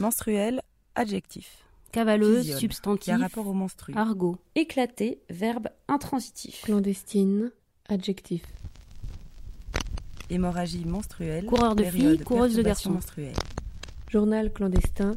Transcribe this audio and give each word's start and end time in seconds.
Menstruel, 0.00 0.60
adjectif. 0.94 1.64
Cavaleuse, 1.92 2.38
Physiole, 2.38 2.60
substantif. 2.60 3.04
Qui 3.04 3.10
a 3.10 3.18
rapport 3.18 3.46
au 3.46 3.52
menstru. 3.52 3.92
Argot. 3.94 4.38
Éclaté, 4.54 5.20
verbe 5.28 5.68
intransitif. 5.88 6.62
Clandestine, 6.62 7.52
adjectif. 7.88 8.42
Hémorragie 10.30 10.84
menstruelle. 10.84 11.44
Coureur 11.46 11.74
de 11.74 11.84
filles, 11.84 12.18
coureuse 12.20 12.54
de 12.54 12.62
garçons. 12.62 12.98
Journal 14.08 14.52
clandestin, 14.52 15.16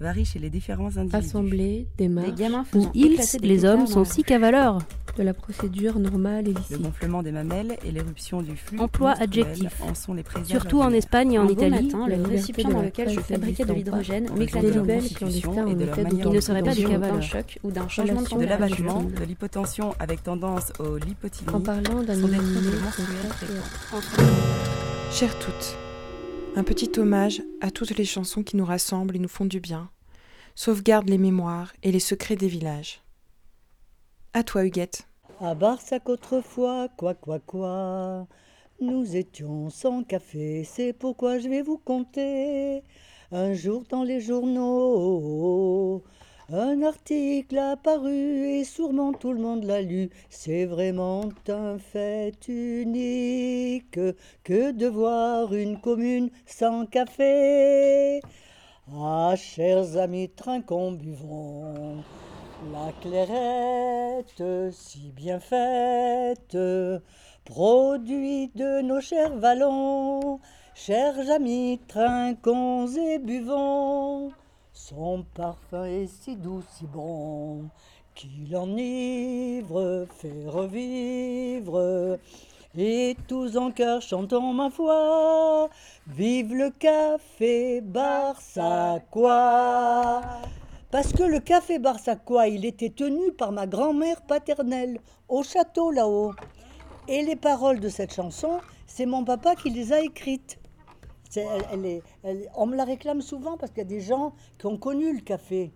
varie 0.00 0.24
chez 0.24 0.38
les 0.38 0.50
différents 0.50 0.96
individus. 0.96 1.16
assemblée, 1.16 1.86
Des 1.98 2.08
démarche, 2.08 2.34
gamins 2.34 2.64
Où 2.74 2.86
ils, 2.94 3.16
des 3.40 3.46
les 3.46 3.64
hommes, 3.64 3.86
sont 3.86 4.04
six 4.04 4.22
cavaleurs. 4.24 4.78
de 5.16 5.22
la 5.22 5.32
procédure 5.32 5.98
normale 6.00 6.48
et 6.48 6.52
Le 6.52 6.58
licite. 6.58 6.82
gonflement 6.82 7.22
des 7.22 7.30
mamelles 7.30 7.76
et 7.86 7.92
l'éruption 7.92 8.42
du 8.42 8.56
flux 8.56 8.78
Emploi 8.80 9.12
adjectif. 9.12 9.80
en 9.80 9.94
sont 9.94 10.12
les 10.14 10.24
Surtout 10.44 10.80
en. 10.80 10.90
Espagne 10.90 11.32
et 11.34 11.38
en 11.38 11.44
beau 11.46 11.52
Italie. 11.52 11.84
matin, 11.86 12.06
le 12.08 12.22
récipient 12.22 12.68
dans 12.68 12.82
lequel 12.82 13.08
je 13.08 13.20
fabriquais 13.20 13.64
de 13.64 13.72
l'hydrogène 13.72 14.28
m'éclatait 14.36 14.66
Les 14.66 14.72
de 14.74 14.80
en 14.80 14.84
constitution 14.86 15.54
et 15.54 15.60
en 15.60 15.74
de 15.74 15.84
leur 15.84 15.96
manière 16.02 16.30
ne 16.30 16.40
serait 16.40 16.62
pas 16.62 16.74
des 16.74 16.82
dangereux. 16.82 17.00
d'un 17.00 17.20
choc 17.20 17.58
ou 17.62 17.70
d'un 17.70 17.88
changement 17.88 18.22
de 18.22 18.38
de 18.40 18.44
l'abattement, 18.46 19.02
de 19.04 19.24
l'hypotension 19.24 19.94
avec 20.00 20.22
tendance 20.24 20.72
au 20.80 20.96
lipotylie 20.98 21.48
En 21.52 21.60
parlant 21.60 22.02
d'un 22.02 22.16
des. 22.16 22.22
Chères 25.12 25.38
toutes, 25.38 25.76
un 26.56 26.64
petit 26.64 26.90
hommage 26.98 27.42
à 27.60 27.70
toutes 27.70 27.96
les 27.96 28.04
chansons 28.04 28.42
qui 28.42 28.56
nous 28.56 28.64
rassemblent 28.64 29.14
et 29.14 29.18
nous 29.20 29.28
font 29.28 29.44
du 29.46 29.60
bien, 29.60 29.88
sauvegarde 30.54 31.08
les 31.08 31.18
mémoires 31.18 31.72
et 31.82 31.92
les 31.92 32.00
secrets 32.00 32.36
des 32.36 32.48
villages. 32.48 33.00
À 34.32 34.42
toi, 34.42 34.64
Huguette. 34.64 35.06
À 35.40 35.54
Barsac 35.54 36.08
autrefois, 36.08 36.88
quoi, 36.96 37.14
quoi, 37.14 37.38
quoi, 37.40 38.26
nous 38.80 39.16
étions 39.16 39.70
sans 39.70 40.02
café, 40.02 40.64
c'est 40.64 40.92
pourquoi 40.92 41.38
je 41.38 41.48
vais 41.48 41.62
vous 41.62 41.78
conter. 41.78 42.82
Un 43.32 43.54
jour 43.54 43.84
dans 43.88 44.02
les 44.02 44.20
journaux, 44.20 46.02
un 46.52 46.82
article 46.82 47.58
apparu 47.58 48.46
et 48.46 48.64
sûrement 48.64 49.12
tout 49.12 49.32
le 49.32 49.40
monde 49.40 49.64
l'a 49.64 49.80
lu. 49.80 50.10
C'est 50.28 50.66
vraiment 50.66 51.28
un 51.48 51.78
fait 51.78 52.36
unique 52.48 53.98
que 54.44 54.72
de 54.72 54.86
voir 54.86 55.54
une 55.54 55.80
commune 55.80 56.30
sans 56.46 56.86
café. 56.86 58.20
Ah, 58.92 59.34
chers 59.34 59.96
amis, 59.96 60.28
trinquons, 60.28 60.92
buvons. 60.92 62.04
La 62.70 62.92
clairette, 63.00 64.42
si 64.72 65.10
bien 65.16 65.40
faite, 65.40 66.56
produit 67.46 68.50
de 68.54 68.82
nos 68.82 69.00
chers 69.00 69.34
vallons. 69.38 70.38
Chers 70.74 71.30
amis, 71.30 71.80
trinquons 71.88 72.86
et 72.94 73.18
buvons. 73.18 74.32
Son 74.74 75.24
parfum 75.34 75.86
est 75.86 76.06
si 76.06 76.36
doux, 76.36 76.62
si 76.72 76.84
bon, 76.84 77.70
qu'il 78.14 78.54
enivre, 78.54 80.04
fait 80.10 80.46
revivre. 80.46 82.18
Et 82.76 83.16
tous 83.28 83.56
en 83.56 83.70
cœur 83.70 84.02
chantons 84.02 84.52
ma 84.52 84.68
foi, 84.68 85.70
vive 86.08 86.52
le 86.54 86.70
café 86.70 87.80
barsacois. 87.80 89.22
Parce 90.90 91.12
que 91.12 91.22
le 91.22 91.38
café 91.38 91.78
barsacois, 91.78 92.48
il 92.48 92.64
était 92.64 92.90
tenu 92.90 93.30
par 93.30 93.52
ma 93.52 93.68
grand-mère 93.68 94.22
paternelle 94.22 94.98
au 95.28 95.44
château 95.44 95.92
là-haut. 95.92 96.32
Et 97.06 97.22
les 97.22 97.36
paroles 97.36 97.78
de 97.78 97.88
cette 97.88 98.12
chanson, 98.12 98.58
c'est 98.88 99.06
mon 99.06 99.24
papa 99.24 99.54
qui 99.54 99.70
les 99.70 99.92
a 99.92 100.00
écrites. 100.00 100.58
Elle- 101.36 102.02
on 102.56 102.66
me 102.66 102.74
la 102.76 102.84
réclame 102.84 103.22
souvent 103.22 103.56
parce 103.56 103.70
qu'il 103.70 103.84
y 103.84 103.86
a 103.86 103.88
des 103.88 104.00
gens 104.00 104.32
qui 104.58 104.66
ont 104.66 104.78
connu 104.78 105.14
le 105.14 105.20
café 105.20 105.70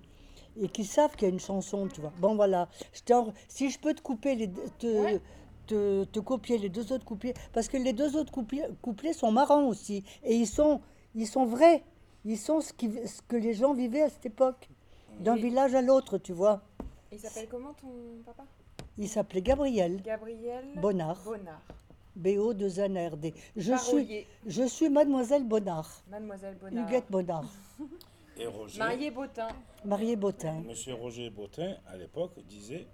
et 0.60 0.68
qui 0.68 0.84
savent 0.84 1.14
qu'il 1.14 1.28
y 1.28 1.30
a 1.30 1.34
une 1.34 1.38
chanson, 1.40 1.86
tu 1.86 2.00
vois. 2.00 2.12
Bon, 2.18 2.34
voilà. 2.34 2.68
Si 3.48 3.70
je 3.70 3.78
peux 3.78 3.94
te 3.94 4.00
couper 4.00 4.34
les 4.34 4.50
te, 4.78 5.20
te, 5.68 6.04
te 6.04 6.18
copier 6.20 6.58
les 6.58 6.68
deux 6.68 6.92
autres 6.92 7.04
couplets, 7.04 7.34
parce 7.52 7.68
que 7.68 7.76
les 7.76 7.92
deux 7.92 8.16
autres 8.16 8.32
couplets, 8.32 8.68
couplets 8.82 9.12
sont 9.12 9.30
marrants 9.30 9.66
aussi 9.66 10.02
et 10.24 10.34
ils 10.34 10.46
sont, 10.46 10.80
ils 11.14 11.26
sont 11.26 11.44
vrais. 11.46 11.84
Ils 12.24 12.36
sont 12.38 12.60
ce, 12.60 12.72
qui- 12.72 13.06
ce 13.06 13.22
que 13.22 13.36
les 13.36 13.54
gens 13.54 13.72
vivaient 13.74 14.02
à 14.02 14.08
cette 14.10 14.26
époque, 14.26 14.68
d'un 15.20 15.36
village 15.36 15.74
à 15.74 15.82
l'autre, 15.82 16.18
tu 16.18 16.32
vois. 16.32 16.62
Il 17.12 17.18
s'appelle 17.20 17.48
comment 17.50 17.72
ton 17.74 17.88
papa? 18.26 18.44
Il 18.98 19.08
s'appelait 19.08 19.42
Gabriel 19.42 20.02
Gabriel 20.02 20.64
Bonnard, 20.76 21.22
Bonnard. 21.24 21.62
BO 22.16 22.52
de 22.52 22.68
ZNRD. 22.68 23.32
Je 23.56 23.74
suis, 23.76 24.26
je 24.46 24.64
suis 24.64 24.88
Mademoiselle 24.90 25.44
Bonnard, 25.44 26.02
Mademoiselle 26.10 26.56
Bonnard. 26.60 26.88
Huguette 26.88 27.10
Bonnard, 27.10 27.44
Et 28.36 28.46
Roger, 28.46 28.78
Marié 28.80 29.10
Bottin. 29.12 29.48
mariée 29.84 30.16
Bottin. 30.16 30.60
Monsieur 30.66 30.94
Roger 30.94 31.30
Bottin, 31.30 31.76
à 31.86 31.96
l'époque, 31.96 32.32
disait 32.48 32.86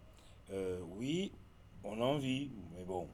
euh, 0.53 0.79
Oui, 0.99 1.33
on 1.85 2.01
en 2.01 2.19
vit, 2.19 2.51
mais 2.77 2.85
bon. 2.85 3.07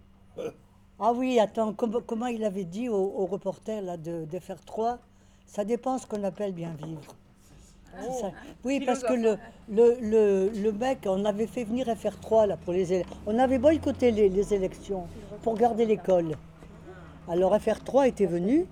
Ah 0.99 1.13
oui, 1.13 1.39
attends, 1.41 1.73
com- 1.73 2.03
comment 2.07 2.27
il 2.27 2.45
avait 2.45 2.65
dit 2.65 2.89
au, 2.89 2.97
au 2.97 3.27
reporter 3.27 3.81
là, 3.81 3.97
de, 3.97 4.25
de 4.27 4.39
FR3 4.39 4.99
Ça 5.47 5.65
dépend 5.65 5.99
ce 5.99 6.07
qu'on 6.07 6.23
appelle 6.25 6.53
bien 6.53 6.75
vivre. 6.83 7.15
Ça. 8.21 8.31
Oui, 8.65 8.81
parce 8.87 9.03
que 9.03 9.13
le, 9.15 9.37
le, 9.69 9.97
le, 10.01 10.49
le 10.51 10.73
mec, 10.73 11.01
on 11.07 11.25
avait 11.25 11.49
fait 11.49 11.65
venir 11.65 11.87
FR3 11.89 12.47
là, 12.47 12.57
pour 12.57 12.73
les 12.73 13.03
On 13.27 13.37
avait 13.39 13.59
boycotté 13.59 14.13
les, 14.13 14.29
les 14.29 14.55
élections 14.55 15.07
pour 15.43 15.55
garder 15.57 15.87
l'école. 15.87 16.37
Alors 17.29 17.55
FR3 17.57 18.09
était 18.09 18.27
venu 18.27 18.67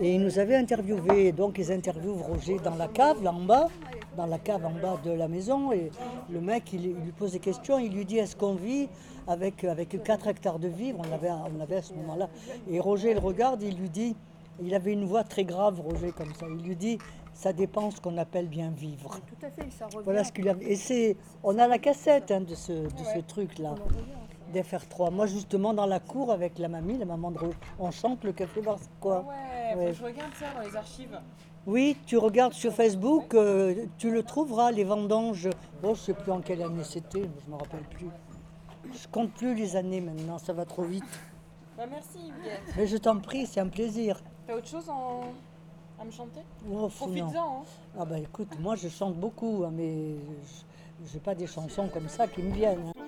et 0.00 0.14
ils 0.14 0.20
nous 0.20 0.38
avaient 0.38 0.54
interviewés. 0.56 1.32
Donc 1.32 1.58
ils 1.58 1.72
interviewent 1.72 2.22
Roger 2.22 2.58
dans 2.62 2.76
la 2.76 2.86
cave, 2.88 3.22
là 3.22 3.32
en 3.32 3.40
bas, 3.40 3.68
dans 4.16 4.26
la 4.26 4.38
cave 4.38 4.64
en 4.64 4.70
bas 4.72 4.96
de 5.04 5.10
la 5.10 5.28
maison. 5.28 5.72
Et 5.72 5.90
le 6.30 6.40
mec, 6.40 6.72
il, 6.72 6.84
il 6.86 6.94
lui 6.96 7.12
pose 7.12 7.32
des 7.32 7.38
questions. 7.38 7.78
Il 7.78 7.92
lui 7.92 8.04
dit 8.04 8.18
Est-ce 8.18 8.36
qu'on 8.36 8.54
vit 8.54 8.88
avec, 9.28 9.64
avec 9.64 10.02
4 10.02 10.26
hectares 10.28 10.58
de 10.58 10.68
vivres? 10.68 11.00
On 11.08 11.12
avait, 11.12 11.30
on 11.30 11.60
avait 11.60 11.76
à 11.76 11.82
ce 11.82 11.94
moment-là. 11.94 12.28
Et 12.68 12.80
Roger 12.80 13.14
le 13.14 13.20
regarde, 13.20 13.62
il 13.62 13.76
lui 13.76 13.90
dit 13.90 14.16
Il 14.60 14.74
avait 14.74 14.92
une 14.92 15.04
voix 15.04 15.24
très 15.24 15.44
grave, 15.44 15.80
Roger, 15.80 16.12
comme 16.12 16.34
ça. 16.34 16.46
Il 16.48 16.64
lui 16.66 16.76
dit 16.76 16.98
Ça 17.34 17.52
dépend 17.52 17.90
ce 17.90 18.00
qu'on 18.00 18.16
appelle 18.16 18.48
bien 18.48 18.70
vivre. 18.70 19.18
Tout 19.26 19.46
à 19.46 19.50
fait, 19.50 19.70
ça 19.70 19.86
revient. 19.86 19.98
Voilà 20.04 20.24
ce 20.24 20.32
qu'il 20.32 20.48
avait. 20.48 20.64
Et 20.66 20.76
c'est, 20.76 21.16
on 21.42 21.58
a 21.58 21.66
la 21.68 21.78
cassette 21.78 22.30
hein, 22.30 22.40
de 22.40 22.54
ce, 22.54 22.72
de 22.72 23.04
ce 23.14 23.18
truc-là, 23.20 23.74
d'FR3. 24.54 25.12
Moi, 25.12 25.26
justement, 25.26 25.74
dans 25.74 25.86
la 25.86 26.00
cour 26.00 26.30
avec 26.30 26.58
la 26.58 26.68
mamie, 26.68 26.96
la 26.98 27.04
maman 27.04 27.30
de 27.32 27.38
on 27.78 27.90
chante 27.90 28.24
le 28.24 28.32
café 28.32 28.60
Ah 28.66 28.76
quoi. 29.00 29.18
ouais, 29.20 29.24
faut 29.74 29.78
Ouais. 29.80 29.86
que 29.86 29.92
je 29.92 30.04
regarde 30.04 30.32
ça 30.38 30.46
dans 30.54 30.66
les 30.66 30.76
archives. 30.76 31.18
Oui, 31.66 31.96
tu 32.06 32.16
regardes 32.16 32.52
sur 32.52 32.72
Facebook, 32.72 33.34
euh, 33.34 33.86
tu 33.98 34.10
le 34.12 34.22
trouveras, 34.22 34.70
les 34.70 34.84
vendanges. 34.84 35.48
Bon, 35.82 35.94
je 35.94 36.00
sais 36.00 36.14
plus 36.14 36.30
en 36.30 36.40
quelle 36.40 36.62
année 36.62 36.84
c'était, 36.84 37.22
je 37.22 37.50
me 37.50 37.56
rappelle 37.56 37.82
plus. 37.90 38.06
Je 38.92 39.08
compte 39.08 39.32
plus 39.32 39.54
les 39.54 39.74
années 39.74 40.00
maintenant, 40.00 40.38
ça 40.38 40.52
va 40.52 40.64
trop 40.64 40.82
vite. 40.84 41.02
Bah 41.76 41.84
merci. 41.90 42.32
Mais 42.76 42.86
je 42.86 42.96
t'en 42.96 43.18
prie, 43.18 43.46
c'est 43.46 43.58
un 43.60 43.66
plaisir. 43.66 44.20
T'as 44.46 44.54
autre 44.56 44.68
chose 44.68 44.88
en... 44.88 45.22
à 46.00 46.04
me 46.04 46.10
chanter? 46.12 46.40
Oh. 46.70 46.88
Profites-en. 46.88 47.62
Hein. 47.62 47.64
Ah 47.98 48.04
bah 48.04 48.18
écoute, 48.20 48.48
moi 48.60 48.76
je 48.76 48.88
chante 48.88 49.16
beaucoup, 49.16 49.64
hein, 49.66 49.72
mais 49.74 50.14
je- 50.14 51.06
j'ai 51.12 51.18
pas 51.18 51.34
des 51.34 51.48
chansons 51.48 51.88
comme 51.92 52.08
ça 52.08 52.28
qui 52.28 52.42
me 52.42 52.54
viennent. 52.54 52.92
hein. 52.96 53.02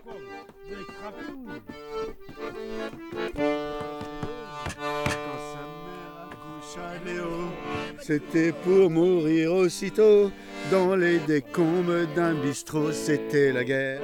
C'était 8.08 8.52
pour 8.52 8.88
mourir 8.88 9.52
aussitôt. 9.52 10.30
Dans 10.70 10.96
les 10.96 11.18
décombres 11.18 12.06
d'un 12.16 12.32
bistrot, 12.32 12.90
c'était 12.90 13.52
la 13.52 13.64
guerre. 13.64 14.00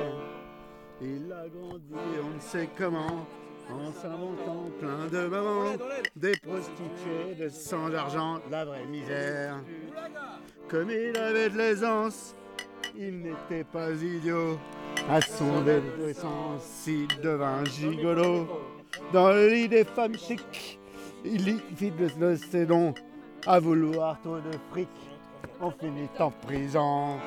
Il 1.00 1.32
a 1.32 1.48
grandi, 1.48 1.94
on 2.22 2.34
ne 2.36 2.40
sait 2.40 2.68
comment, 2.76 3.26
en 3.70 3.92
s'inventant 3.92 4.70
plein 4.78 5.06
de 5.10 5.26
mamans, 5.26 5.72
des 6.16 6.36
prostituées, 6.36 7.34
de 7.40 7.48
sang 7.48 7.88
d'argent, 7.88 8.40
la 8.50 8.66
vraie 8.66 8.84
misère. 8.84 9.62
Comme 10.68 10.90
il 10.90 11.16
avait 11.16 11.48
de 11.48 11.56
l'aisance, 11.56 12.34
il 12.94 13.20
n'était 13.20 13.64
pas 13.64 13.90
idiot. 13.90 14.58
À 15.08 15.22
son 15.22 15.66
adolescence, 15.66 16.84
il 16.86 17.08
devint 17.22 17.64
gigolo. 17.64 18.46
Dans 19.14 19.30
le 19.30 19.48
lit 19.48 19.68
des 19.68 19.84
femmes 19.84 20.18
chics, 20.18 20.78
il 21.24 21.48
y 21.48 21.62
vide 21.74 22.12
le, 22.20 22.36
sédon. 22.36 22.92
À 23.46 23.60
vouloir 23.60 24.18
trop 24.22 24.38
de 24.38 24.52
fric, 24.70 24.88
on 25.60 25.70
finit 25.70 26.08
en 26.18 26.30
prison. 26.30 27.18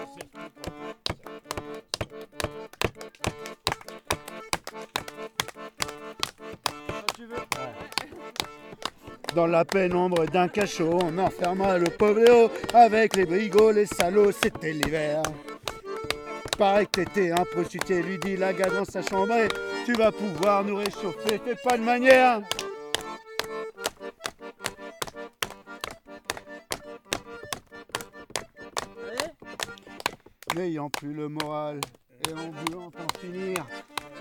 Dans 9.35 9.45
la 9.45 9.63
pénombre 9.63 10.25
d'un 10.25 10.47
cachot, 10.47 10.97
on 11.03 11.17
enferma 11.19 11.77
le 11.77 11.91
pauvre 11.91 12.49
avec 12.73 13.15
les 13.15 13.25
brigots, 13.25 13.71
les 13.71 13.85
salauds, 13.85 14.31
c'était 14.31 14.73
l'hiver. 14.73 15.21
Paraît 16.57 16.87
que 16.87 17.01
t'étais 17.03 17.31
un 17.31 17.43
prostitué, 17.43 18.01
lui 18.01 18.17
dit 18.17 18.37
la 18.37 18.53
gars 18.53 18.71
dans 18.71 18.85
sa 18.85 19.03
chambre, 19.03 19.35
tu 19.85 19.93
vas 19.93 20.11
pouvoir 20.11 20.63
nous 20.63 20.77
réchauffer, 20.77 21.39
fais 21.45 21.55
pas 21.63 21.77
de 21.77 21.83
manière. 21.83 22.41
N'ayant 30.57 30.89
plus 30.89 31.13
le 31.13 31.29
moral 31.29 31.79
et 32.27 32.33
en 32.33 32.49
voulant 32.49 32.87
en 32.87 33.19
finir, 33.19 33.63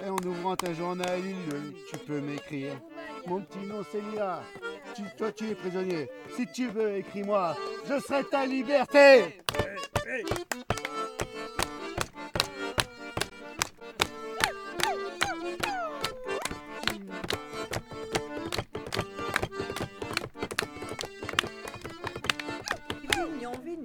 et 0.05 0.09
en 0.11 0.17
ouvrant 0.17 0.55
ta 0.55 0.75
journal, 0.75 1.19
tu 1.91 1.99
peux 2.01 2.21
m'écrire. 2.21 2.79
Mon 3.27 3.41
petit 3.41 3.67
nom 3.67 3.83
c'est. 3.91 4.03
Tu, 4.95 5.03
toi 5.17 5.33
tu 5.33 5.49
es 5.49 5.55
prisonnier. 5.55 6.11
Si 6.37 6.47
tu 6.49 6.69
veux, 6.69 6.97
écris-moi. 6.99 7.57
Je 7.89 7.99
serai 8.01 8.23
ta 8.25 8.45
liberté. 8.45 9.41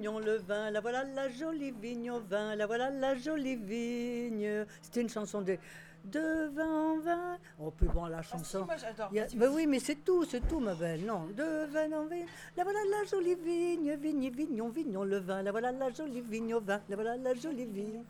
Vignon, 0.02 0.18
le 0.18 0.36
vin, 0.38 0.70
la 0.72 0.80
voilà 0.80 1.04
la 1.04 1.28
jolie 1.28 1.70
vigne 1.70 2.10
au 2.10 2.18
vin, 2.20 2.56
la 2.56 2.66
voilà 2.66 2.90
la 2.90 3.14
jolie 3.14 3.54
vigne. 3.54 4.66
C'était 4.82 5.00
une 5.02 5.08
chanson 5.08 5.42
de 5.42 5.56
de 6.04 6.48
vin 6.52 6.66
en 6.94 6.98
vin. 6.98 7.38
Oh, 7.60 7.70
plus 7.70 7.86
bon, 7.86 8.06
la 8.06 8.22
chanson. 8.22 8.64
moi 8.64 8.74
j'adore. 8.76 9.08
Il 9.12 9.18
y 9.18 9.20
a- 9.20 9.26
Vas-y, 9.26 9.36
bah 9.36 9.46
vas-y. 9.46 9.54
oui, 9.54 9.66
mais 9.68 9.78
c'est 9.78 10.04
tout, 10.04 10.24
c'est 10.24 10.40
tout, 10.48 10.58
ma 10.58 10.74
belle. 10.74 11.04
Non, 11.06 11.26
de 11.26 11.66
vin 11.66 11.92
en 11.96 12.06
vin. 12.06 12.24
La 12.56 12.64
voilà 12.64 12.80
la 12.90 13.04
jolie 13.08 13.36
vigne, 13.36 13.94
vigne, 13.94 14.28
vignon, 14.30 14.68
vignon, 14.70 15.04
le 15.04 15.18
vin. 15.18 15.42
La 15.42 15.52
voilà 15.52 15.70
la 15.70 15.90
jolie 15.90 16.20
vigne 16.20 16.54
au 16.54 16.60
vin. 16.60 16.80
La 16.88 16.96
voilà 16.96 17.16
la 17.16 17.34
jolie 17.34 17.66
vigne. 17.66 18.02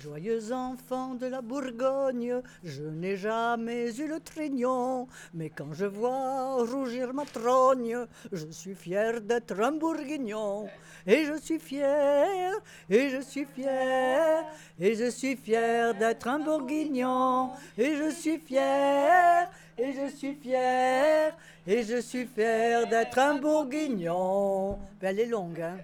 Joyeux 0.00 0.52
enfant 0.52 1.14
de 1.16 1.26
la 1.26 1.40
Bourgogne, 1.42 2.40
je 2.62 2.84
n'ai 2.84 3.16
jamais 3.16 3.92
eu 3.98 4.06
le 4.06 4.20
trignon. 4.20 5.08
Mais 5.32 5.50
quand 5.50 5.72
je 5.72 5.86
vois 5.86 6.62
rougir 6.64 7.12
ma 7.14 7.24
trogne, 7.24 7.98
je 8.30 8.46
suis 8.52 8.76
fier 8.76 9.20
d'être 9.20 9.58
un 9.60 9.72
bourguignon. 9.72 10.68
Et 11.06 11.24
je 11.26 11.36
suis 11.38 11.58
fier, 11.58 12.52
et 12.88 13.10
je 13.10 13.20
suis 13.20 13.44
fier, 13.44 14.44
et 14.80 14.94
je 14.94 15.10
suis 15.10 15.36
fier 15.36 15.94
d'être 15.94 16.26
un 16.28 16.38
bourguignon. 16.38 17.50
Et 17.76 17.94
je 17.96 18.08
suis 18.10 18.38
fier, 18.38 19.50
et 19.76 19.92
je 19.92 20.08
suis 20.16 20.34
fier, 20.34 21.36
et 21.66 21.82
je 21.82 22.00
suis 22.00 22.26
fier 22.26 22.86
d'être 22.86 23.18
un 23.18 23.34
bourguignon. 23.38 24.78
Ben, 25.00 25.08
elle 25.10 25.20
est 25.20 25.26
longue, 25.26 25.60
hein. 25.60 25.76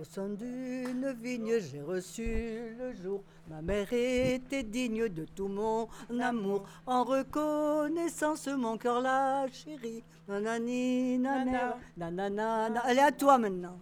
Au 0.00 0.04
sein 0.04 0.28
d'une 0.30 1.12
vigne, 1.20 1.58
j'ai 1.60 1.82
reçu 1.82 2.24
le 2.78 2.94
jour. 3.02 3.22
Ma 3.50 3.60
mère 3.60 3.92
était 3.92 4.62
digne 4.62 5.08
de 5.10 5.26
tout 5.26 5.48
mon 5.48 5.88
amour. 6.18 6.64
En 6.86 7.04
reconnaissance, 7.04 8.46
mon 8.46 8.78
cœur 8.78 9.02
l'a 9.02 9.46
chérie. 9.52 10.02
Nanani, 10.26 11.18
nana, 11.18 11.76
nanana, 11.98 12.70
na- 12.70 12.82
Elle 12.88 12.98
est 12.98 13.02
à 13.02 13.12
toi 13.12 13.36
maintenant. 13.36 13.76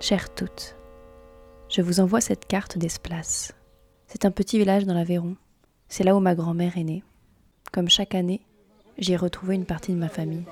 Chères 0.00 0.32
toutes, 0.34 0.76
je 1.68 1.80
vous 1.80 2.00
envoie 2.00 2.20
cette 2.20 2.46
carte 2.46 2.76
d'Esplace. 2.78 3.55
C'est 4.18 4.24
un 4.24 4.30
petit 4.30 4.56
village 4.56 4.86
dans 4.86 4.94
l'Aveyron. 4.94 5.36
C'est 5.90 6.02
là 6.02 6.16
où 6.16 6.20
ma 6.20 6.34
grand-mère 6.34 6.78
est 6.78 6.84
née. 6.84 7.04
Comme 7.70 7.90
chaque 7.90 8.14
année, 8.14 8.40
j'y 8.96 9.12
ai 9.12 9.16
retrouvé 9.18 9.54
une 9.56 9.66
partie 9.66 9.92
de 9.92 9.98
ma 9.98 10.08
famille. 10.08 10.44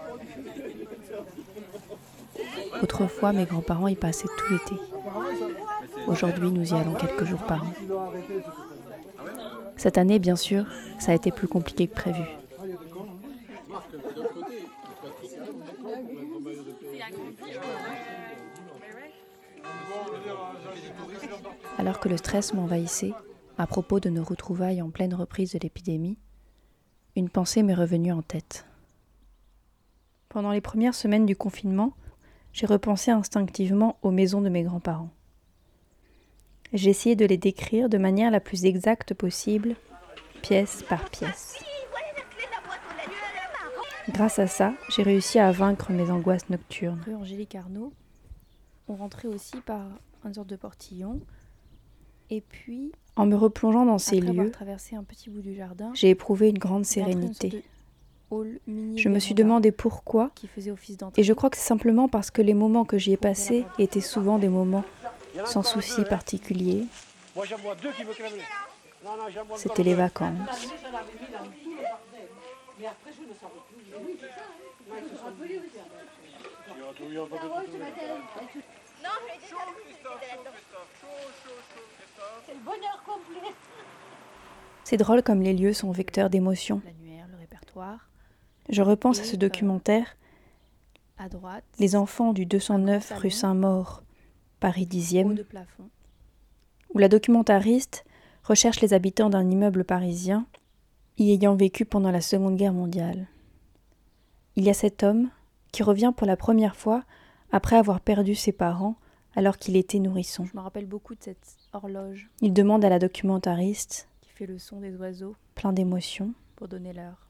Autrefois, 2.82 3.32
mes 3.32 3.46
grands-parents 3.46 3.88
y 3.88 3.96
passaient 3.96 4.28
tout 4.36 4.52
l'été. 4.52 4.74
Aujourd'hui, 6.06 6.50
nous 6.50 6.74
y 6.74 6.76
allons 6.76 6.92
quelques 6.92 7.24
jours 7.24 7.42
par 7.44 7.64
an. 7.64 7.72
Cette 9.78 9.96
année, 9.96 10.18
bien 10.18 10.36
sûr, 10.36 10.66
ça 10.98 11.12
a 11.12 11.14
été 11.14 11.30
plus 11.30 11.48
compliqué 11.48 11.86
que 11.86 11.94
prévu. 11.94 12.22
Alors 21.78 21.98
que 21.98 22.10
le 22.10 22.18
stress 22.18 22.52
m'envahissait, 22.52 23.14
à 23.58 23.66
propos 23.66 24.00
de 24.00 24.10
nos 24.10 24.24
retrouvailles 24.24 24.82
en 24.82 24.90
pleine 24.90 25.14
reprise 25.14 25.52
de 25.52 25.58
l'épidémie, 25.58 26.18
une 27.16 27.28
pensée 27.28 27.62
m'est 27.62 27.74
revenue 27.74 28.12
en 28.12 28.22
tête. 28.22 28.66
Pendant 30.28 30.50
les 30.50 30.60
premières 30.60 30.94
semaines 30.94 31.26
du 31.26 31.36
confinement, 31.36 31.92
j'ai 32.52 32.66
repensé 32.66 33.10
instinctivement 33.10 33.98
aux 34.02 34.10
maisons 34.10 34.40
de 34.40 34.48
mes 34.48 34.64
grands-parents. 34.64 35.10
J'ai 36.72 36.90
essayé 36.90 37.14
de 37.14 37.24
les 37.24 37.36
décrire 37.36 37.88
de 37.88 37.98
manière 37.98 38.32
la 38.32 38.40
plus 38.40 38.64
exacte 38.64 39.14
possible, 39.14 39.76
pièce 40.42 40.82
par 40.88 41.08
pièce. 41.08 41.62
Grâce 44.08 44.38
à 44.38 44.48
ça, 44.48 44.74
j'ai 44.90 45.02
réussi 45.02 45.38
à 45.38 45.52
vaincre 45.52 45.92
mes 45.92 46.10
angoisses 46.10 46.50
nocturnes. 46.50 47.02
On 48.88 48.96
rentrait 48.96 49.28
aussi 49.28 49.56
par 49.60 49.86
une 50.24 50.34
sorte 50.34 50.48
de 50.48 50.56
portillon. 50.56 51.20
Et 52.28 52.40
puis, 52.40 52.92
en 53.16 53.26
me 53.26 53.36
replongeant 53.36 53.86
dans 53.86 53.98
ces 53.98 54.20
lieux, 54.20 54.50
j'ai 55.94 56.10
éprouvé 56.10 56.48
une 56.48 56.58
grande 56.58 56.84
sérénité. 56.84 57.62
Je 58.30 59.08
me 59.08 59.18
suis 59.20 59.34
demandé 59.34 59.70
pourquoi, 59.70 60.30
et 61.16 61.22
je 61.22 61.32
crois 61.32 61.50
que 61.50 61.56
c'est 61.56 61.62
simplement 61.62 62.08
parce 62.08 62.30
que 62.30 62.42
les 62.42 62.54
moments 62.54 62.84
que 62.84 62.98
j'y 62.98 63.12
ai 63.12 63.16
passés 63.16 63.64
étaient 63.78 64.00
souvent 64.00 64.38
des 64.38 64.48
moments 64.48 64.84
sans 65.44 65.62
souci 65.62 66.02
particulier. 66.04 66.86
C'était 69.56 69.82
les 69.84 69.94
vacances 69.94 70.68
vois 82.16 82.42
C'était 82.46 82.58
les 82.58 82.64
vacances. 82.64 83.54
C'est 84.84 84.96
drôle 84.96 85.22
comme 85.22 85.40
les 85.42 85.54
lieux 85.54 85.72
sont 85.72 85.90
vecteurs 85.90 86.30
d'émotions. 86.30 86.80
Le. 86.84 86.94
Je 88.70 88.82
repense 88.82 89.18
à 89.20 89.24
ce 89.24 89.34
euh, 89.34 89.38
documentaire 89.38 90.16
À 91.18 91.28
droite, 91.28 91.64
Les 91.78 91.96
enfants 91.96 92.32
du 92.32 92.46
209 92.46 93.04
salon. 93.04 93.20
rue 93.20 93.30
Saint-Maur, 93.30 94.02
Paris 94.60 94.88
haut 94.90 94.94
10e, 94.94 95.34
de 95.34 95.42
plafond. 95.42 95.90
où 96.94 96.98
la 96.98 97.08
documentariste 97.08 98.04
recherche 98.44 98.80
les 98.80 98.94
habitants 98.94 99.28
d'un 99.30 99.50
immeuble 99.50 99.84
parisien 99.84 100.46
y 101.18 101.32
ayant 101.32 101.56
vécu 101.56 101.84
pendant 101.84 102.10
la 102.10 102.20
Seconde 102.20 102.56
Guerre 102.56 102.72
mondiale. 102.72 103.26
Il 104.56 104.64
y 104.64 104.70
a 104.70 104.74
cet 104.74 105.02
homme 105.02 105.30
qui 105.72 105.82
revient 105.82 106.12
pour 106.16 106.26
la 106.26 106.36
première 106.36 106.76
fois 106.76 107.02
après 107.50 107.76
avoir 107.76 108.00
perdu 108.00 108.34
ses 108.34 108.52
parents 108.52 108.96
alors 109.34 109.58
qu'il 109.58 109.76
était 109.76 109.98
nourrisson. 109.98 110.44
Je 110.44 110.56
me 110.56 110.62
rappelle 110.62 110.86
beaucoup 110.86 111.14
de 111.14 111.22
cette 111.22 111.56
horloge. 111.74 112.28
Il 112.40 112.52
demande 112.52 112.84
à 112.84 112.88
la 112.88 112.98
documentariste, 112.98 114.08
qui 114.20 114.30
fait 114.30 114.46
le 114.46 114.58
son 114.58 114.80
des 114.80 114.96
oiseaux. 114.96 115.36
plein 115.54 115.72
d'émotions, 115.72 116.32
pour 116.56 116.68
donner 116.68 116.92
l'heure. 116.92 117.28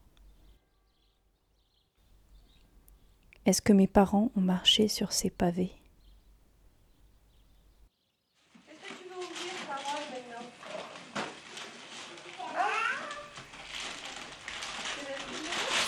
Est-ce 3.45 3.61
que 3.61 3.73
mes 3.73 3.87
parents 3.87 4.31
ont 4.35 4.41
marché 4.41 4.87
sur 4.87 5.11
ces 5.11 5.29
pavés? 5.29 5.71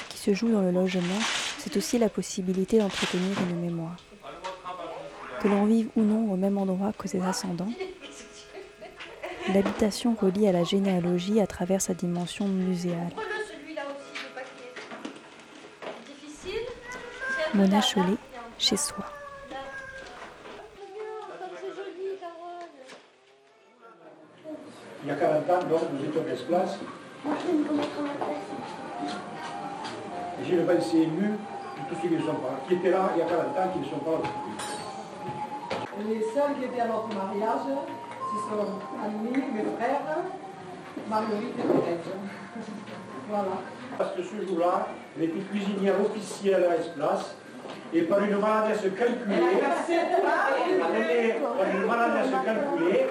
Ce 0.09 0.13
qui 0.13 0.17
se 0.17 0.33
joue 0.33 0.51
dans 0.51 0.61
le 0.61 0.71
logement, 0.71 1.19
c'est 1.57 1.75
aussi 1.77 1.97
la 1.97 2.09
possibilité 2.09 2.77
d'entretenir 2.77 3.41
une 3.49 3.59
mémoire. 3.59 3.97
Que 5.39 5.47
l'on 5.47 5.65
vive 5.65 5.89
ou 5.95 6.01
non 6.01 6.31
au 6.31 6.35
même 6.35 6.57
endroit 6.57 6.93
que 6.93 7.07
ses 7.07 7.21
ascendants, 7.21 7.71
L'habitation 9.53 10.15
relie 10.19 10.47
à 10.47 10.51
la 10.51 10.63
généalogie 10.63 11.39
à 11.39 11.47
travers 11.47 11.81
sa 11.81 11.93
dimension 11.93 12.47
muséale. 12.47 13.11
Mona 17.53 17.81
Chollet, 17.81 18.17
chez 18.59 18.75
soi. 18.75 19.05
Il 25.03 25.09
y 25.09 25.11
a 25.11 25.15
40 25.15 25.49
ans, 25.49 25.67
donc, 25.69 25.81
nous 25.93 26.05
étions 26.05 26.23
place. 26.49 26.77
J'ai 30.45 30.55
le 30.57 30.65
pensée 30.65 30.97
ému 30.97 31.21
de 31.21 31.89
tous 31.89 32.01
ceux 32.01 32.09
qui 32.09 32.15
ne 32.15 32.19
sont 32.19 32.35
pas, 32.35 32.59
qui 32.67 32.73
étaient 32.73 32.89
là 32.89 33.11
il 33.15 33.19
y 33.19 33.21
a 33.21 33.25
40 33.25 33.45
ans, 33.45 33.71
qui 33.73 33.79
ne 33.79 33.85
sont 33.85 33.99
pas 33.99 34.11
là. 34.11 34.29
Les 36.09 36.21
seuls 36.21 36.55
qui 36.59 36.65
étaient 36.65 36.81
à 36.81 36.87
notre 36.87 37.07
mariage, 37.15 37.77
ce 38.27 38.37
sont 38.49 38.67
Annie, 39.03 39.43
mes 39.53 39.63
frères, 39.77 40.01
Marguerite 41.09 41.55
et 41.57 41.61
Thérèse. 41.61 41.99
Voilà. 43.29 43.61
Parce 43.97 44.15
que 44.15 44.23
ce 44.23 44.47
jour-là, 44.47 44.87
elle 45.17 45.23
était 45.25 45.39
cuisinière 45.39 45.99
officielle 46.01 46.63
à 46.65 46.75
Esplace, 46.77 47.35
et 47.93 48.01
par 48.03 48.23
une 48.23 48.37
maladresse 48.37 48.81
calculée, 48.81 49.35
par 51.57 51.69
une 51.73 51.85
maladresse 51.85 52.31
calculée, 52.45 53.07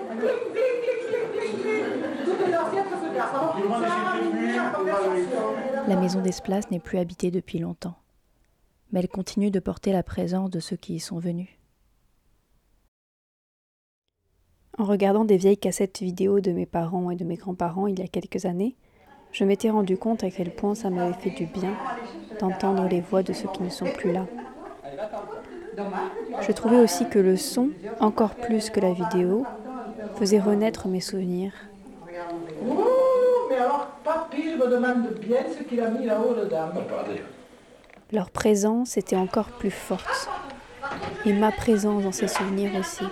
La 5.89 5.97
maison 5.97 6.21
d'Esplace 6.21 6.71
n'est 6.71 6.81
plus 6.81 6.99
habitée 6.99 7.31
depuis 7.31 7.59
longtemps, 7.59 7.97
mais 8.93 9.01
elle 9.01 9.09
continue 9.09 9.51
de 9.51 9.61
porter 9.61 9.93
la 9.93 10.03
présence 10.03 10.51
de 10.51 10.61
ceux 10.61 10.77
qui 10.77 10.97
y 10.97 11.01
sont 11.01 11.19
venus. 11.19 11.56
En 14.79 14.85
regardant 14.85 15.25
des 15.25 15.39
vieilles 15.39 15.57
cassettes 15.57 16.01
vidéo 16.01 16.41
de 16.41 16.53
mes 16.53 16.67
parents 16.67 17.11
et 17.11 17.17
de 17.17 17.25
mes 17.25 17.37
grands-parents 17.37 17.87
il 17.87 17.99
y 17.99 18.03
a 18.03 18.09
quelques 18.09 18.45
années, 18.45 18.77
je 19.33 19.45
m'étais 19.45 19.71
rendu 19.71 19.97
compte 19.97 20.23
à 20.23 20.31
quel 20.31 20.51
point 20.51 20.75
ça 20.75 20.91
m'avait 20.91 21.15
fait 21.15 21.31
du 21.31 21.47
bien 21.47 21.73
d'entendre 22.41 22.87
les 22.87 23.01
voix 23.01 23.23
de 23.23 23.33
ceux 23.33 23.49
qui 23.49 23.63
ne 23.63 23.71
sont 23.71 23.87
plus 23.87 24.13
là. 24.13 24.27
Je 26.43 26.53
trouvais 26.53 26.79
aussi 26.79 27.09
que 27.09 27.19
le 27.19 27.39
son, 27.39 27.71
encore 28.01 28.35
plus 28.35 28.69
que 28.69 28.81
la 28.81 28.93
vidéo, 28.93 29.45
faisait 30.17 30.41
renaître 30.41 30.89
mes 30.89 31.01
souvenirs. 31.01 31.53
mais 33.49 33.57
alors, 33.57 33.89
papy, 34.05 34.43
je 34.53 34.57
me 34.57 34.71
demande 34.71 35.15
bien 35.21 35.39
ce 35.57 35.63
qu'il 35.63 35.81
a 35.81 35.89
mis 35.89 36.05
là-haut, 36.05 36.35
le 36.35 36.47
dame. 36.47 36.75
Leur 38.13 38.31
présence 38.31 38.99
était 38.99 39.17
encore 39.17 39.49
plus 39.53 39.71
forte, 39.71 40.29
et 41.25 41.33
ma 41.33 41.51
présence 41.51 42.05
dans 42.05 42.13
ces 42.13 42.29
souvenirs 42.29 42.73
aussi. 42.79 43.05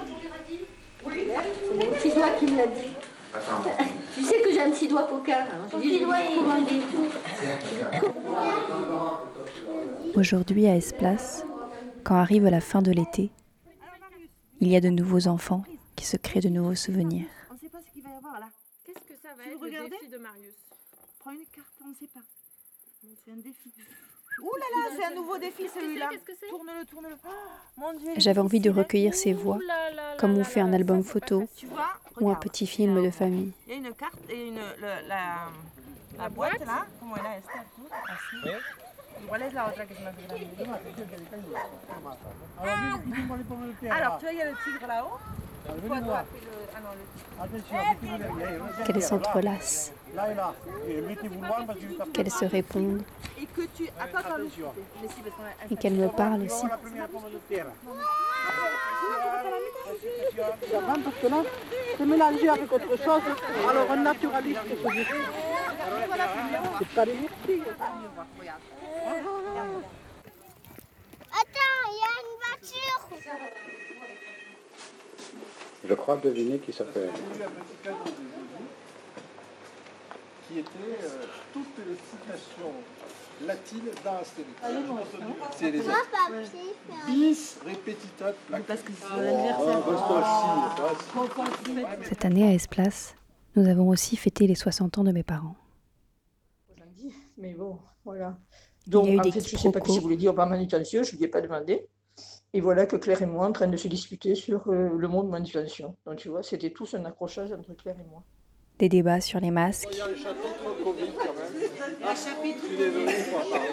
C'est 1.99 2.11
toi 2.15 2.31
qui 2.39 2.47
me 2.47 2.57
l'as 2.57 2.67
dit. 2.67 2.93
Tu 4.15 4.23
sais 4.25 4.41
que 4.43 4.53
j'ai 4.53 4.61
un 4.61 4.71
petit 4.71 4.89
doigt 4.89 5.07
poker. 5.09 5.47
Hein. 5.51 5.69
Est 5.83 6.05
Aujourd'hui 10.17 10.67
à 10.67 10.77
Esplace, 10.77 11.45
quand 12.05 12.15
arrive 12.15 12.45
la 12.45 12.61
fin 12.61 12.81
de 12.81 12.93
l'été, 12.93 13.33
il 14.61 14.69
y 14.69 14.77
a 14.77 14.81
de 14.81 14.89
nouveaux 14.89 15.27
enfants 15.27 15.65
qui 15.97 16.07
se 16.07 16.17
créent 16.17 16.41
de 16.41 16.49
nouveaux 16.49 16.77
souvenirs. 16.77 17.27
On 17.51 17.55
ne 17.55 17.59
sait 17.59 17.69
pas 17.69 17.81
ce 17.81 17.93
qu'il 17.93 18.03
va 18.03 18.11
y 18.11 18.15
avoir 18.15 18.39
là. 18.41 18.47
Qu'est-ce 18.87 19.01
que 19.01 19.21
ça 19.21 19.35
va 19.37 19.45
être 19.45 19.61
le 19.63 19.91
défi 19.91 20.09
de 20.09 20.19
Marius? 20.19 20.55
Prends 21.19 21.33
une 21.33 21.47
carte, 21.47 21.75
on 21.85 21.89
ne 21.89 21.95
sait 21.95 22.07
pas. 22.07 22.21
C'est 23.25 23.33
un 23.33 23.37
défi. 23.37 23.73
Ouh 24.43 24.57
là 24.57 24.67
là, 24.75 24.89
c'est 24.97 25.05
un 25.05 25.15
nouveau 25.15 25.39
défi 25.39 25.69
celui-là. 25.69 26.11
Tourne-le, 26.49 26.85
tourne-le. 26.87 27.17
Oh. 27.27 27.93
J'avais 28.17 28.41
envie 28.41 28.61
de 28.61 28.71
recueillir 28.71 29.15
ces 29.15 29.33
voix, 29.33 29.59
comme 30.19 30.37
on 30.37 30.45
fait 30.45 30.61
un 30.61 30.73
album 30.73 31.03
photo 31.03 31.49
ou 32.21 32.31
un 32.31 32.35
petit 32.35 32.67
film 32.67 33.03
de 33.03 33.11
famille. 33.11 33.53
Il 33.67 33.71
y 33.71 33.75
a 33.75 33.89
une 33.89 33.95
carte 33.95 34.19
et 34.29 34.49
une, 34.49 34.61
la, 35.09 35.49
la 36.19 36.29
boîte 36.29 36.61
là. 36.61 36.87
Comment 37.01 37.17
elle 37.17 37.27
est. 37.27 37.43
Alors, 43.91 44.19
tu 44.19 44.25
vois, 44.25 44.33
il 44.33 44.39
y 44.39 44.43
a 44.43 44.51
le 44.51 44.57
tigre 44.65 44.87
là-haut. 44.87 45.19
Qu'elles 48.87 49.03
s'entrelacent, 49.03 49.93
qu'elles 52.13 52.31
se 52.31 52.45
répondent 52.45 53.03
Et 55.71 55.77
qu'elles 55.77 55.95
me 55.95 56.09
parlent 56.09 56.43
aussi. 56.43 56.67
Attends, 71.33 71.85
il 71.91 71.97
y 71.97 72.05
a 72.05 72.13
une 72.21 72.35
voiture. 72.41 73.01
Je 75.87 75.95
crois 75.95 76.17
deviner 76.17 76.59
qui 76.59 76.73
ça 76.73 76.85
peut 76.85 77.05
être. 77.05 77.21
qui 80.49 80.59
était 80.59 80.69
euh, 81.03 81.25
toutes 81.53 81.79
les 81.87 81.95
citations 81.95 82.73
latines 83.47 83.91
dans 84.05 84.17
Astérix. 84.19 84.53
C'est 85.57 85.71
les 85.71 85.81
bis 87.07 87.59
repetita. 87.65 88.33
Parce 88.67 88.83
que 88.83 88.93
c'est 88.93 89.15
reste 89.15 89.61
assis, 90.11 91.79
reste. 91.99 92.09
Cette 92.09 92.25
année 92.25 92.49
à 92.49 92.53
Esplace, 92.53 93.15
nous 93.57 93.69
avons 93.69 93.89
aussi 93.89 94.17
fêté 94.17 94.47
les 94.47 94.55
60 94.55 94.99
ans 94.99 95.05
de 95.05 95.13
mes 95.13 95.23
parents. 95.23 95.57
Mais 97.37 97.55
bon, 97.55 97.79
voilà. 98.05 98.39
Il 98.87 98.91
Donc, 98.91 99.07
y 99.07 99.11
a 99.11 99.13
eu 99.15 99.19
en 99.19 99.23
fait, 99.25 99.49
je 99.49 99.57
ne 99.57 99.61
sais 99.61 99.73
pas 99.73 99.81
qui 99.81 99.99
voulait 99.99 100.17
dire 100.17 100.35
par 100.35 100.49
manutention, 100.49 101.03
je 101.03 101.13
ne 101.13 101.19
lui 101.19 101.25
ai 101.25 101.29
pas 101.29 101.41
demandé. 101.41 101.89
Et 102.57 102.61
voilà 102.61 102.87
que 102.87 102.95
Claire 102.95 103.21
et 103.21 103.27
moi 103.27 103.47
en 103.49 103.53
train 103.53 103.67
de 103.67 103.77
se 103.77 103.89
disputer 103.89 104.37
sur 104.37 104.69
euh, 104.69 104.91
le 104.97 105.09
mot 105.09 105.25
de 105.25 105.29
manutention. 105.29 105.97
Donc, 106.07 106.19
tu 106.19 106.29
vois, 106.29 106.45
c'était 106.45 106.71
tous 106.71 106.95
un 106.95 107.05
accrochage 107.05 107.51
entre 107.53 107.75
Claire 107.75 107.97
et 107.99 108.09
moi. 108.09 108.23
Des 108.79 108.89
débats 108.89 109.21
sur 109.21 109.41
les 109.41 109.51
masques, 109.51 109.89
Il 109.91 109.99
y 109.99 110.01
a 110.01 110.07
le 110.07 110.15
chapitre 110.15 110.85
Covid 110.85 111.13
quand 111.19 111.35
même. 111.35 111.69
Ah, 112.05 112.15
je 112.15 112.67
suis 112.69 112.77
désolé 112.77 113.13
pour 113.29 113.41
en 113.41 113.51
parler. 113.51 113.69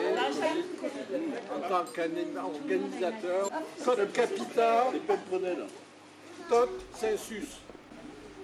En 1.55 1.69
tant 1.69 1.91
qu'organisateur, 1.93 3.51
code 3.85 4.11
capita, 4.13 4.85
tot 6.49 6.69
sensus. 6.95 7.59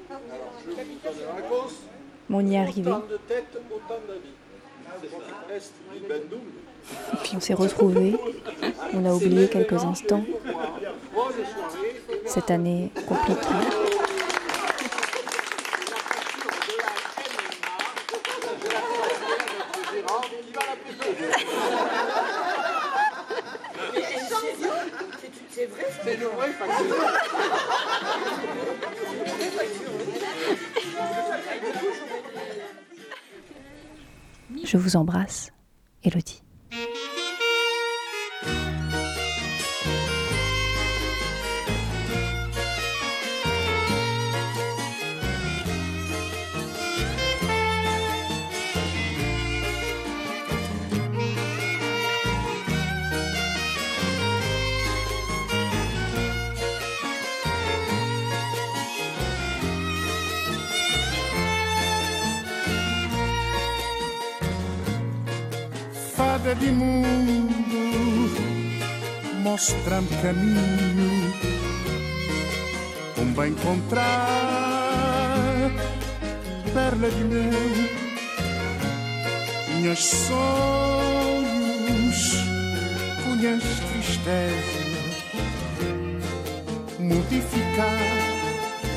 Alors, 0.08 0.20
je 0.64 0.70
vous 0.70 0.76
donne 0.76 1.28
la 1.28 1.34
réponse. 1.34 1.82
on 2.30 2.46
y 2.46 2.54
est 2.54 2.60
arrivé, 2.60 2.92
Autant 2.92 3.08
de 3.08 3.18
têtes, 3.28 3.58
autant 3.72 4.02
d'avis. 4.08 4.36
C'est 5.02 5.56
Est 5.56 5.74
du 5.94 6.08
Bendoum? 6.08 6.42
Puis 7.24 7.34
on 7.36 7.40
s'est 7.40 7.54
retrouvés, 7.54 8.16
on 8.94 9.06
a 9.06 9.14
oublié 9.14 9.48
quelques 9.48 9.84
instants, 9.84 10.24
cette 12.26 12.52
année 12.52 12.92
compliquée. 13.08 13.42
Je 34.64 34.78
vous 34.78 34.96
embrasse, 34.96 35.52
Elodie. 36.04 36.47
Mostra-me 69.58 70.08
caminho, 70.22 71.34
como 73.16 73.44
encontrar 73.44 74.06
perla 76.76 77.10
de 77.10 77.24
mel, 77.24 77.90
minhas 79.74 80.00
sonhos, 80.28 81.38
punhas 83.24 83.64
tristeza, 83.90 84.84
modificar 87.00 87.98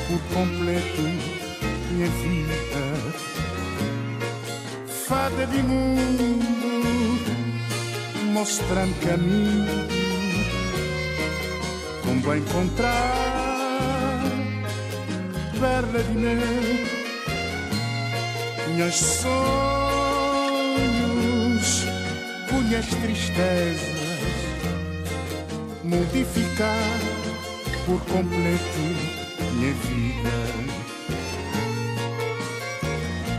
por 0.07 0.21
completo 0.35 1.01
minha 1.89 2.09
vida. 2.21 2.85
Fada 5.07 5.43
de 5.47 5.63
mundo, 5.63 6.25
mostra-me 8.31 8.93
caminho, 9.03 10.00
como 12.21 12.35
encontrar. 12.35 14.21
Perla 15.59 15.99
de 16.03 16.13
mel, 16.15 16.87
punhas 18.65 18.95
sonhos, 18.95 19.27
punhas 22.49 22.87
tristezas, 22.87 23.99
modificar 25.83 26.99
por 27.85 28.01
completo 28.05 28.79
minha 29.53 29.73
vida. 29.73 30.37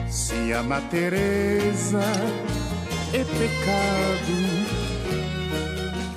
Se 0.09 0.53
amar 0.53 0.83
Teresa 0.91 2.05
é 3.13 3.25
pecado, 3.25 4.35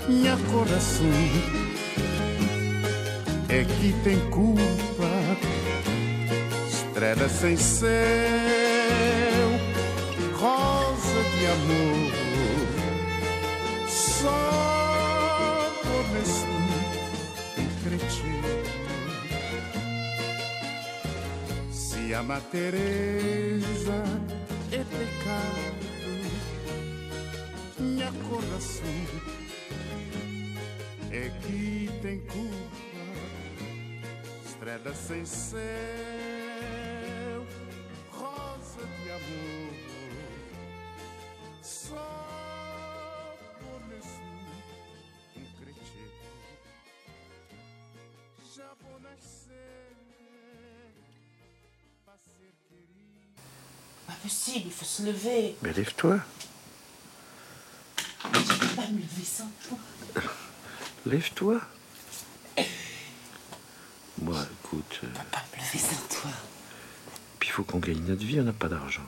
minha 0.07 0.37
coração 0.51 1.64
é 3.49 3.63
que 3.63 3.93
tem 4.03 4.19
culpa, 4.29 4.61
estrela 6.67 7.29
sem 7.29 7.55
céu, 7.55 7.89
rosa 10.33 11.23
de 11.37 11.45
amor, 11.47 12.11
só 13.87 15.71
por 15.83 16.03
nesse 16.13 16.45
cretino. 17.83 18.55
Se 21.71 22.13
amar 22.13 22.41
Teresa 22.51 24.03
é 24.71 24.77
pecado, 24.77 25.85
minha 27.79 28.11
coração 28.29 28.85
é 31.11 31.31
que 31.41 31.89
tem 32.01 32.19
culpa, 32.21 32.84
estrela 34.65 34.93
sem 34.95 35.23
céu, 35.25 35.59
rosa 38.11 38.83
de 39.03 39.11
amor, 39.11 39.73
só 41.61 43.37
por 43.59 43.87
nesse 43.87 44.21
um 45.37 45.45
cretino. 45.59 46.09
Já 48.55 48.73
vou 48.81 48.99
nascer, 49.01 49.85
pra 52.03 52.15
ser 52.17 52.51
querido. 52.67 53.35
Pas 54.07 54.15
possible, 54.15 54.65
il 54.65 54.73
faut 54.73 54.85
se 54.85 55.03
lever. 55.03 55.55
Mais 55.61 55.73
lève-toi. 55.73 56.21
Je 58.33 58.53
peux 58.57 58.75
pas 58.75 58.87
me 58.87 58.99
lever 58.99 59.25
sans 59.25 59.51
toi. 59.67 59.77
Lève-toi. 61.05 61.61
Moi, 64.21 64.37
écoute. 64.63 65.01
euh, 65.03 65.07
Pas 65.31 65.43
me 65.53 65.57
lever 65.61 65.77
sans 65.79 66.07
toi. 66.21 66.31
Puis 67.39 67.49
il 67.49 67.51
faut 67.51 67.63
qu'on 67.63 67.79
gagne 67.79 68.01
notre 68.07 68.23
vie, 68.25 68.39
on 68.39 68.43
n'a 68.43 68.53
pas 68.53 68.69
d'argent. 68.69 69.03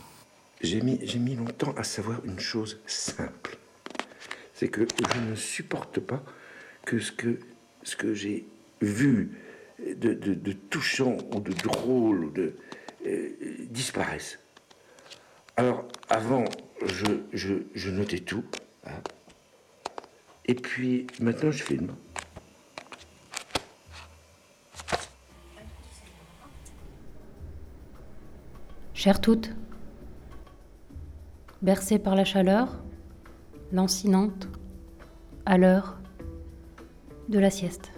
J'ai 0.62 0.82
mis, 0.82 1.00
j'ai 1.04 1.20
mis 1.20 1.36
longtemps 1.36 1.74
à 1.78 1.84
savoir 1.84 2.24
une 2.26 2.40
chose 2.40 2.80
simple. 2.88 3.58
C'est 4.54 4.70
que 4.70 4.88
je 5.14 5.20
ne 5.20 5.36
supporte 5.36 6.00
pas 6.00 6.24
que 6.86 7.00
ce 7.00 7.12
que, 7.12 7.40
ce 7.84 7.96
que 7.96 8.14
j'ai 8.14 8.46
vu 8.82 9.38
de, 9.80 10.14
de- 10.14 10.34
de 10.34 10.52
touchant 10.52 11.18
ou 11.34 11.40
de 11.40 11.54
drôle 11.54 12.26
ou 12.26 12.32
de, 12.32 12.56
euh, 13.06 13.30
disparaisse. 13.70 14.40
Alors, 15.56 15.88
avant, 16.10 16.46
je, 16.86 17.06
je, 17.34 17.54
je 17.76 17.90
notais 17.92 18.20
tout. 18.20 18.44
hein. 18.86 19.02
Et 20.46 20.56
puis, 20.56 21.08
maintenant, 21.20 21.52
je 21.52 21.64
filme. 21.64 21.94
Chères 28.98 29.22
toutes, 29.22 29.54
bercées 31.62 32.00
par 32.00 32.15
la 32.15 32.26
chaleur, 32.26 32.82
lancinante, 33.72 34.48
à 35.45 35.60
l'heure 35.60 36.00
de 37.30 37.38
la 37.38 37.52
sieste. 37.52 37.91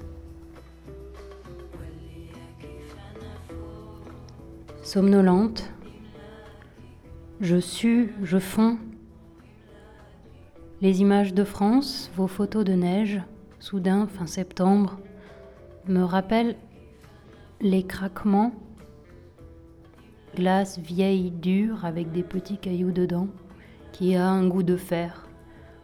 Somnolente, 4.84 5.71
je 7.39 7.62
sue, 7.62 8.13
je 8.21 8.38
fonds. 8.38 8.78
Les 10.82 11.00
images 11.00 11.34
de 11.34 11.45
France, 11.45 12.12
vos 12.17 12.28
photos 12.28 12.65
de 12.65 12.74
neige, 12.74 13.21
soudain 13.60 14.06
fin 14.06 14.28
septembre, 14.28 15.00
me 15.88 16.04
rappellent 16.04 16.58
les 17.62 17.84
craquements 17.84 18.52
glace 20.36 20.80
vieille, 20.80 21.32
dure, 21.32 21.86
avec 21.86 22.12
des 22.12 22.24
petits 22.24 22.58
cailloux 22.58 22.92
dedans, 22.92 23.28
qui 23.92 24.15
a 24.15 24.28
un 24.28 24.48
goût 24.48 24.63
de 24.63 24.78
fer. 24.78 25.28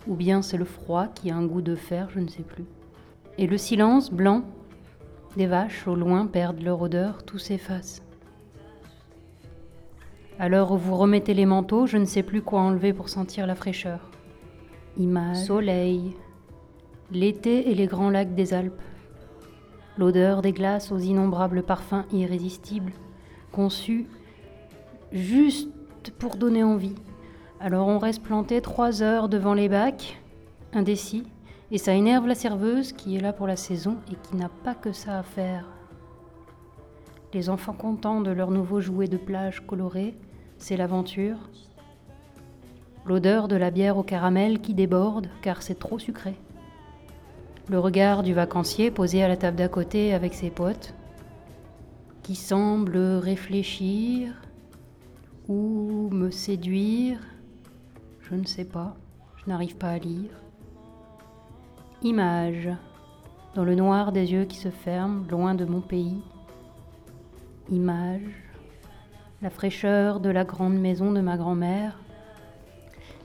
Ou 0.07 0.15
bien 0.15 0.41
c'est 0.41 0.57
le 0.57 0.65
froid 0.65 1.07
qui 1.07 1.31
a 1.31 1.35
un 1.35 1.45
goût 1.45 1.61
de 1.61 1.75
fer, 1.75 2.09
je 2.11 2.19
ne 2.19 2.27
sais 2.27 2.43
plus. 2.43 2.65
Et 3.37 3.47
le 3.47 3.57
silence 3.57 4.11
blanc 4.11 4.43
des 5.35 5.47
vaches 5.47 5.87
au 5.87 5.95
loin 5.95 6.27
perdent 6.27 6.61
leur 6.61 6.81
odeur, 6.81 7.23
tout 7.23 7.39
s'efface. 7.39 8.01
À 10.39 10.49
l'heure 10.49 10.71
où 10.71 10.77
vous 10.77 10.95
remettez 10.95 11.33
les 11.33 11.45
manteaux, 11.45 11.87
je 11.87 11.97
ne 11.97 12.05
sais 12.05 12.23
plus 12.23 12.41
quoi 12.41 12.61
enlever 12.61 12.93
pour 12.93 13.09
sentir 13.09 13.47
la 13.47 13.55
fraîcheur. 13.55 13.99
Image, 14.97 15.37
soleil, 15.37 16.15
l'été 17.11 17.69
et 17.69 17.75
les 17.75 17.87
grands 17.87 18.09
lacs 18.09 18.35
des 18.35 18.53
Alpes. 18.53 18.81
L'odeur 19.97 20.41
des 20.41 20.51
glaces 20.51 20.91
aux 20.91 20.99
innombrables 20.99 21.63
parfums 21.63 22.05
irrésistibles, 22.11 22.91
conçus 23.51 24.07
juste 25.11 25.69
pour 26.19 26.35
donner 26.35 26.63
envie. 26.63 26.95
Alors 27.59 27.87
on 27.87 27.99
reste 27.99 28.21
planté 28.21 28.61
trois 28.61 29.01
heures 29.01 29.29
devant 29.29 29.53
les 29.53 29.69
bacs, 29.69 30.21
indécis, 30.73 31.23
et 31.71 31.77
ça 31.77 31.93
énerve 31.93 32.27
la 32.27 32.35
serveuse 32.35 32.91
qui 32.91 33.15
est 33.15 33.21
là 33.21 33.33
pour 33.33 33.47
la 33.47 33.55
saison 33.55 33.97
et 34.11 34.15
qui 34.15 34.35
n'a 34.35 34.49
pas 34.49 34.75
que 34.75 34.91
ça 34.91 35.17
à 35.17 35.23
faire. 35.23 35.65
Les 37.33 37.49
enfants 37.49 37.73
contents 37.73 38.21
de 38.21 38.31
leur 38.31 38.51
nouveau 38.51 38.81
jouet 38.81 39.07
de 39.07 39.17
plage 39.17 39.65
coloré, 39.65 40.15
c'est 40.57 40.77
l'aventure. 40.77 41.37
L'odeur 43.05 43.47
de 43.47 43.55
la 43.55 43.71
bière 43.71 43.97
au 43.97 44.03
caramel 44.03 44.61
qui 44.61 44.73
déborde 44.73 45.27
car 45.41 45.61
c'est 45.61 45.79
trop 45.79 45.99
sucré. 45.99 46.35
Le 47.67 47.79
regard 47.79 48.21
du 48.21 48.33
vacancier 48.33 48.91
posé 48.91 49.23
à 49.23 49.27
la 49.27 49.37
table 49.37 49.57
d'à 49.57 49.67
côté 49.67 50.13
avec 50.13 50.33
ses 50.33 50.51
potes, 50.51 50.93
qui 52.21 52.35
semble 52.35 52.97
réfléchir 52.97 54.33
ou 55.47 56.09
me 56.11 56.31
séduire, 56.31 57.19
je 58.21 58.35
ne 58.35 58.45
sais 58.45 58.65
pas, 58.65 58.95
je 59.37 59.49
n'arrive 59.49 59.75
pas 59.75 59.89
à 59.89 59.97
lire. 59.97 60.31
Image, 62.01 62.69
dans 63.53 63.63
le 63.63 63.75
noir 63.75 64.11
des 64.11 64.31
yeux 64.31 64.45
qui 64.45 64.57
se 64.57 64.69
ferment, 64.69 65.25
loin 65.29 65.55
de 65.55 65.65
mon 65.65 65.81
pays. 65.81 66.21
Image, 67.71 68.21
la 69.41 69.49
fraîcheur 69.49 70.19
de 70.19 70.29
la 70.29 70.43
grande 70.43 70.77
maison 70.79 71.11
de 71.11 71.21
ma 71.21 71.37
grand-mère 71.37 71.99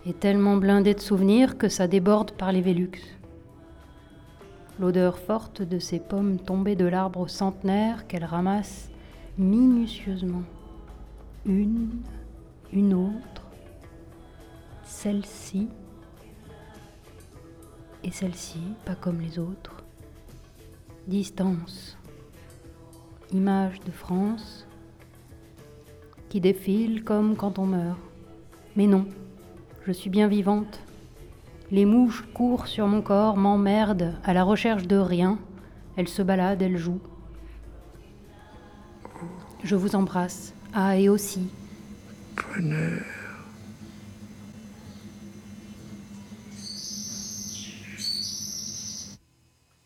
est 0.06 0.18
tellement 0.18 0.56
blindée 0.56 0.94
de 0.94 1.00
souvenirs 1.00 1.58
que 1.58 1.68
ça 1.68 1.86
déborde 1.86 2.32
par 2.32 2.52
les 2.52 2.60
Vélux. 2.60 3.18
L'odeur 4.78 5.18
forte 5.18 5.60
de 5.62 5.78
ces 5.78 5.98
pommes 5.98 6.38
tombées 6.38 6.76
de 6.76 6.86
l'arbre 6.86 7.28
centenaire 7.28 8.06
qu'elle 8.06 8.24
ramasse 8.24 8.90
minutieusement. 9.36 10.42
Une, 11.46 12.02
une 12.72 12.92
autre, 12.92 13.46
celle-ci 14.84 15.68
et 18.04 18.10
celle-ci, 18.10 18.60
pas 18.84 18.94
comme 18.94 19.20
les 19.20 19.38
autres. 19.38 19.82
Distance, 21.06 21.96
image 23.32 23.80
de 23.80 23.90
France 23.90 24.66
qui 26.28 26.40
défile 26.40 27.04
comme 27.04 27.36
quand 27.36 27.58
on 27.58 27.66
meurt. 27.66 27.98
Mais 28.76 28.86
non, 28.86 29.06
je 29.86 29.92
suis 29.92 30.10
bien 30.10 30.28
vivante. 30.28 30.80
Les 31.70 31.84
mouches 31.84 32.24
courent 32.34 32.66
sur 32.66 32.86
mon 32.86 33.00
corps, 33.00 33.36
m'emmerdent 33.36 34.14
à 34.24 34.34
la 34.34 34.44
recherche 34.44 34.86
de 34.86 34.96
rien. 34.96 35.38
Elles 35.96 36.08
se 36.08 36.22
baladent, 36.22 36.62
elles 36.62 36.76
jouent. 36.76 37.00
Je 39.64 39.76
vous 39.76 39.94
embrasse. 39.96 40.54
Ah, 40.72 40.96
et 40.96 41.08
aussi. 41.08 41.48
Bonheur. 42.36 43.02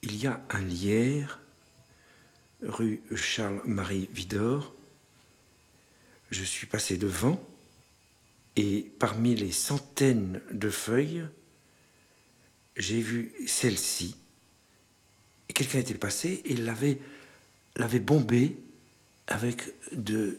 Il 0.03 0.17
y 0.17 0.27
a 0.27 0.41
un 0.51 0.61
lierre, 0.61 1.41
rue 2.63 3.01
Charles-Marie 3.15 4.11
Vidor. 4.13 4.75
Je 6.31 6.45
suis 6.45 6.67
passé 6.67 6.99
devant 6.99 7.41
et 8.57 8.91
parmi 8.99 9.35
les 9.35 9.53
centaines 9.53 10.41
de 10.53 10.71
feuilles, 10.71 11.25
j'ai 12.77 13.01
vu 13.01 13.33
celle-ci. 13.47 14.17
Quelqu'un 15.49 15.79
était 15.79 15.95
passé 15.95 16.43
et 16.45 16.55
l'avait, 16.55 16.99
l'avait 17.77 18.03
avec 19.27 19.63
de, 19.93 20.39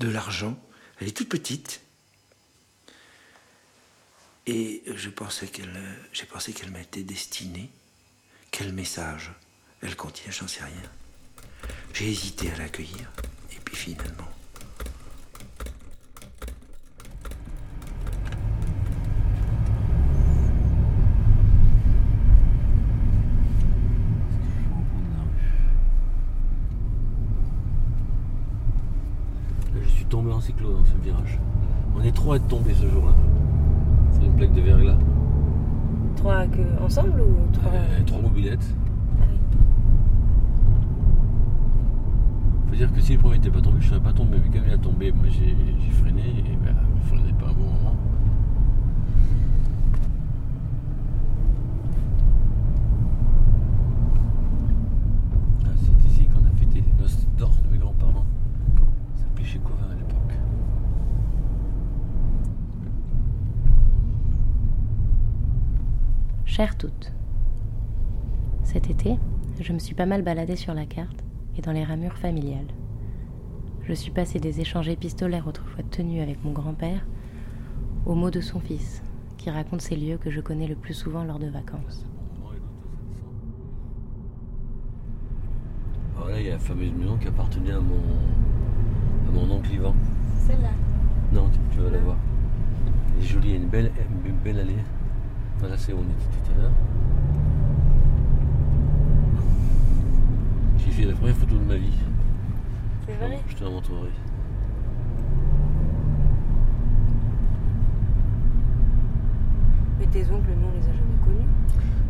de 0.00 0.08
l'argent. 0.08 0.58
Elle 1.00 1.08
est 1.08 1.16
toute 1.16 1.28
petite. 1.28 1.80
Et 4.46 4.82
je 4.86 5.08
pensais 5.08 5.46
qu'elle, 5.46 5.80
j'ai 6.12 6.26
pensé 6.26 6.52
qu'elle 6.52 6.70
m'était 6.70 7.02
destinée. 7.02 7.70
Quel 8.50 8.72
message 8.72 9.32
Elle 9.82 9.96
contient, 9.96 10.30
j'en 10.30 10.46
sais 10.46 10.62
rien. 10.62 10.90
J'ai 11.94 12.10
hésité 12.10 12.50
à 12.50 12.56
l'accueillir. 12.58 13.10
Et 13.52 13.60
puis 13.64 13.76
finalement, 13.76 14.30
cyclo 30.44 30.74
dans 30.74 30.84
ce 30.84 30.94
virage. 31.02 31.38
On 31.96 32.02
est 32.02 32.12
trop 32.12 32.32
à 32.32 32.36
être 32.36 32.46
tombé 32.48 32.74
ce 32.74 32.86
jour-là. 32.86 33.14
C'est 34.12 34.26
une 34.26 34.34
plaque 34.34 34.52
de 34.52 34.60
verglas. 34.60 34.98
Trois 36.16 36.46
que 36.46 36.82
ensemble 36.84 37.20
ou 37.22 37.50
trois 37.52 37.72
Euh, 37.72 38.02
trois 38.04 38.20
mobilettes. 38.20 38.74
Ah 39.20 39.24
oui. 39.30 39.38
Faut 42.68 42.76
dire 42.76 42.92
que 42.92 43.00
si 43.00 43.14
le 43.14 43.18
premier 43.20 43.36
n'était 43.36 43.50
pas 43.50 43.62
tombé, 43.62 43.78
je 43.80 43.88
serais 43.88 44.00
pas 44.00 44.12
tombé. 44.12 44.36
Mais 44.42 44.50
comme 44.58 44.68
il 44.68 44.74
a 44.74 44.78
tombé, 44.78 45.12
moi 45.12 45.24
j'ai 45.30 45.56
freiné 45.92 46.20
et 46.20 46.56
ben, 46.62 46.74
je 47.02 47.08
freinais 47.08 47.32
pas 47.40 47.46
un 47.46 47.52
bon 47.54 47.64
moment. 47.64 47.96
Ah, 55.64 55.68
c'est 55.76 56.08
ici 56.10 56.26
qu'on 56.26 56.44
a 56.44 56.50
fêté 56.58 56.82
les 56.86 57.02
noces 57.02 57.26
d'or 57.38 57.52
de 57.64 57.72
mes 57.72 57.78
grands-parents. 57.78 58.26
Ça 59.16 59.22
s'appelait 59.22 59.44
chez 59.44 59.58
à 59.58 59.94
l'époque. 59.94 60.38
Chères 66.56 66.78
toutes, 66.78 67.10
cet 68.62 68.88
été, 68.88 69.18
je 69.60 69.72
me 69.72 69.80
suis 69.80 69.96
pas 69.96 70.06
mal 70.06 70.22
baladée 70.22 70.54
sur 70.54 70.72
la 70.72 70.86
carte 70.86 71.24
et 71.58 71.62
dans 71.62 71.72
les 71.72 71.82
ramures 71.82 72.16
familiales. 72.16 72.68
Je 73.82 73.92
suis 73.92 74.12
passée 74.12 74.38
des 74.38 74.60
échanges 74.60 74.88
épistolaires 74.88 75.48
autrefois 75.48 75.82
tenus 75.90 76.22
avec 76.22 76.44
mon 76.44 76.52
grand-père 76.52 77.04
aux 78.06 78.14
mots 78.14 78.30
de 78.30 78.40
son 78.40 78.60
fils, 78.60 79.02
qui 79.36 79.50
raconte 79.50 79.80
ces 79.80 79.96
lieux 79.96 80.16
que 80.16 80.30
je 80.30 80.40
connais 80.40 80.68
le 80.68 80.76
plus 80.76 80.94
souvent 80.94 81.24
lors 81.24 81.40
de 81.40 81.48
vacances. 81.48 82.06
Alors 86.14 86.28
là, 86.28 86.38
il 86.38 86.46
y 86.46 86.50
a 86.50 86.52
la 86.52 86.58
fameuse 86.60 86.92
maison 86.92 87.16
qui 87.16 87.26
appartenait 87.26 87.72
à 87.72 87.80
mon, 87.80 87.98
à 89.28 89.32
mon 89.32 89.56
oncle 89.56 89.72
Ivan. 89.72 89.96
Celle-là. 90.46 90.70
Non, 91.32 91.48
tu, 91.48 91.58
tu 91.72 91.80
vas 91.80 91.90
la 91.90 91.98
voir. 91.98 92.16
Elle 93.16 93.24
est 93.24 93.26
jolie, 93.26 93.48
il 93.48 93.50
y 93.50 93.54
a 93.54 93.56
une 93.56 93.68
belle, 93.68 93.90
une 94.24 94.36
belle 94.36 94.60
allée. 94.60 94.76
Voilà, 95.58 95.76
c'est 95.78 95.92
où 95.92 95.98
on 95.98 96.02
était 96.02 96.12
tout 96.12 96.52
à 96.52 96.62
l'heure. 96.62 96.72
J'ai 100.78 100.90
fait 100.90 101.04
la 101.04 101.14
première 101.14 101.36
photo 101.36 101.56
de 101.56 101.64
ma 101.64 101.76
vie. 101.76 101.98
C'est 103.06 103.14
vrai 103.14 103.40
Je 103.48 103.54
te 103.54 103.64
la 103.64 103.70
montrerai. 103.70 104.10
Mais 109.98 110.06
tes 110.06 110.22
oncles, 110.30 110.50
nous, 110.60 110.68
on 110.68 110.72
les 110.72 110.84
a 110.88 110.92
jamais 110.92 111.18
connus. 111.24 111.48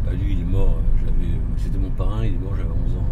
Bah, 0.04 0.12
lui, 0.12 0.32
il 0.32 0.40
est 0.40 0.44
mort, 0.44 0.78
euh, 0.78 0.98
j'avais, 0.98 1.40
c'était 1.56 1.78
mon 1.78 1.90
parrain, 1.90 2.24
il 2.24 2.34
est 2.34 2.38
mort, 2.38 2.54
j'avais 2.56 2.68
11 2.70 2.96
ans. 2.96 3.06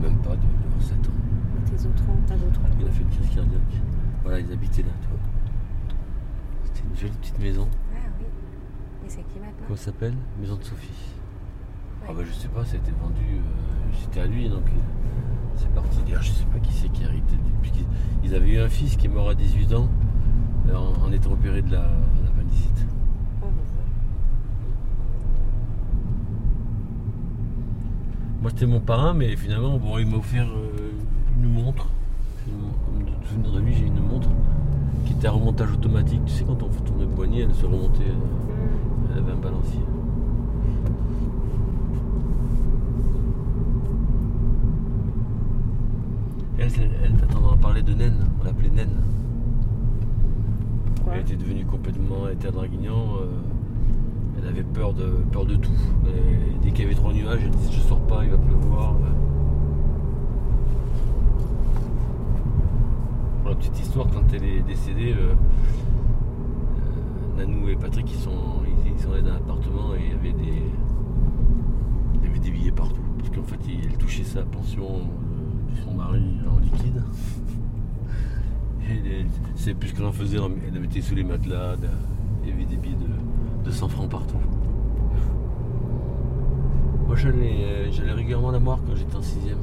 Même 0.00 0.16
pas, 0.18 0.36
de, 0.36 0.36
de 0.36 0.82
7 0.82 0.96
ans. 0.96 1.12
Et 1.58 1.70
tes 1.70 1.86
autres 1.86 2.02
oncles, 2.08 2.22
t'as 2.26 2.36
d'autres 2.36 2.60
oncles 2.60 2.76
Il 2.80 2.86
a 2.86 2.90
fait 2.90 3.02
une 3.02 3.10
crise 3.10 3.34
cardiaque. 3.34 3.60
Voilà, 4.22 4.40
ils 4.40 4.52
habitaient 4.52 4.82
là, 4.82 4.88
tu 5.02 5.08
vois. 5.08 5.18
C'était 6.64 6.88
une 6.88 6.96
jolie 6.96 7.18
petite 7.20 7.38
maison. 7.38 7.68
Ah. 9.04 9.06
Et 9.06 9.10
c'est 9.10 9.22
qui 9.32 9.38
maintenant 9.38 9.52
Comment 9.66 9.76
ça 9.76 9.84
s'appelle 9.86 10.14
Maison 10.40 10.56
de 10.56 10.62
Sophie. 10.64 10.88
Ah 12.08 12.12
bah 12.12 12.22
je 12.26 12.32
sais 12.32 12.48
pas, 12.48 12.64
ça 12.64 12.74
a 12.74 12.76
été 12.76 12.90
vendu, 13.02 13.22
euh, 13.36 13.94
c'était 14.00 14.20
à 14.20 14.26
lui, 14.26 14.48
donc 14.48 14.66
euh, 14.66 14.70
c'est 15.56 15.70
parti. 15.74 15.98
D'ailleurs, 16.04 16.22
je 16.22 16.32
sais 16.32 16.44
pas 16.52 16.58
qui 16.58 16.72
c'est 16.72 16.88
qui 16.90 17.02
a 17.04 17.08
hérité. 17.08 17.34
Ils 18.22 18.34
avaient 18.34 18.50
eu 18.50 18.58
un 18.58 18.68
fils 18.68 18.96
qui 18.96 19.06
est 19.06 19.10
mort 19.10 19.28
à 19.30 19.34
18 19.34 19.74
ans 19.74 19.88
euh, 20.68 20.74
en, 20.76 21.06
en 21.06 21.12
étant 21.12 21.32
opéré 21.32 21.62
de 21.62 21.70
la, 21.72 21.80
de 21.82 22.24
l'appendicite. 22.24 22.86
Oh, 23.42 23.46
bah, 23.46 23.62
Moi 28.42 28.50
c'était 28.50 28.66
mon 28.66 28.80
parrain, 28.80 29.14
mais 29.14 29.34
finalement, 29.36 29.78
bon, 29.78 29.98
il 29.98 30.06
m'a 30.06 30.16
offert 30.18 30.46
euh, 30.48 30.90
une 31.42 31.48
montre. 31.52 31.88
Comme 32.46 33.04
de 33.04 33.26
souvenir 33.26 33.52
de 33.52 33.60
lui, 33.60 33.74
j'ai 33.74 33.86
une 33.86 34.00
montre 34.00 34.28
qui 35.06 35.12
était 35.14 35.26
à 35.28 35.30
remontage 35.32 35.72
automatique. 35.72 36.20
Tu 36.26 36.32
sais, 36.32 36.44
quand 36.44 36.62
on 36.62 36.68
fait 36.70 36.82
tourner 36.82 37.04
le 37.04 37.10
poignet, 37.10 37.40
elle 37.42 37.54
se 37.54 37.64
remontait. 37.64 38.02
euh, 38.02 38.53
elle 39.14 39.22
avait 39.22 39.32
un 39.32 39.36
balancier. 39.36 39.80
Elle, 46.58 46.70
elle 47.04 47.12
t'entendra 47.14 47.56
parler 47.56 47.82
de 47.82 47.94
Naine, 47.94 48.26
on 48.40 48.44
l'appelait 48.44 48.70
Naine. 48.70 49.02
elle 51.12 51.20
était 51.20 51.36
devenue 51.36 51.64
complètement, 51.64 52.26
elle 52.26 52.34
était 52.34 52.48
à 52.48 52.50
Draguignan, 52.50 53.16
euh, 53.20 53.26
elle 54.38 54.48
avait 54.48 54.62
peur 54.62 54.92
de, 54.94 55.04
peur 55.30 55.44
de 55.44 55.56
tout. 55.56 55.70
Et 56.06 56.58
dès 56.62 56.70
qu'il 56.70 56.84
y 56.84 56.86
avait 56.86 56.94
trop 56.94 57.10
de 57.12 57.16
nuages, 57.18 57.40
elle 57.44 57.50
disait 57.50 57.72
je 57.72 57.80
sors 57.80 58.00
pas, 58.00 58.24
il 58.24 58.30
va 58.30 58.38
pleuvoir. 58.38 58.94
Pour 63.42 63.50
la 63.50 63.56
petite 63.56 63.78
histoire, 63.78 64.06
quand 64.08 64.22
elle 64.32 64.44
est 64.44 64.62
décédée, 64.62 65.12
euh, 65.12 65.34
euh, 67.36 67.36
Nanou 67.36 67.68
et 67.68 67.76
Patrick 67.76 68.10
ils 68.10 68.18
sont, 68.18 68.63
ils, 68.94 69.02
sont 69.02 69.12
allés 69.12 69.22
dans 69.22 69.34
l'appartement 69.34 69.94
et 69.94 70.00
il 70.04 70.10
y 70.10 70.14
avait 70.14 70.32
des. 70.32 70.62
Il 72.14 72.28
y 72.28 72.30
avait 72.30 72.38
des 72.38 72.50
billets 72.50 72.72
partout. 72.72 73.02
Parce 73.18 73.30
qu'en 73.30 73.42
fait, 73.42 73.58
elle 73.82 73.96
touchait 73.98 74.24
sa 74.24 74.42
pension 74.42 74.86
euh, 74.86 75.72
de 75.72 75.76
son 75.80 75.94
mari 75.94 76.22
en 76.50 76.58
liquide. 76.58 77.02
Et 78.86 79.24
c'est 79.54 79.72
plus 79.72 79.92
qu'elle 79.92 80.04
en 80.04 80.12
faisait, 80.12 80.36
elle 80.36 80.78
mettait 80.78 81.00
sous 81.00 81.14
les 81.14 81.24
matelas, 81.24 81.76
il 82.42 82.50
y 82.50 82.52
avait 82.52 82.66
des 82.66 82.76
billets 82.76 82.96
de, 82.96 83.64
de 83.64 83.70
100 83.70 83.88
francs 83.88 84.10
partout. 84.10 84.36
Moi 87.06 87.16
j'allais 87.16 87.64
euh, 87.64 87.90
j'allais 87.90 88.12
régulièrement 88.12 88.50
la 88.50 88.58
voir 88.58 88.78
quand 88.86 88.94
j'étais 88.94 89.16
en 89.16 89.20
6ème. 89.20 89.56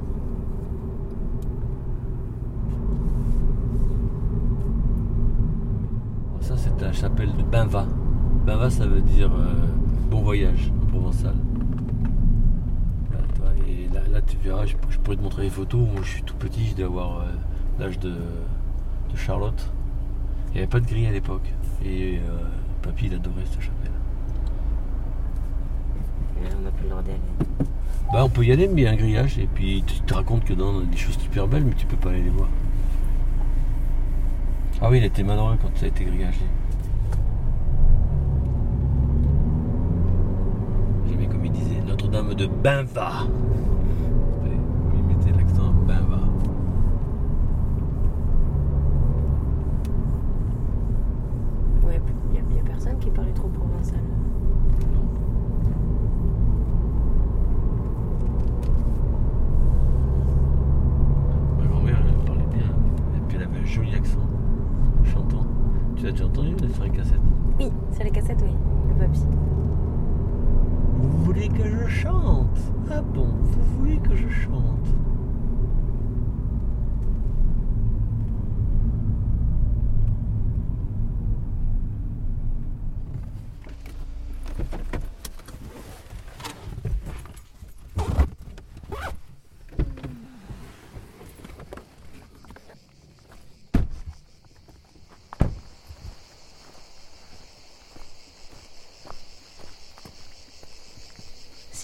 Ça 6.40 6.58
c'est 6.58 6.82
la 6.82 6.92
chapelle 6.92 7.34
de 7.36 7.44
Benva. 7.44 7.86
Benva 8.46 8.70
ça 8.70 8.86
veut 8.86 9.02
dire 9.02 9.32
euh, 9.32 9.54
bon 10.10 10.22
voyage 10.22 10.72
en 10.82 10.86
provençal. 10.88 11.36
Toi, 13.36 13.46
et 13.68 13.88
là, 13.94 14.02
là, 14.12 14.22
tu 14.22 14.38
verras, 14.38 14.66
je, 14.66 14.76
je 14.90 14.98
pourrais 15.00 15.16
te 15.18 15.22
montrer 15.22 15.44
les 15.44 15.50
photos. 15.50 15.82
Moi 15.82 16.02
je 16.04 16.10
suis 16.10 16.24
tout 16.24 16.36
petit, 16.36 16.68
je 16.68 16.76
dois 16.76 16.86
avoir 16.86 17.20
euh, 17.20 17.26
l'âge 17.80 18.00
de, 18.00 18.10
de 18.10 19.16
Charlotte. 19.16 19.72
Il 20.50 20.54
n'y 20.54 20.58
avait 20.60 20.68
pas 20.68 20.80
de 20.80 20.88
grille 20.88 21.08
à 21.08 21.12
l'époque. 21.12 21.54
Et 21.86 22.18
euh, 22.18 22.44
papy 22.82 23.08
il 23.08 23.14
adorait 23.14 23.46
cette 23.46 23.62
chapelle. 23.62 23.92
Là, 26.44 26.50
on 26.60 26.64
n'a 26.64 26.72
plus 26.72 26.84
le 26.84 26.90
droit 26.90 27.04
d'y 27.04 27.12
aller. 27.12 27.20
Bah 28.12 28.26
on 28.26 28.30
peut 28.30 28.44
y 28.44 28.52
aller 28.52 28.68
mais 28.68 28.82
il 28.82 28.84
y 28.84 28.88
a 28.88 28.92
un 28.92 28.96
grillage 28.96 29.38
et 29.40 29.48
puis 29.48 29.84
tu 29.88 30.02
te 30.02 30.14
racontes 30.14 30.44
que 30.44 30.54
dans 30.54 30.82
des 30.82 30.98
choses 30.98 31.18
super 31.18 31.48
belles 31.48 31.64
mais 31.64 31.76
tu 31.76 31.86
peux 31.86 31.96
pas 31.96 32.10
aller 32.10 32.24
les 32.24 32.30
voir. 32.30 32.50
Ah 34.82 34.90
oui 34.90 34.98
il 34.98 35.04
était 35.06 35.24
malheureux 35.24 35.56
quand 35.62 35.70
ça 35.76 35.86
a 35.86 35.88
été 35.88 36.04
grillagé. 36.04 36.42
J'aimais 41.08 41.28
comme 41.28 41.46
il 41.46 41.52
disait 41.54 41.80
Notre-Dame 41.88 42.31
de 42.42 42.48
Benva. 42.48 43.28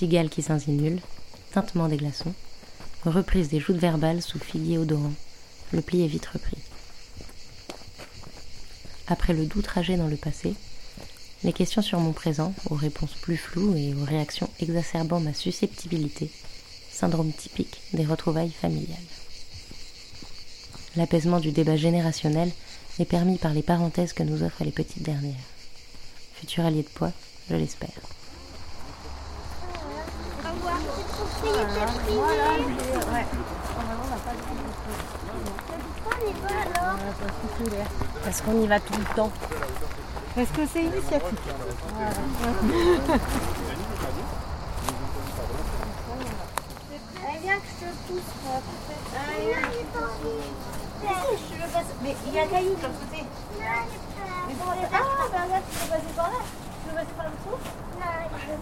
Cigale 0.08 0.30
qui 0.30 0.41
s'insinule, 0.41 1.02
tintement 1.52 1.89
des 1.89 1.98
glaçons, 1.98 2.34
reprise 3.04 3.50
des 3.50 3.60
joutes 3.60 3.76
verbales 3.76 4.22
sous 4.22 4.39
figuier 4.39 4.78
odorant. 4.78 5.12
Le 5.74 5.82
pli 5.82 6.02
est 6.02 6.08
vite 6.08 6.28
repris. 6.28 6.56
Après 9.08 9.34
le 9.34 9.46
doux 9.46 9.62
trajet 9.62 9.98
dans 9.98 10.08
le 10.08 10.15
passé, 10.15 10.54
les 11.43 11.52
questions 11.52 11.82
sur 11.82 12.00
mon 12.00 12.13
présent, 12.13 12.54
aux 12.70 12.76
réponses 12.76 13.15
plus 13.15 13.36
floues 13.36 13.76
et 13.76 13.93
aux 13.96 14.06
réactions 14.06 14.50
exacerbant 14.62 15.20
ma 15.20 15.34
susceptibilité, 15.34 16.32
syndrome 16.89 17.34
typique 17.34 17.82
des 17.91 18.06
retrouvailles 18.06 18.52
familiales. 18.52 18.98
L'apaisement 20.96 21.41
du 21.41 21.52
débat 21.52 21.76
générationnel 21.76 22.50
est 22.98 23.04
permis 23.04 23.38
par 23.38 23.54
les 23.54 23.62
parenthèses 23.62 24.13
que 24.13 24.24
nous 24.24 24.41
offrent 24.41 24.63
les 24.63 24.72
petites 24.72 25.04
dernières. 25.04 25.36
Futur 26.36 26.63
allié 26.63 26.84
de 26.84 26.88
poids, 26.88 27.12
je 27.50 27.56
l'espère. 27.58 28.16
Parce 38.23 38.41
qu'on 38.41 38.62
y 38.62 38.67
va 38.67 38.80
tout 38.80 38.93
le 38.97 39.15
temps. 39.15 39.32
Parce 40.36 40.50
que 40.50 40.62
c'est 40.71 40.84
initiatique. 40.84 41.39
Allez, 47.26 47.39
viens 47.41 47.56
que 47.56 47.62
je 47.67 47.86
te 47.86 47.91
pousse. 48.08 48.21
Je 51.50 51.56
veux 51.56 51.69
passer. 51.71 51.93
Mais 52.02 52.15
il 52.28 52.34
y 52.34 52.39
a 52.39 52.43
un 52.43 52.47
caillou 52.47 52.76
de 52.76 52.82
l'autre 52.82 53.00
côté. 53.00 53.23
Mais 54.47 54.54
bon, 54.54 54.65
ah, 54.69 54.97
bah 55.32 55.62
tu 55.69 55.78
veux 55.78 55.89
passer 55.89 56.13
par 56.15 56.30
là. 56.30 56.39
Tu 56.84 56.89
veux 56.89 56.95
passer 56.95 57.13
par 57.15 57.26
le 57.26 57.32
dessous 57.32 57.58
Non, 58.00 58.12
je 58.39 58.45
veux 58.47 58.58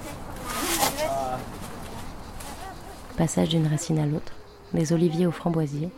passer 0.86 1.08
par 1.08 1.32
là. 1.32 1.40
Passage 3.18 3.50
d'une 3.50 3.68
racine 3.68 4.00
à 4.00 4.06
l'autre, 4.06 4.34
des 4.74 4.92
oliviers 4.92 5.26
aux 5.26 5.32
framboisiers, 5.32 5.90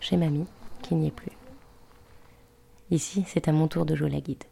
chez 0.00 0.18
mamie, 0.18 0.46
qui 0.82 0.94
n'y 0.94 1.06
est 1.06 1.10
plus. 1.10 1.32
Ici, 2.90 3.24
c'est 3.26 3.48
à 3.48 3.52
mon 3.52 3.68
tour 3.68 3.86
de 3.86 3.96
jouer 3.96 4.10
la 4.10 4.20
guide, 4.20 4.44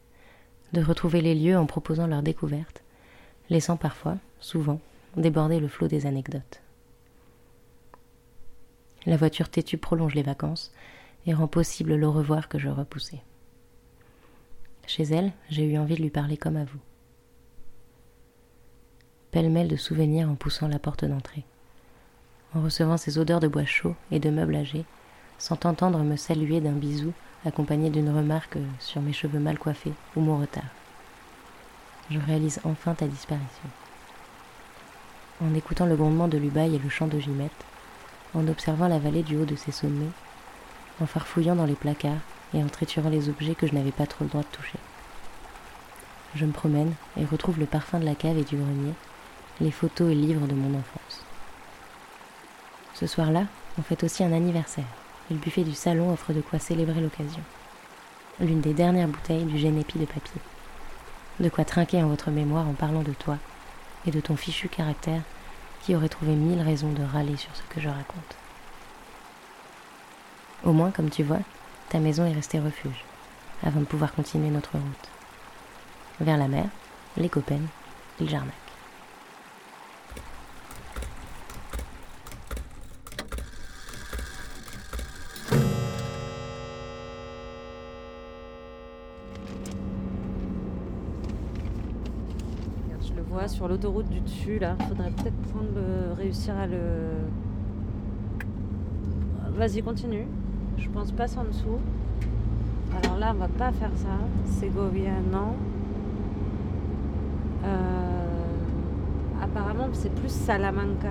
de 0.73 0.81
retrouver 0.81 1.21
les 1.21 1.35
lieux 1.35 1.57
en 1.57 1.67
proposant 1.67 2.07
leur 2.07 2.23
découverte, 2.23 2.81
laissant 3.51 3.77
parfois, 3.77 4.17
souvent, 4.39 4.81
déborder 5.15 5.59
le 5.59 5.67
flot 5.67 5.87
des 5.87 6.07
anecdotes. 6.07 6.61
La 9.05 9.15
voiture 9.15 9.49
têtue 9.49 9.77
prolonge 9.77 10.15
les 10.15 10.23
vacances 10.23 10.73
et 11.27 11.35
rend 11.35 11.47
possible 11.47 11.93
le 11.93 12.07
revoir 12.07 12.49
que 12.49 12.57
je 12.57 12.69
repoussais. 12.69 13.21
Chez 14.87 15.03
elle, 15.03 15.33
j'ai 15.49 15.65
eu 15.65 15.77
envie 15.77 15.95
de 15.95 16.01
lui 16.01 16.09
parler 16.09 16.37
comme 16.37 16.57
à 16.57 16.65
vous. 16.65 16.79
Pêle-mêle 19.29 19.67
de 19.67 19.75
souvenirs 19.75 20.29
en 20.29 20.35
poussant 20.35 20.67
la 20.67 20.79
porte 20.79 21.05
d'entrée, 21.05 21.45
en 22.55 22.61
recevant 22.61 22.97
ces 22.97 23.17
odeurs 23.17 23.39
de 23.39 23.47
bois 23.47 23.65
chaud 23.65 23.95
et 24.11 24.19
de 24.19 24.29
meubles 24.29 24.55
âgés, 24.55 24.85
sans 25.37 25.57
entendre 25.65 25.99
me 25.99 26.15
saluer 26.15 26.61
d'un 26.61 26.71
bisou 26.71 27.13
accompagné 27.45 27.89
d'une 27.89 28.15
remarque 28.15 28.57
sur 28.79 29.01
mes 29.01 29.13
cheveux 29.13 29.39
mal 29.39 29.57
coiffés 29.57 29.93
ou 30.15 30.21
mon 30.21 30.37
retard. 30.37 30.63
Je 32.09 32.19
réalise 32.19 32.59
enfin 32.63 32.93
ta 32.93 33.07
disparition. 33.07 33.69
En 35.43 35.53
écoutant 35.55 35.85
le 35.85 35.95
grondement 35.95 36.27
de 36.27 36.37
l'ubaye 36.37 36.75
et 36.75 36.79
le 36.79 36.89
chant 36.89 37.07
de 37.07 37.19
Gimette, 37.19 37.51
en 38.35 38.47
observant 38.47 38.87
la 38.87 38.99
vallée 38.99 39.23
du 39.23 39.37
haut 39.37 39.45
de 39.45 39.55
ses 39.55 39.71
sommets, 39.71 40.11
en 41.01 41.05
farfouillant 41.05 41.55
dans 41.55 41.65
les 41.65 41.73
placards 41.73 42.21
et 42.53 42.63
en 42.63 42.67
triturant 42.67 43.09
les 43.09 43.29
objets 43.29 43.55
que 43.55 43.65
je 43.65 43.73
n'avais 43.73 43.91
pas 43.91 44.05
trop 44.05 44.23
le 44.23 44.29
droit 44.29 44.43
de 44.43 44.55
toucher. 44.55 44.77
Je 46.35 46.45
me 46.45 46.51
promène 46.51 46.93
et 47.17 47.25
retrouve 47.25 47.59
le 47.59 47.65
parfum 47.65 47.99
de 47.99 48.05
la 48.05 48.15
cave 48.15 48.37
et 48.37 48.43
du 48.43 48.55
grenier, 48.55 48.93
les 49.59 49.71
photos 49.71 50.11
et 50.11 50.15
livres 50.15 50.47
de 50.47 50.53
mon 50.53 50.77
enfance. 50.77 51.25
Ce 53.01 53.07
soir-là, 53.07 53.45
on 53.79 53.81
fête 53.81 54.03
aussi 54.03 54.23
un 54.23 54.31
anniversaire, 54.31 54.85
et 55.31 55.33
le 55.33 55.39
buffet 55.39 55.63
du 55.63 55.73
salon 55.73 56.13
offre 56.13 56.33
de 56.33 56.41
quoi 56.41 56.59
célébrer 56.59 57.01
l'occasion. 57.01 57.41
L'une 58.39 58.61
des 58.61 58.75
dernières 58.75 59.07
bouteilles 59.07 59.45
du 59.45 59.57
génépi 59.57 59.97
de 59.97 60.05
papier. 60.05 60.39
De 61.39 61.49
quoi 61.49 61.65
trinquer 61.65 62.03
en 62.03 62.09
votre 62.09 62.29
mémoire 62.29 62.67
en 62.67 62.73
parlant 62.73 63.01
de 63.01 63.13
toi 63.13 63.39
et 64.05 64.11
de 64.11 64.19
ton 64.19 64.35
fichu 64.35 64.67
caractère 64.67 65.23
qui 65.81 65.95
aurait 65.95 66.09
trouvé 66.09 66.33
mille 66.33 66.61
raisons 66.61 66.91
de 66.91 67.01
râler 67.01 67.37
sur 67.37 67.49
ce 67.55 67.63
que 67.73 67.81
je 67.81 67.89
raconte. 67.89 68.35
Au 70.63 70.71
moins, 70.71 70.91
comme 70.91 71.09
tu 71.09 71.23
vois, 71.23 71.39
ta 71.89 71.97
maison 71.97 72.23
est 72.27 72.33
restée 72.33 72.59
refuge, 72.59 73.03
avant 73.63 73.79
de 73.79 73.85
pouvoir 73.85 74.13
continuer 74.13 74.51
notre 74.51 74.73
route. 74.73 75.09
Vers 76.19 76.37
la 76.37 76.47
mer, 76.47 76.65
les 77.17 77.29
Copennes, 77.29 77.67
le 78.19 78.27
Jarnac. 78.27 78.70
Sur 93.61 93.67
l'autoroute 93.67 94.09
du 94.09 94.19
dessus 94.21 94.57
là. 94.57 94.75
Faudrait 94.89 95.11
peut-être 95.11 95.37
prendre 95.53 95.67
le- 95.75 96.13
réussir 96.17 96.55
à 96.57 96.65
le. 96.65 96.79
Vas-y, 99.55 99.83
continue. 99.83 100.25
Je 100.79 100.89
pense 100.89 101.11
passe 101.11 101.37
en 101.37 101.43
dessous. 101.43 101.77
Alors 103.03 103.19
là, 103.19 103.33
on 103.35 103.39
va 103.39 103.47
pas 103.49 103.71
faire 103.71 103.91
ça. 103.95 104.17
Ségovia, 104.59 105.11
non. 105.31 105.53
Euh, 107.65 108.25
Apparemment, 109.43 109.89
c'est 109.93 110.11
plus 110.15 110.31
Salamanca. 110.31 111.09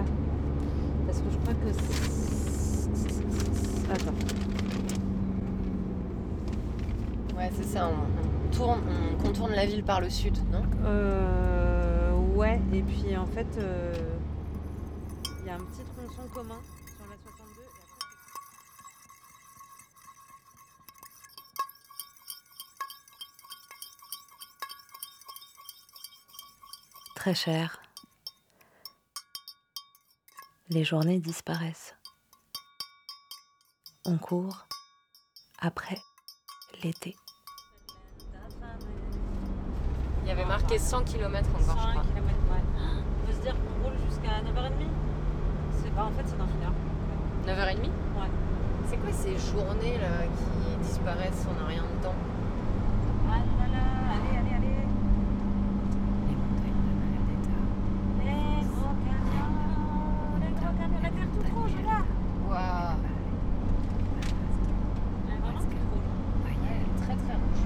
Parce 1.06 1.18
que 1.18 1.24
je 1.30 1.36
crois 1.38 1.54
que. 1.54 1.72
c'est- 1.72 2.90
Attends. 3.92 4.14
Ouais, 7.36 7.50
c'est 7.54 7.64
ça. 7.64 7.88
On, 7.88 8.48
on 8.48 8.56
tourne, 8.56 8.80
on 8.90 9.22
contourne 9.22 9.52
la 9.52 9.66
ville 9.66 9.84
par 9.84 10.00
le 10.00 10.10
sud, 10.10 10.36
non? 10.52 10.62
Euh, 10.84 11.60
ouais, 12.40 12.59
et 12.72 12.83
puis 12.83 13.16
en 13.18 13.26
fait, 13.26 13.46
euh, 13.59 13.92
il 15.40 15.46
y 15.46 15.50
a 15.50 15.57
un 15.57 15.59
petit 15.59 15.83
tronçon 15.94 16.26
commun 16.33 16.59
sur 16.87 17.07
la 17.07 17.16
62. 17.22 17.61
et 17.61 17.83
après, 17.83 18.07
Très 27.14 27.35
cher. 27.35 27.83
Les 30.70 30.85
journées 30.85 31.18
disparaissent. 31.18 31.94
On 34.07 34.16
court 34.16 34.66
après 35.59 35.98
l'été. 36.83 37.16
Y 40.30 40.32
avait 40.32 40.44
marqué 40.48 40.78
100 40.78 41.02
km 41.04 41.48
encore, 41.50 41.60
je 41.60 41.66
100 41.66 41.74
crois. 41.90 42.02
km, 42.02 42.36
ouais. 42.50 42.62
On 43.22 43.26
peut 43.26 43.32
se 43.32 43.40
dire 43.40 43.54
qu'on 43.54 43.84
roule 43.84 43.98
jusqu'à 44.08 44.40
9h30 44.46 44.86
C'est 45.82 45.92
pas 45.94 46.04
en 46.04 46.10
fait, 46.12 46.24
c'est 46.26 46.38
dans 46.38 46.46
une 46.46 46.62
heure. 46.64 46.74
9h30 47.46 47.78
Ouais. 47.82 48.30
C'est 48.86 48.96
quoi 48.96 49.12
ces 49.12 49.36
journées 49.38 49.98
là 49.98 50.26
qui 50.26 50.76
disparaissent, 50.86 51.46
on 51.50 51.54
n'a 51.60 51.66
rien 51.68 51.82
dedans 51.98 52.14
Ah 53.28 53.38
là 53.38 53.66
là, 53.72 53.84
allez, 54.14 54.36
allez, 54.38 54.54
allez. 54.56 54.86
Les 58.24 58.64
gros 58.66 58.94
camions, 59.04 59.50
les 60.40 60.52
gros 60.52 60.74
camions, 60.78 61.00
la 61.02 61.10
terre 61.10 61.30
toute 61.34 61.50
rouge 61.54 61.76
là. 61.84 61.98
Waouh 62.48 62.98
Elle 65.28 65.34
est 65.34 65.38
vraiment 65.38 65.58
toute 65.58 65.84
rouge. 65.90 66.10
Elle 66.46 66.52
est 66.52 67.04
très 67.04 67.14
très 67.14 67.34
rouge. 67.34 67.62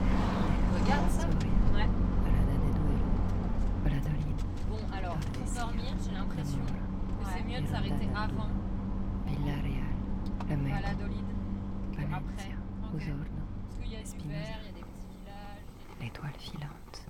Regarde 0.83 1.11
ça 1.11 1.27
Ouais. 1.75 1.89
Bon, 4.71 4.79
alors, 4.99 5.17
pour 5.17 5.47
dormir, 5.61 5.93
j'ai 6.05 6.13
l'impression 6.15 6.59
que 7.65 7.69
de 7.69 7.73
s'arrêter 7.73 8.09
avant 8.15 8.49
Valladolid 10.49 11.25
qu'après. 11.93 12.55
Ok. 12.95 13.03
Parce 13.71 13.77
qu'il 13.77 13.93
y 13.93 13.97
a 13.97 14.03
du 14.03 14.29
vert, 14.29 14.59
il 14.61 14.67
y 14.67 14.69
a 14.69 14.73
des 14.73 14.81
petits 14.81 15.07
villages. 15.19 16.01
L'étoile 16.01 16.33
filante. 16.39 17.07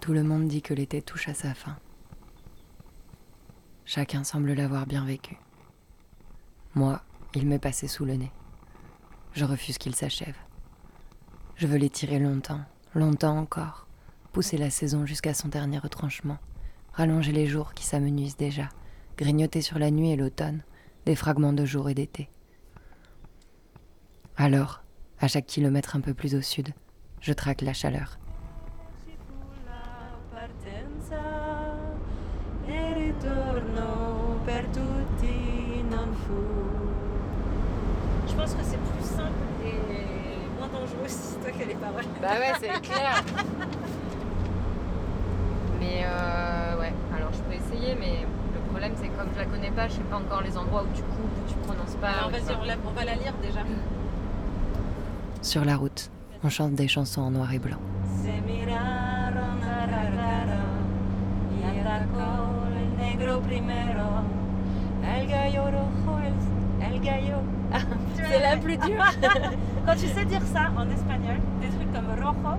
Tout 0.00 0.12
le 0.12 0.22
monde 0.22 0.48
dit 0.48 0.62
que 0.62 0.74
l'été 0.74 1.02
touche 1.02 1.28
à 1.28 1.34
sa 1.34 1.54
fin. 1.54 1.76
Chacun 3.84 4.24
semble 4.24 4.52
l'avoir 4.52 4.86
bien 4.86 5.04
vécu. 5.04 5.36
Moi, 6.74 7.02
il 7.34 7.46
m'est 7.46 7.58
passé 7.58 7.86
sous 7.88 8.04
le 8.04 8.14
nez. 8.14 8.32
Je 9.34 9.44
refuse 9.44 9.78
qu'il 9.78 9.94
s'achève. 9.94 10.36
Je 11.56 11.66
veux 11.66 11.76
l'étirer 11.76 12.18
longtemps, 12.18 12.62
longtemps 12.94 13.36
encore, 13.36 13.86
pousser 14.32 14.56
la 14.56 14.70
saison 14.70 15.04
jusqu'à 15.06 15.34
son 15.34 15.48
dernier 15.48 15.78
retranchement, 15.78 16.38
rallonger 17.00 17.32
les 17.32 17.46
jours 17.46 17.72
qui 17.72 17.86
s'amenuisent 17.86 18.36
déjà, 18.36 18.68
grignoter 19.16 19.62
sur 19.62 19.78
la 19.78 19.90
nuit 19.90 20.10
et 20.10 20.16
l'automne 20.16 20.60
des 21.06 21.16
fragments 21.16 21.54
de 21.54 21.64
jour 21.64 21.88
et 21.88 21.94
d'été. 21.94 22.28
Alors, 24.36 24.82
à 25.18 25.26
chaque 25.26 25.46
kilomètre 25.46 25.96
un 25.96 26.02
peu 26.02 26.12
plus 26.12 26.34
au 26.34 26.42
sud, 26.42 26.74
je 27.22 27.32
traque 27.32 27.62
la 27.62 27.72
chaleur. 27.72 28.18
Je 38.28 38.34
pense 38.34 38.52
que 38.52 38.62
c'est 38.62 38.76
plus 38.76 39.04
simple 39.04 39.32
et 39.64 39.72
moins 40.58 40.68
dangereux 40.68 41.06
si 41.06 41.16
c'est 41.16 41.40
toi 41.40 41.50
qui 41.50 41.62
as 41.62 41.66
les 41.66 41.74
paroles. 41.74 42.04
Bah 42.20 42.38
ouais, 42.38 42.52
c'est 42.60 42.78
clair. 42.82 43.24
Mais 45.80 46.04
euh 46.04 46.59
mais 47.98 48.26
le 48.54 48.60
problème 48.70 48.92
c'est 48.96 49.08
que 49.08 49.16
comme 49.18 49.28
je 49.34 49.38
la 49.38 49.46
connais 49.46 49.70
pas, 49.70 49.88
je 49.88 49.94
sais 49.94 50.02
pas 50.10 50.16
encore 50.16 50.42
les 50.42 50.56
endroits 50.56 50.82
où 50.82 50.94
tu 50.96 51.02
coupes, 51.02 51.36
où 51.44 51.48
tu 51.48 51.54
prononces 51.66 51.96
pas. 52.00 52.08
Alors 52.18 52.30
vas-y, 52.30 52.54
on, 52.60 52.64
la- 52.64 52.74
on 52.86 52.90
va 52.92 53.04
la 53.04 53.14
lire 53.14 53.34
déjà. 53.42 53.60
Sur 55.42 55.64
la 55.64 55.76
route, 55.76 56.10
on 56.44 56.48
chante 56.48 56.74
des 56.74 56.88
chansons 56.88 57.22
en 57.22 57.30
noir 57.30 57.52
et 57.52 57.58
blanc. 57.58 57.78
Se 58.22 58.28
miraron 58.46 59.56
cara 59.60 60.00
a 60.02 60.10
cara 60.16 60.62
y 61.56 61.78
atacó 61.80 62.66
el 62.76 63.06
negro 63.06 63.40
primero. 63.40 64.08
El 65.02 65.26
gallo 65.28 65.62
rojo, 65.64 66.18
el, 66.18 66.92
el 66.94 67.00
gallo. 67.00 67.36
C'est 68.16 68.40
la 68.40 68.56
plus 68.56 68.76
dure. 68.76 69.04
Quand 69.86 69.94
tu 69.96 70.06
sais 70.08 70.24
dire 70.26 70.42
ça 70.42 70.70
en 70.76 70.88
espagnol, 70.90 71.36
des 71.60 71.68
trucs 71.68 71.92
comme 71.92 72.10
rojo, 72.22 72.58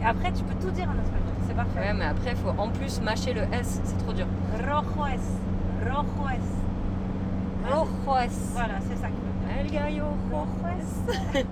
et 0.00 0.04
après 0.04 0.32
tu 0.32 0.44
peux 0.44 0.54
tout 0.64 0.70
dire 0.70 0.88
en 0.88 0.98
espagnol. 1.02 1.29
Parfait. 1.60 1.80
Ouais, 1.80 1.92
mais 1.92 2.04
après, 2.06 2.34
faut 2.36 2.54
en 2.58 2.68
plus 2.68 3.00
mâcher 3.02 3.34
le 3.34 3.42
S, 3.52 3.80
c'est 3.84 3.98
trop 3.98 4.12
dur. 4.12 4.26
Rojo 4.66 5.04
es. 5.06 5.20
Rojo 5.84 6.28
es. 6.32 6.40
Rojo 7.70 8.16
es. 8.24 8.52
Voilà, 8.54 8.80
c'est 8.80 8.96
ça 8.96 9.08
que 9.08 9.14
je 9.14 9.20
veux 9.20 9.26
dire. 9.40 9.50
El 9.60 9.70
gallo 9.70 10.06
rojo 10.30 10.66
es. 10.78 10.90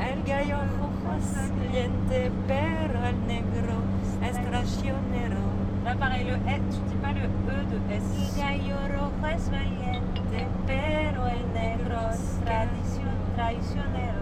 El 0.00 0.22
gallo 0.24 0.56
rojo 0.78 1.10
es 1.18 1.34
valiente, 1.34 2.30
pero 2.46 2.98
el 3.08 3.18
negro 3.26 3.76
es 4.22 4.32
traicionero. 4.32 5.40
Là 5.84 5.94
pareil, 5.96 6.26
le 6.26 6.34
S, 6.34 6.60
tu 6.70 6.80
dis 6.90 6.98
pas 7.00 7.12
le 7.14 7.24
E 7.24 7.26
de 7.70 7.78
S. 7.96 8.04
El 8.18 8.30
gallo 8.42 8.76
rojo 8.98 9.26
es 9.34 9.44
valiente, 9.50 10.46
pero 10.66 11.26
el 11.26 11.44
negro 11.54 11.98
es 12.12 12.20
tradicio- 12.44 13.18
traicionero. 13.36 14.20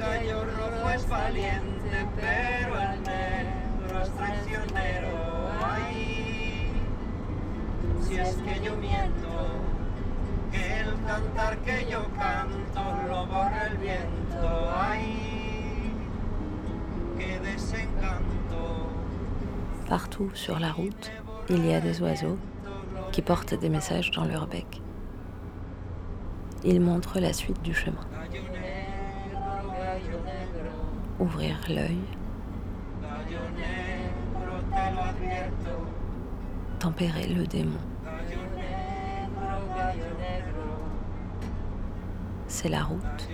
El 0.00 0.06
gallo 0.06 0.44
rojo 0.44 0.90
es 0.94 1.06
valiente, 1.10 2.06
pero 2.16 2.74
el 2.80 3.02
negro 3.02 4.02
es 4.02 4.10
traicionero. 4.12 5.08
Ay, 5.62 6.72
si 8.00 8.16
es 8.16 8.34
que 8.36 8.64
yo 8.64 8.76
miento, 8.76 9.28
que 10.50 10.80
el 10.80 10.94
cantar 11.04 11.58
que 11.58 11.86
yo 11.90 12.06
canto 12.16 13.08
lo 13.08 13.26
borra 13.26 13.66
el 13.70 13.76
viento. 13.76 14.72
Ay, 14.74 15.92
qué 17.18 17.38
desencanto. 17.40 18.88
Partout 19.86 20.34
sur 20.34 20.58
la 20.60 20.72
route, 20.72 21.10
il 21.50 21.66
y 21.66 21.74
a 21.74 21.80
des 21.82 22.00
oiseaux 22.00 22.38
qui 23.12 23.20
portent 23.20 23.52
des 23.52 23.68
messages 23.68 24.10
dans 24.12 24.24
leur 24.24 24.46
bec. 24.46 24.80
Ils 26.64 26.80
montrent 26.80 27.20
la 27.20 27.34
suite 27.34 27.60
du 27.60 27.74
chemin. 27.74 28.06
Ouvrir 31.20 31.54
l'œil, 31.68 32.00
tempérer 36.78 37.26
le 37.26 37.46
démon. 37.46 37.78
C'est 42.48 42.70
la 42.70 42.82
route 42.82 43.28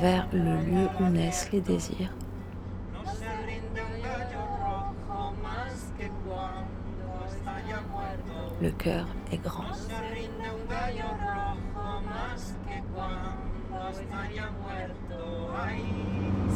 vers 0.00 0.28
le 0.32 0.62
lieu 0.64 0.88
où 1.00 1.04
naissent 1.10 1.50
les 1.50 1.60
désirs, 1.60 2.12
le 8.60 8.70
cœur 8.70 9.06
est 9.32 9.42
grand. 9.42 9.64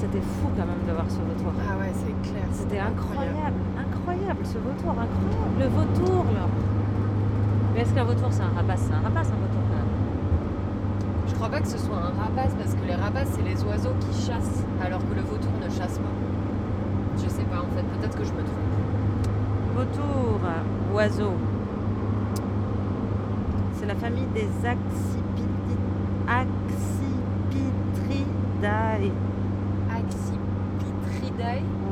C'était 0.02 0.18
fou 0.18 0.50
quand 0.58 0.66
même 0.66 0.82
de 0.84 0.90
voir 0.92 1.06
ce 1.08 1.22
vautour. 1.22 1.54
Ah 1.62 1.78
ouais, 1.78 1.94
c'est 1.94 2.10
clair. 2.28 2.42
C'était 2.50 2.80
incroyable, 2.80 3.54
incroyable 3.78 4.42
ce 4.42 4.58
vautour, 4.58 4.98
incroyable. 4.98 5.60
Le 5.60 5.68
vautour 5.68 6.24
là. 6.34 6.48
Mais 7.72 7.82
est-ce 7.82 7.94
qu'un 7.94 8.02
vautour 8.02 8.32
c'est 8.32 8.42
un 8.42 8.50
rapace? 8.50 8.80
C'est 8.88 8.94
un 8.94 9.00
rapace 9.00 9.28
un 9.28 9.36
vautour 9.38 9.62
quand 9.70 9.76
même. 9.78 9.86
Je 11.28 11.34
crois 11.34 11.50
pas 11.50 11.60
que 11.60 11.68
ce 11.68 11.78
soit 11.78 11.98
un 11.98 12.10
rapace 12.20 12.52
parce 12.58 12.74
que 12.74 12.84
les 12.84 12.96
rapaces 12.96 13.28
c'est 13.30 13.42
les 13.42 13.62
oiseaux 13.62 13.94
qui 14.00 14.12
chassent 14.26 14.64
alors 14.84 15.06
que 15.06 15.14
le 15.14 15.22
vautour 15.22 15.52
ne 15.62 15.70
chasse 15.70 15.98
pas. 15.98 16.10
Je 17.22 17.28
sais 17.28 17.44
pas 17.44 17.60
en 17.60 17.68
fait, 17.70 17.84
peut-être 17.94 18.18
que 18.18 18.24
je 18.24 18.32
me 18.32 18.42
trompe. 18.42 18.58
Vautour, 19.76 20.40
oiseau. 20.96 21.34
C'est 23.74 23.86
la 23.86 23.94
famille 23.94 24.26
des. 24.34 24.48
Accipitridae. 26.26 29.12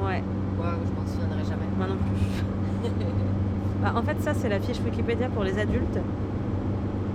Ouais. 0.04 0.22
Waouh, 0.58 0.80
je 0.86 0.92
m'en 1.00 1.06
souviendrai 1.06 1.44
jamais. 1.44 1.68
Moi 1.76 1.86
non 1.86 1.96
plus. 1.96 2.90
Bah, 3.82 3.94
en 3.96 4.02
fait, 4.02 4.20
ça, 4.20 4.34
c'est 4.34 4.50
la 4.50 4.60
fiche 4.60 4.78
Wikipédia 4.84 5.30
pour 5.30 5.42
les 5.42 5.58
adultes. 5.58 5.98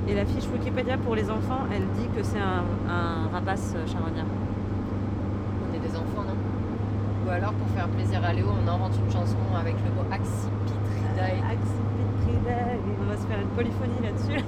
Et 0.07 0.15
la 0.15 0.25
fiche 0.25 0.45
Wikipédia 0.51 0.97
pour 0.97 1.13
les 1.13 1.29
enfants, 1.29 1.59
elle 1.71 1.85
dit 1.95 2.07
que 2.17 2.23
c'est 2.23 2.39
un, 2.39 2.63
un 2.91 3.27
rapace 3.31 3.75
euh, 3.75 3.85
charognard. 3.85 4.25
On 5.61 5.75
est 5.75 5.79
des 5.79 5.95
enfants, 5.95 6.23
non? 6.25 6.33
Ou 7.23 7.29
alors 7.29 7.53
pour 7.53 7.67
faire 7.69 7.87
plaisir 7.89 8.19
à 8.25 8.33
Léo, 8.33 8.47
on 8.49 8.67
invente 8.67 8.93
une 8.97 9.11
chanson 9.13 9.37
avec 9.55 9.75
le 9.75 9.93
mot 9.93 10.07
accipitridae. 10.11 11.37
Accipitridae. 11.53 12.79
On 12.99 13.09
va 13.11 13.17
se 13.17 13.27
faire 13.27 13.41
une 13.41 13.49
polyphonie 13.49 14.01
là-dessus. 14.01 14.43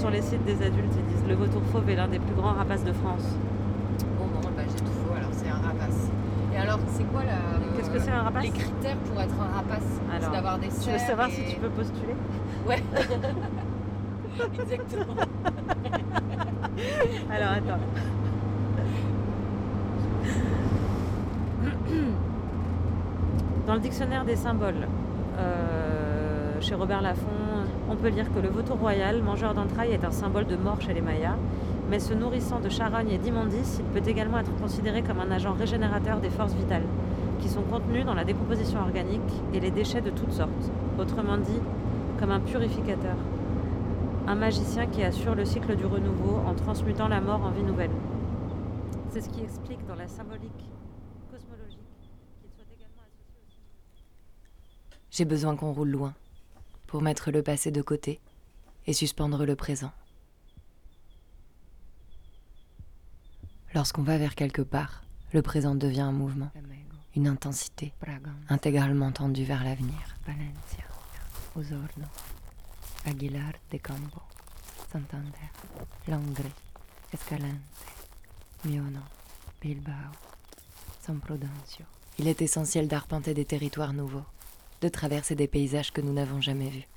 Sur 0.00 0.10
les 0.10 0.22
sites 0.22 0.44
des 0.46 0.62
adultes, 0.64 0.94
ils 0.96 1.04
disent 1.14 1.26
le 1.28 1.34
vautour 1.34 1.60
fauve 1.70 1.88
est 1.90 1.96
l'un 1.96 2.08
des 2.08 2.18
plus 2.18 2.34
grands 2.34 2.54
rapaces 2.54 2.84
de 2.84 2.92
France. 2.92 3.24
Bon, 4.18 4.24
bon, 4.32 4.40
bah 4.56 4.62
j'ai 4.66 4.76
tout 4.82 4.90
faux, 5.04 5.12
alors 5.14 5.28
c'est 5.32 5.48
un 5.48 5.56
rapace. 5.60 6.08
Et 6.54 6.56
alors, 6.56 6.78
c'est 6.88 7.04
quoi 7.12 7.22
la. 7.24 7.36
Qu'est-ce 7.76 7.90
que 7.90 7.98
c'est 7.98 8.10
un 8.10 8.22
rapace 8.22 8.44
Les 8.44 8.50
critères 8.50 8.96
pour 8.96 9.20
être 9.20 9.34
un 9.38 9.54
rapace? 9.56 10.00
C'est 10.20 10.30
d'avoir 10.32 10.58
des 10.58 10.68
Tu 10.68 10.90
veux 10.90 10.98
savoir 10.98 11.28
et- 11.28 11.32
si 11.32 11.44
tu 11.54 11.60
peux 11.60 11.68
postuler? 11.68 12.14
Ouais. 12.66 12.82
Exactement. 14.62 15.14
Alors 17.30 17.50
attends. 17.50 17.78
Dans 23.66 23.74
le 23.74 23.80
dictionnaire 23.80 24.24
des 24.24 24.36
symboles, 24.36 24.86
euh, 25.38 26.60
chez 26.60 26.74
Robert 26.74 27.02
Laffont, 27.02 27.26
on 27.90 27.96
peut 27.96 28.08
lire 28.08 28.32
que 28.32 28.38
le 28.38 28.48
vautour 28.48 28.78
royal, 28.78 29.20
mangeur 29.20 29.52
d'entrailles, 29.52 29.90
est 29.90 30.04
un 30.04 30.12
symbole 30.12 30.46
de 30.46 30.56
mort 30.56 30.80
chez 30.80 30.94
les 30.94 31.00
Mayas. 31.00 31.36
Mais 31.90 31.98
se 31.98 32.14
nourrissant 32.14 32.60
de 32.60 32.68
charognes 32.68 33.10
et 33.10 33.18
d'immondices, 33.18 33.80
il 33.80 33.84
peut 33.86 34.08
également 34.08 34.38
être 34.38 34.54
considéré 34.56 35.02
comme 35.02 35.18
un 35.18 35.30
agent 35.32 35.52
régénérateur 35.52 36.20
des 36.20 36.30
forces 36.30 36.54
vitales, 36.54 36.84
qui 37.40 37.48
sont 37.48 37.62
contenues 37.62 38.04
dans 38.04 38.14
la 38.14 38.24
décomposition 38.24 38.78
organique 38.80 39.20
et 39.52 39.58
les 39.58 39.72
déchets 39.72 40.00
de 40.00 40.10
toutes 40.10 40.32
sortes. 40.32 40.70
Autrement 41.00 41.36
dit, 41.36 41.60
comme 42.20 42.30
un 42.30 42.38
purificateur. 42.38 43.16
Un 44.28 44.36
magicien 44.36 44.86
qui 44.86 45.02
assure 45.02 45.34
le 45.34 45.44
cycle 45.44 45.74
du 45.74 45.84
renouveau 45.84 46.38
en 46.46 46.54
transmutant 46.54 47.08
la 47.08 47.20
mort 47.20 47.42
en 47.42 47.50
vie 47.50 47.64
nouvelle. 47.64 47.90
C'est 49.08 49.22
ce 49.22 49.28
qui 49.28 49.42
explique 49.42 49.84
dans 49.88 49.96
la 49.96 50.06
symbolique 50.06 50.70
cosmologique 51.28 51.80
qu'il 52.40 52.50
soit 52.52 52.70
également 52.72 53.02
associé 53.02 53.48
J'ai 55.10 55.24
besoin 55.24 55.56
qu'on 55.56 55.72
roule 55.72 55.90
loin 55.90 56.12
pour 56.90 57.02
mettre 57.02 57.30
le 57.30 57.40
passé 57.40 57.70
de 57.70 57.82
côté 57.82 58.20
et 58.88 58.92
suspendre 58.92 59.46
le 59.46 59.54
présent. 59.54 59.92
Lorsqu'on 63.76 64.02
va 64.02 64.18
vers 64.18 64.34
quelque 64.34 64.62
part, 64.62 65.04
le 65.32 65.40
présent 65.40 65.76
devient 65.76 66.00
un 66.00 66.10
mouvement, 66.10 66.50
une 67.14 67.28
intensité, 67.28 67.94
intégralement 68.48 69.12
tendue 69.12 69.44
vers 69.44 69.62
l'avenir. 69.62 70.16
Valencia, 70.26 70.84
Osorno, 71.54 72.08
Aguilar 73.06 73.52
de 73.70 73.78
Campo, 73.78 74.20
Santander, 74.90 75.30
Escalante, 77.12 77.52
Miono, 78.64 79.02
Bilbao, 79.62 80.10
San 81.00 81.20
Prudencio. 81.20 81.84
Il 82.18 82.26
est 82.26 82.42
essentiel 82.42 82.88
d'arpenter 82.88 83.32
des 83.32 83.44
territoires 83.44 83.92
nouveaux, 83.92 84.26
de 84.80 84.88
traverser 84.88 85.34
des 85.34 85.46
paysages 85.46 85.92
que 85.92 86.00
nous 86.00 86.12
n'avons 86.12 86.40
jamais 86.40 86.68
vus, 86.68 86.88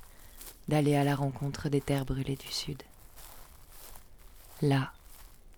d'aller 0.68 0.96
à 0.96 1.04
la 1.04 1.14
rencontre 1.14 1.68
des 1.68 1.80
terres 1.80 2.04
brûlées 2.04 2.36
du 2.36 2.48
sud. 2.48 2.82
Là 4.62 4.92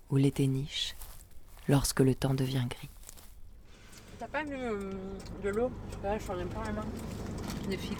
où 0.09 0.17
l'été 0.17 0.47
niche, 0.47 0.95
lorsque 1.67 1.99
le 1.99 2.15
temps 2.15 2.33
devient 2.33 2.65
gris. 2.69 2.89
T'as 4.19 4.27
pas 4.27 4.43
mis 4.43 4.53
euh, 4.53 4.91
de 5.43 5.49
l'eau? 5.49 5.71
Là, 6.03 6.17
je 6.17 6.31
n'en 6.31 6.39
ai 6.39 6.45
pas 6.45 6.63
la 6.63 6.71
main. 6.73 6.85
Des 7.69 7.77
figues. 7.77 7.97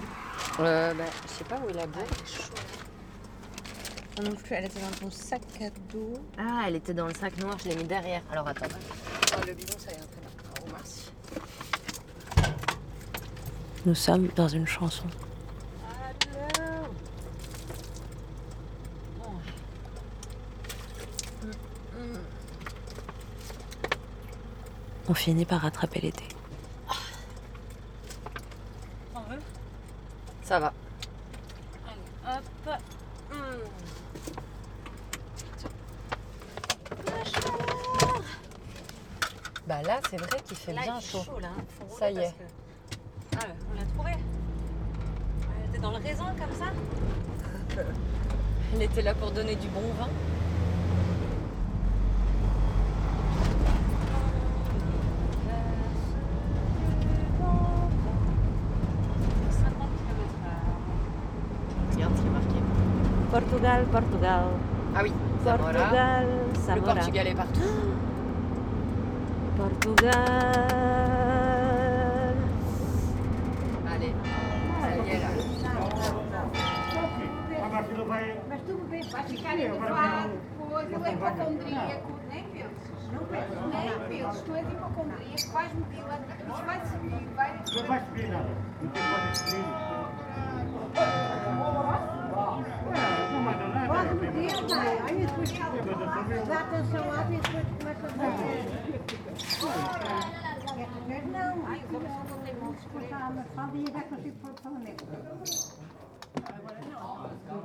Euh, 0.59 0.93
bah, 0.93 1.03
je 1.23 1.31
sais 1.31 1.43
pas 1.43 1.59
où 1.59 1.69
est 1.69 1.73
la 1.73 1.85
bourre. 1.85 2.03
Non 4.23 4.31
plus, 4.31 4.55
elle 4.55 4.65
était 4.65 4.79
dans 4.79 4.89
ton 4.99 5.11
sac 5.11 5.43
à 5.61 5.69
dos. 5.91 6.13
Ah, 6.39 6.63
elle 6.67 6.75
était 6.77 6.93
dans 6.93 7.05
le 7.05 7.13
sac 7.13 7.37
noir, 7.37 7.55
je 7.63 7.69
l'ai 7.69 7.75
mis 7.75 7.83
derrière. 7.83 8.23
Alors 8.31 8.47
attends. 8.47 8.65
Oh, 9.37 9.41
le 9.45 9.53
bidon, 9.53 9.77
ça 9.77 9.91
ira 9.91 10.01
très 10.01 10.21
bien. 10.21 10.29
Oh, 10.59 10.69
merci. 10.73 11.11
Nous 13.87 13.95
sommes 13.95 14.27
dans 14.35 14.49
une 14.49 14.67
chanson. 14.67 15.05
On 25.07 25.13
finit 25.13 25.45
par 25.45 25.61
rattraper 25.61 26.01
l'été. 26.01 26.25
Ça 30.43 30.59
va. 30.59 30.73
Allez, 32.25 32.41
hop. 32.67 32.75
Bah 39.65 39.81
là, 39.83 40.01
c'est 40.09 40.17
vrai 40.17 40.41
qu'il 40.45 40.57
fait 40.57 40.73
Là, 40.73 40.81
bien 40.81 40.97
il 40.97 41.01
fait 41.01 41.17
chaud. 41.17 41.23
chaud, 41.23 41.39
là, 41.39 41.51
hein. 41.57 41.85
Ça 41.97 42.11
y 42.11 42.17
est. 42.17 42.33
Portugal, 63.67 63.83
Portugal. 63.91 64.47
Ah 64.95 65.01
oui, 65.03 65.11
Zamora. 65.43 65.73
Portugal, 65.73 66.25
Le 66.53 66.59
Zamora. 66.61 66.93
Portugal 66.93 67.27
est 67.27 67.35
partout. 67.35 67.61
Portugal. 69.57 70.13
Allez, 73.91 74.13
ça 74.79 74.87
y 74.95 75.09
est 75.09 75.19
là. 75.19 75.27
Mas 78.49 78.61
tudo 78.61 78.83
bem, 78.89 79.01
vai 79.11 79.23
ficar 79.23 79.51
ali 79.51 79.67
do 79.67 79.79
lado, 79.79 80.39
coisa, 80.57 80.97
o 80.97 81.07
hipocondríaco, 81.07 82.11
nem 82.29 82.43
penses. 82.45 82.89
Não 83.11 83.23
penses, 83.25 83.57
nem 83.73 83.89
penses. 84.07 84.41
Tu 84.43 84.55
és 84.55 84.65
hipocondríaco, 84.71 85.51
vais 85.53 85.71
lá, 85.73 86.17
isso 86.47 86.63
vai 86.65 86.79
subir, 86.85 87.27
vai. 87.35 87.51
Não 87.75 87.83
vai 87.85 87.99
subir 88.05 88.29
nada. 88.29 88.49
Não 88.81 88.89
tem 88.91 89.03
como 89.03 89.35
subir. 89.35 89.65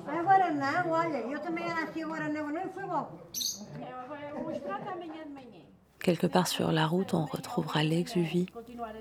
Agora 0.07 0.51
não, 0.53 0.91
olha, 0.91 1.19
eu 1.19 1.41
também 1.41 1.65
agora 2.03 2.29
não, 2.29 2.51
bom. 2.87 3.11
Quelque 5.99 6.29
part 6.29 6.49
sur 6.49 6.73
la 6.73 6.87
route, 6.87 7.15
on 7.15 7.25
retrouvera 7.27 7.83
l'exuvie, 7.85 8.49
e 8.67 8.77
para 8.77 8.93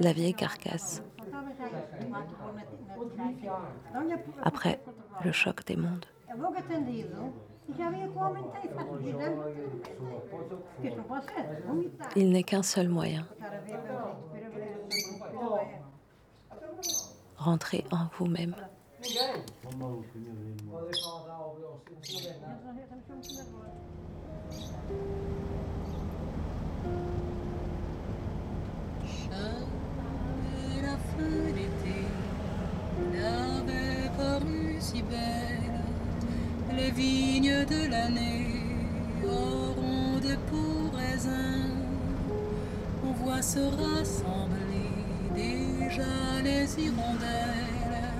la 0.00 0.12
vieille 0.12 0.34
carcasse. 0.34 1.02
Après 4.42 4.80
le 5.24 5.32
choc 5.32 5.64
des 5.66 5.76
mondes. 5.76 6.06
Il 12.14 12.30
n'est 12.30 12.42
qu'un 12.42 12.62
seul 12.62 12.88
moyen, 12.88 13.26
rentrer 17.36 17.84
en 17.90 18.06
vous-même. 18.18 18.54
Si 34.86 35.02
belle. 35.02 35.80
Les 36.76 36.90
vignes 36.90 37.64
de 37.74 37.90
l'année 37.90 38.46
auront 39.24 40.18
des 40.20 40.38
pots 40.48 40.90
raisins. 40.96 41.74
On 43.04 43.12
voit 43.24 43.42
se 43.42 43.58
rassembler 43.58 44.92
déjà 45.34 46.16
les 46.44 46.66
hirondelles, 46.82 48.12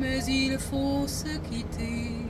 mais 0.00 0.18
il 0.24 0.58
faut 0.58 1.06
se 1.06 1.32
quitter. 1.48 2.27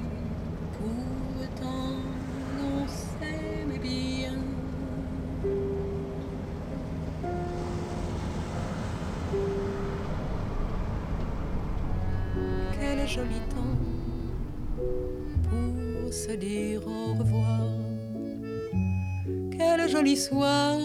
Soir 20.18 20.76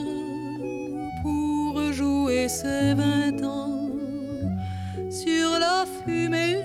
pour 1.23 1.91
jouer 1.91 2.47
ses 2.47 2.93
vingt 2.93 3.43
ans 3.43 3.89
sur 5.09 5.49
la 5.59 5.85
fumée 6.05 6.59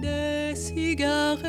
des 0.00 0.54
cigarettes. 0.54 1.42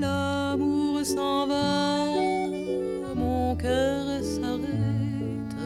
L'amour 0.00 1.04
s'en 1.04 1.46
va, 1.46 2.04
mon 3.14 3.54
cœur 3.54 4.04
s'arrête. 4.22 5.62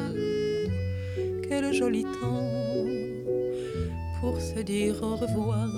Quel 1.49 1.73
joli 1.73 2.03
temps 2.03 2.51
pour 4.21 4.39
se 4.39 4.61
dire 4.61 4.97
au 5.03 5.17
revoir. 5.17 5.69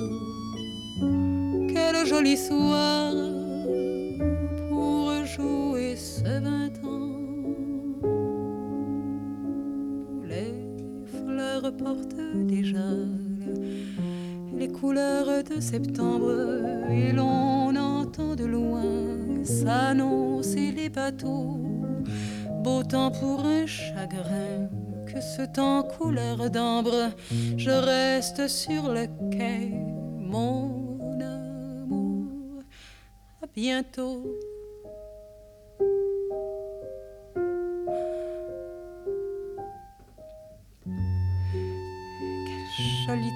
Quel 1.72 2.06
joli 2.06 2.36
soir 2.36 3.23
septembre 15.74 16.30
et 16.88 17.10
l'on 17.10 17.74
entend 17.74 18.36
de 18.36 18.44
loin 18.44 19.42
s'annoncer 19.42 20.70
les 20.70 20.88
bateaux. 20.88 21.58
Beau 22.62 22.84
temps 22.84 23.10
pour 23.10 23.44
un 23.44 23.66
chagrin 23.66 24.68
que 25.08 25.20
ce 25.20 25.42
temps 25.52 25.82
couleur 25.82 26.48
d'ambre. 26.48 27.10
Je 27.56 27.70
reste 27.70 28.46
sur 28.46 28.82
le 28.88 29.06
quai, 29.32 29.72
mon 30.34 31.18
amour. 31.20 32.62
À 33.42 33.46
bientôt. 33.52 34.22
Quel 42.46 42.64
joli 43.06 43.32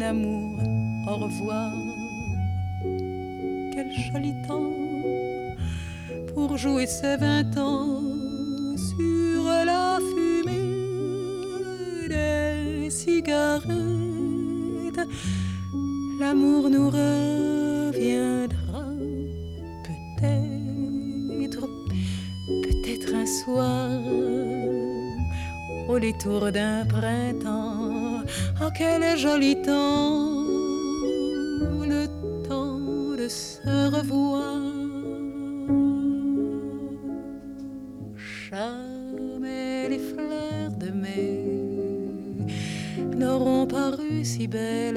amour, 0.00 0.58
au 1.06 1.16
revoir. 1.16 1.72
Quel 3.74 3.90
joli 3.92 4.32
temps 4.46 4.72
pour 6.34 6.56
jouer 6.56 6.86
ces 6.86 7.16
vingt 7.16 7.56
ans 7.58 8.00
sur 8.76 9.44
la 9.64 9.98
fumée 10.10 10.78
des 12.08 12.90
cigarettes. 12.90 13.72
L'amour 16.20 16.70
nous 16.70 16.88
reviendra 16.88 18.84
peut-être, 19.86 21.66
peut-être 22.64 23.14
un 23.14 23.26
soir 23.26 23.90
au 25.88 25.98
détour 25.98 26.50
d'un 26.52 26.84
printemps. 26.86 27.61
Ah, 28.64 28.70
quel 28.72 29.18
joli 29.18 29.60
temps, 29.60 30.44
le 31.84 32.06
temps 32.46 33.16
de 33.18 33.26
se 33.26 33.90
revoir. 33.90 34.62
Jamais 38.48 39.88
les 39.88 39.98
fleurs 39.98 40.70
de 40.78 40.90
mai 40.92 41.44
n'auront 43.16 43.66
paru 43.66 44.24
si 44.24 44.46
belles. 44.46 44.91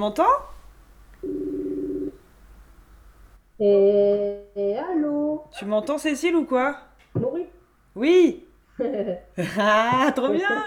M'entends 0.00 0.24
Et, 3.58 4.40
et 4.56 4.78
allô 4.78 5.44
Tu 5.56 5.64
m'entends 5.64 5.98
Cécile 5.98 6.36
ou 6.36 6.44
quoi? 6.44 6.76
Oui. 7.14 7.46
Oui. 7.94 8.46
Ah, 9.58 10.10
trop 10.14 10.30
bien. 10.30 10.64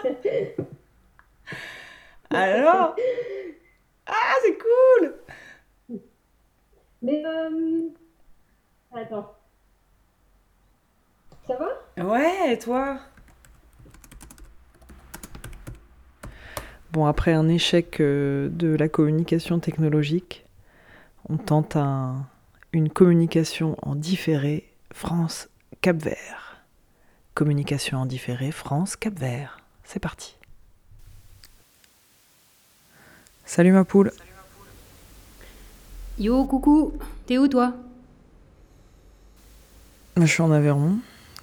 Alors? 2.29 2.95
Ah, 4.05 4.35
c'est 4.43 4.57
cool. 4.57 5.13
Mais 7.01 7.23
euh... 7.25 7.89
Attends. 8.91 9.35
Ça 11.47 11.55
va? 11.55 11.67
Ouais, 11.97 12.53
et 12.53 12.59
toi? 12.59 12.99
Bon, 16.93 17.07
après 17.07 17.33
un 17.33 17.47
échec 17.47 17.99
euh, 18.01 18.49
de 18.51 18.67
la 18.67 18.87
communication 18.87 19.57
technologique, 19.57 20.45
on 21.27 21.37
tente 21.37 21.75
un- 21.75 22.27
une 22.71 22.87
communication 22.89 23.75
en 23.81 23.95
différé 23.95 24.69
France-Cap-Vert. 24.93 26.61
Communication 27.33 27.97
en 27.97 28.05
différé 28.05 28.51
France-Cap-Vert. 28.51 29.57
C'est 29.83 29.99
parti. 29.99 30.35
Salut 33.43 33.71
ma 33.71 33.85
poule. 33.85 34.11
Yo, 36.19 36.45
coucou, 36.45 36.93
t'es 37.25 37.39
où 37.39 37.47
toi? 37.47 37.73
Je 40.15 40.25
suis 40.27 40.43
en 40.43 40.51
Aveyron. 40.51 40.99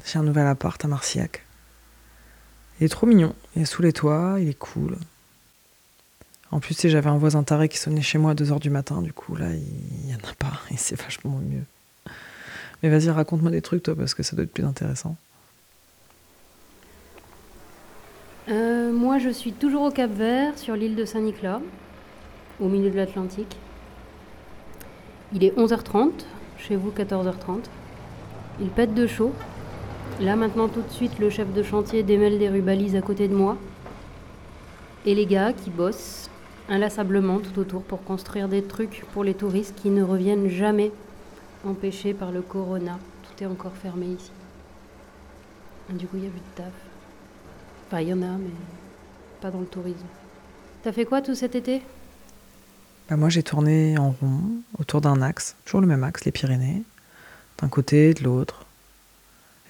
J'ai 0.07 0.20
un 0.20 0.22
nouvel 0.22 0.46
appart 0.46 0.82
à 0.84 0.86
Marciac. 0.86 1.44
Il 2.78 2.84
est 2.84 2.88
trop 2.88 3.09
mignon. 3.09 3.34
Il 3.57 3.62
est 3.62 3.64
sous 3.64 3.82
les 3.82 3.92
toits, 3.92 4.36
il 4.38 4.48
est 4.48 4.55
cool. 4.57 4.96
En 6.53 6.59
plus, 6.59 6.88
j'avais 6.88 7.09
un 7.09 7.18
voisin 7.18 7.42
taré 7.44 7.68
qui 7.68 7.78
sonnait 7.78 8.03
chez 8.03 8.18
moi 8.18 8.32
à 8.32 8.34
2h 8.34 8.59
du 8.59 8.70
matin. 8.70 9.03
Du 9.03 9.12
coup, 9.12 9.36
là, 9.36 9.46
il 9.53 10.07
n'y 10.07 10.14
en 10.14 10.18
a 10.18 10.34
pas. 10.38 10.53
Et 10.70 10.76
c'est 10.76 11.01
vachement 11.01 11.38
mieux. 11.38 11.64
Mais 12.82 12.88
vas-y, 12.88 13.11
raconte-moi 13.11 13.51
des 13.51 13.62
trucs, 13.62 13.82
toi, 13.82 13.94
parce 13.94 14.14
que 14.14 14.22
ça 14.22 14.34
doit 14.34 14.44
être 14.44 14.53
plus 14.53 14.64
intéressant. 14.64 15.16
Euh, 18.48 18.90
Moi, 18.92 19.18
je 19.18 19.28
suis 19.28 19.53
toujours 19.53 19.82
au 19.82 19.90
Cap 19.90 20.11
Vert, 20.11 20.59
sur 20.59 20.74
l'île 20.74 20.96
de 20.96 21.05
Saint-Nicolas, 21.05 21.61
au 22.59 22.68
milieu 22.68 22.90
de 22.90 22.96
l'Atlantique. 22.96 23.57
Il 25.32 25.44
est 25.44 25.57
11h30, 25.57 26.11
chez 26.59 26.74
vous 26.74 26.90
14h30. 26.90 27.64
Il 28.61 28.68
pète 28.68 28.94
de 28.94 29.07
chaud. 29.07 29.32
Là, 30.20 30.36
maintenant, 30.36 30.68
tout 30.68 30.82
de 30.82 30.90
suite, 30.90 31.18
le 31.18 31.30
chef 31.30 31.53
de 31.53 31.62
chantier 31.62 32.03
démêle 32.03 32.38
des 32.38 32.48
rubalises 32.48 32.96
à 32.96 33.03
côté 33.03 33.28
de 33.28 33.34
moi. 33.34 33.57
Et 35.07 35.14
les 35.14 35.26
gars 35.26 35.53
qui 35.53 35.70
bossent 35.70 36.30
inlassablement 36.70 37.40
tout 37.40 37.58
autour 37.58 37.82
pour 37.82 38.02
construire 38.04 38.48
des 38.48 38.62
trucs 38.62 39.04
pour 39.12 39.24
les 39.24 39.34
touristes 39.34 39.74
qui 39.74 39.90
ne 39.90 40.02
reviennent 40.02 40.48
jamais, 40.48 40.92
empêchés 41.66 42.14
par 42.14 42.30
le 42.30 42.40
corona. 42.40 42.98
Tout 43.24 43.44
est 43.44 43.46
encore 43.46 43.74
fermé 43.74 44.06
ici. 44.06 44.30
Du 45.90 46.06
coup, 46.06 46.16
il 46.16 46.22
n'y 46.22 46.28
a 46.28 46.30
plus 46.30 46.38
de 46.38 46.54
taf. 46.54 46.72
Enfin, 47.86 48.00
il 48.00 48.08
y 48.08 48.14
en 48.14 48.22
a, 48.22 48.38
mais 48.38 48.50
pas 49.40 49.50
dans 49.50 49.60
le 49.60 49.66
tourisme. 49.66 50.06
T'as 50.82 50.92
fait 50.92 51.04
quoi 51.04 51.20
tout 51.20 51.34
cet 51.34 51.56
été? 51.56 51.82
Bah, 53.08 53.16
moi, 53.16 53.28
j'ai 53.28 53.42
tourné 53.42 53.98
en 53.98 54.12
rond, 54.12 54.40
autour 54.78 55.00
d'un 55.00 55.20
axe. 55.20 55.56
Toujours 55.64 55.80
le 55.80 55.88
même 55.88 56.04
axe, 56.04 56.24
les 56.24 56.30
Pyrénées. 56.30 56.84
D'un 57.58 57.68
côté, 57.68 58.14
de 58.14 58.22
l'autre. 58.22 58.64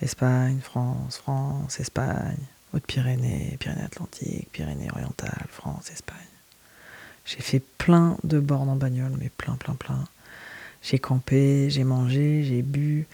Espagne, 0.03 0.59
France, 0.63 1.17
France, 1.17 1.81
Espagne. 1.81 2.37
Haute-Pyrénées, 2.73 3.57
Pyrénées-Atlantiques, 3.59 4.49
Pyrénées-Orientales, 4.53 5.49
France, 5.49 5.91
Espagne. 5.91 6.30
J'ai 7.31 7.43
fait 7.43 7.63
plein 7.79 8.17
de 8.25 8.41
bornes 8.41 8.69
en 8.69 8.75
bagnole, 8.75 9.13
mais 9.17 9.29
plein, 9.29 9.55
plein, 9.55 9.75
plein. 9.75 10.05
J'ai 10.83 10.99
campé, 10.99 11.71
j'ai 11.71 11.85
mangé, 11.85 12.43
j'ai 12.43 12.63
bu, 12.63 13.07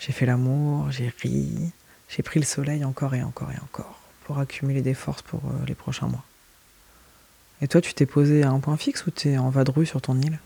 j'ai 0.00 0.10
fait 0.10 0.26
l'amour, 0.26 0.90
j'ai 0.90 1.12
ri, 1.22 1.70
j'ai 2.08 2.24
pris 2.24 2.40
le 2.40 2.46
soleil 2.46 2.84
encore 2.84 3.14
et 3.14 3.22
encore 3.22 3.52
et 3.52 3.60
encore 3.62 4.00
pour 4.24 4.40
accumuler 4.40 4.82
des 4.82 4.94
forces 4.94 5.22
pour 5.22 5.40
euh, 5.44 5.66
les 5.68 5.76
prochains 5.76 6.08
mois. 6.08 6.24
Et 7.62 7.68
toi, 7.68 7.80
tu 7.80 7.94
t'es 7.94 8.06
posé 8.06 8.42
à 8.42 8.50
un 8.50 8.58
point 8.58 8.76
fixe 8.76 9.06
ou 9.06 9.12
t'es 9.12 9.38
en 9.38 9.50
vadrouille 9.50 9.86
sur 9.86 10.02
ton 10.02 10.18
île? 10.20 10.40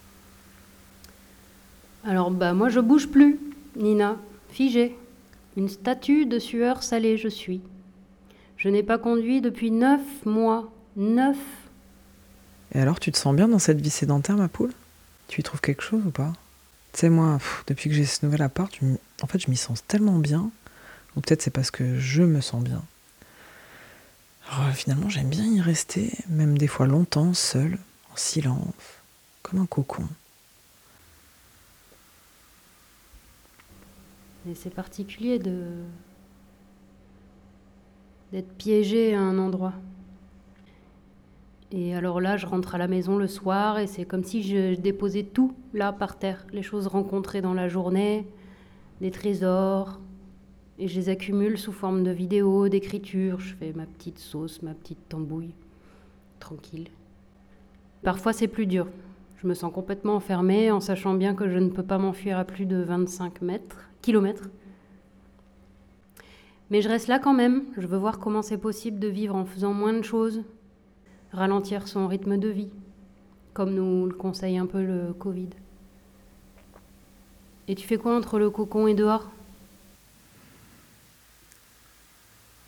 Alors, 2.04 2.30
bah, 2.30 2.52
moi, 2.52 2.68
je 2.68 2.80
bouge 2.80 3.08
plus, 3.08 3.38
Nina. 3.74 4.18
Figée. 4.50 4.98
Une 5.56 5.70
statue 5.70 6.26
de 6.26 6.38
sueur 6.38 6.82
salée, 6.82 7.16
je 7.16 7.28
suis. 7.28 7.62
Je 8.58 8.68
n'ai 8.68 8.82
pas 8.82 8.98
conduit 8.98 9.40
depuis 9.40 9.70
neuf 9.70 10.02
mois. 10.26 10.70
Neuf 10.96 11.38
Et 12.74 12.80
alors, 12.80 12.98
tu 12.98 13.12
te 13.12 13.18
sens 13.18 13.34
bien 13.34 13.48
dans 13.48 13.58
cette 13.58 13.80
vie 13.80 13.90
sédentaire, 13.90 14.36
ma 14.36 14.48
poule? 14.48 14.72
Tu 15.28 15.40
y 15.40 15.44
trouves 15.44 15.60
quelque 15.60 15.82
chose 15.82 16.02
ou 16.04 16.10
pas? 16.10 16.32
Tu 16.92 17.00
sais, 17.00 17.08
moi, 17.08 17.38
depuis 17.66 17.88
que 17.88 17.96
j'ai 17.96 18.04
ce 18.04 18.24
nouvel 18.24 18.42
appart, 18.42 18.72
en 19.22 19.26
fait, 19.26 19.38
je 19.38 19.50
m'y 19.50 19.56
sens 19.56 19.86
tellement 19.86 20.18
bien. 20.18 20.50
Ou 21.16 21.20
peut-être 21.20 21.42
c'est 21.42 21.50
parce 21.50 21.70
que 21.70 21.98
je 21.98 22.22
me 22.22 22.40
sens 22.40 22.62
bien. 22.62 22.82
Euh, 24.52 24.72
finalement, 24.72 25.08
j'aime 25.08 25.28
bien 25.28 25.44
y 25.44 25.60
rester, 25.60 26.12
même 26.28 26.58
des 26.58 26.66
fois 26.66 26.86
longtemps, 26.86 27.32
seul, 27.34 27.78
en 28.12 28.16
silence, 28.16 28.74
comme 29.42 29.60
un 29.60 29.66
cocon. 29.66 30.06
Et 34.48 34.54
c'est 34.54 34.70
particulier 34.70 35.38
de. 35.38 35.62
d'être 38.32 38.52
piégé 38.56 39.14
à 39.14 39.20
un 39.20 39.38
endroit. 39.38 39.72
Et 41.76 41.92
alors 41.92 42.20
là, 42.20 42.36
je 42.36 42.46
rentre 42.46 42.76
à 42.76 42.78
la 42.78 42.86
maison 42.86 43.16
le 43.16 43.26
soir 43.26 43.80
et 43.80 43.88
c'est 43.88 44.04
comme 44.04 44.22
si 44.22 44.44
je 44.44 44.76
déposais 44.76 45.24
tout 45.24 45.54
là 45.72 45.92
par 45.92 46.16
terre. 46.16 46.46
Les 46.52 46.62
choses 46.62 46.86
rencontrées 46.86 47.40
dans 47.40 47.52
la 47.52 47.66
journée, 47.66 48.28
des 49.00 49.10
trésors. 49.10 49.98
Et 50.78 50.86
je 50.86 50.94
les 50.94 51.08
accumule 51.08 51.58
sous 51.58 51.72
forme 51.72 52.04
de 52.04 52.12
vidéos, 52.12 52.68
d'écritures. 52.68 53.40
Je 53.40 53.56
fais 53.56 53.72
ma 53.72 53.86
petite 53.86 54.20
sauce, 54.20 54.62
ma 54.62 54.72
petite 54.72 55.08
tambouille. 55.08 55.52
Tranquille. 56.38 56.86
Parfois, 58.04 58.32
c'est 58.32 58.48
plus 58.48 58.66
dur. 58.66 58.86
Je 59.42 59.48
me 59.48 59.54
sens 59.54 59.72
complètement 59.72 60.14
enfermée 60.14 60.70
en 60.70 60.78
sachant 60.78 61.14
bien 61.14 61.34
que 61.34 61.48
je 61.48 61.58
ne 61.58 61.70
peux 61.70 61.82
pas 61.82 61.98
m'enfuir 61.98 62.38
à 62.38 62.44
plus 62.44 62.66
de 62.66 62.76
25 62.76 63.42
mètres, 63.42 63.80
kilomètres. 64.00 64.48
Mais 66.70 66.82
je 66.82 66.88
reste 66.88 67.08
là 67.08 67.18
quand 67.18 67.34
même. 67.34 67.64
Je 67.76 67.88
veux 67.88 67.98
voir 67.98 68.20
comment 68.20 68.42
c'est 68.42 68.58
possible 68.58 69.00
de 69.00 69.08
vivre 69.08 69.34
en 69.34 69.44
faisant 69.44 69.72
moins 69.72 69.92
de 69.92 70.02
choses, 70.02 70.44
ralentir 71.34 71.88
son 71.88 72.06
rythme 72.06 72.38
de 72.38 72.48
vie, 72.48 72.70
comme 73.52 73.74
nous 73.74 74.06
le 74.06 74.14
conseille 74.14 74.56
un 74.56 74.66
peu 74.66 74.82
le 74.82 75.12
Covid. 75.12 75.48
Et 77.68 77.74
tu 77.74 77.86
fais 77.86 77.96
quoi 77.96 78.16
entre 78.16 78.38
le 78.38 78.50
cocon 78.50 78.86
et 78.86 78.94
dehors? 78.94 79.30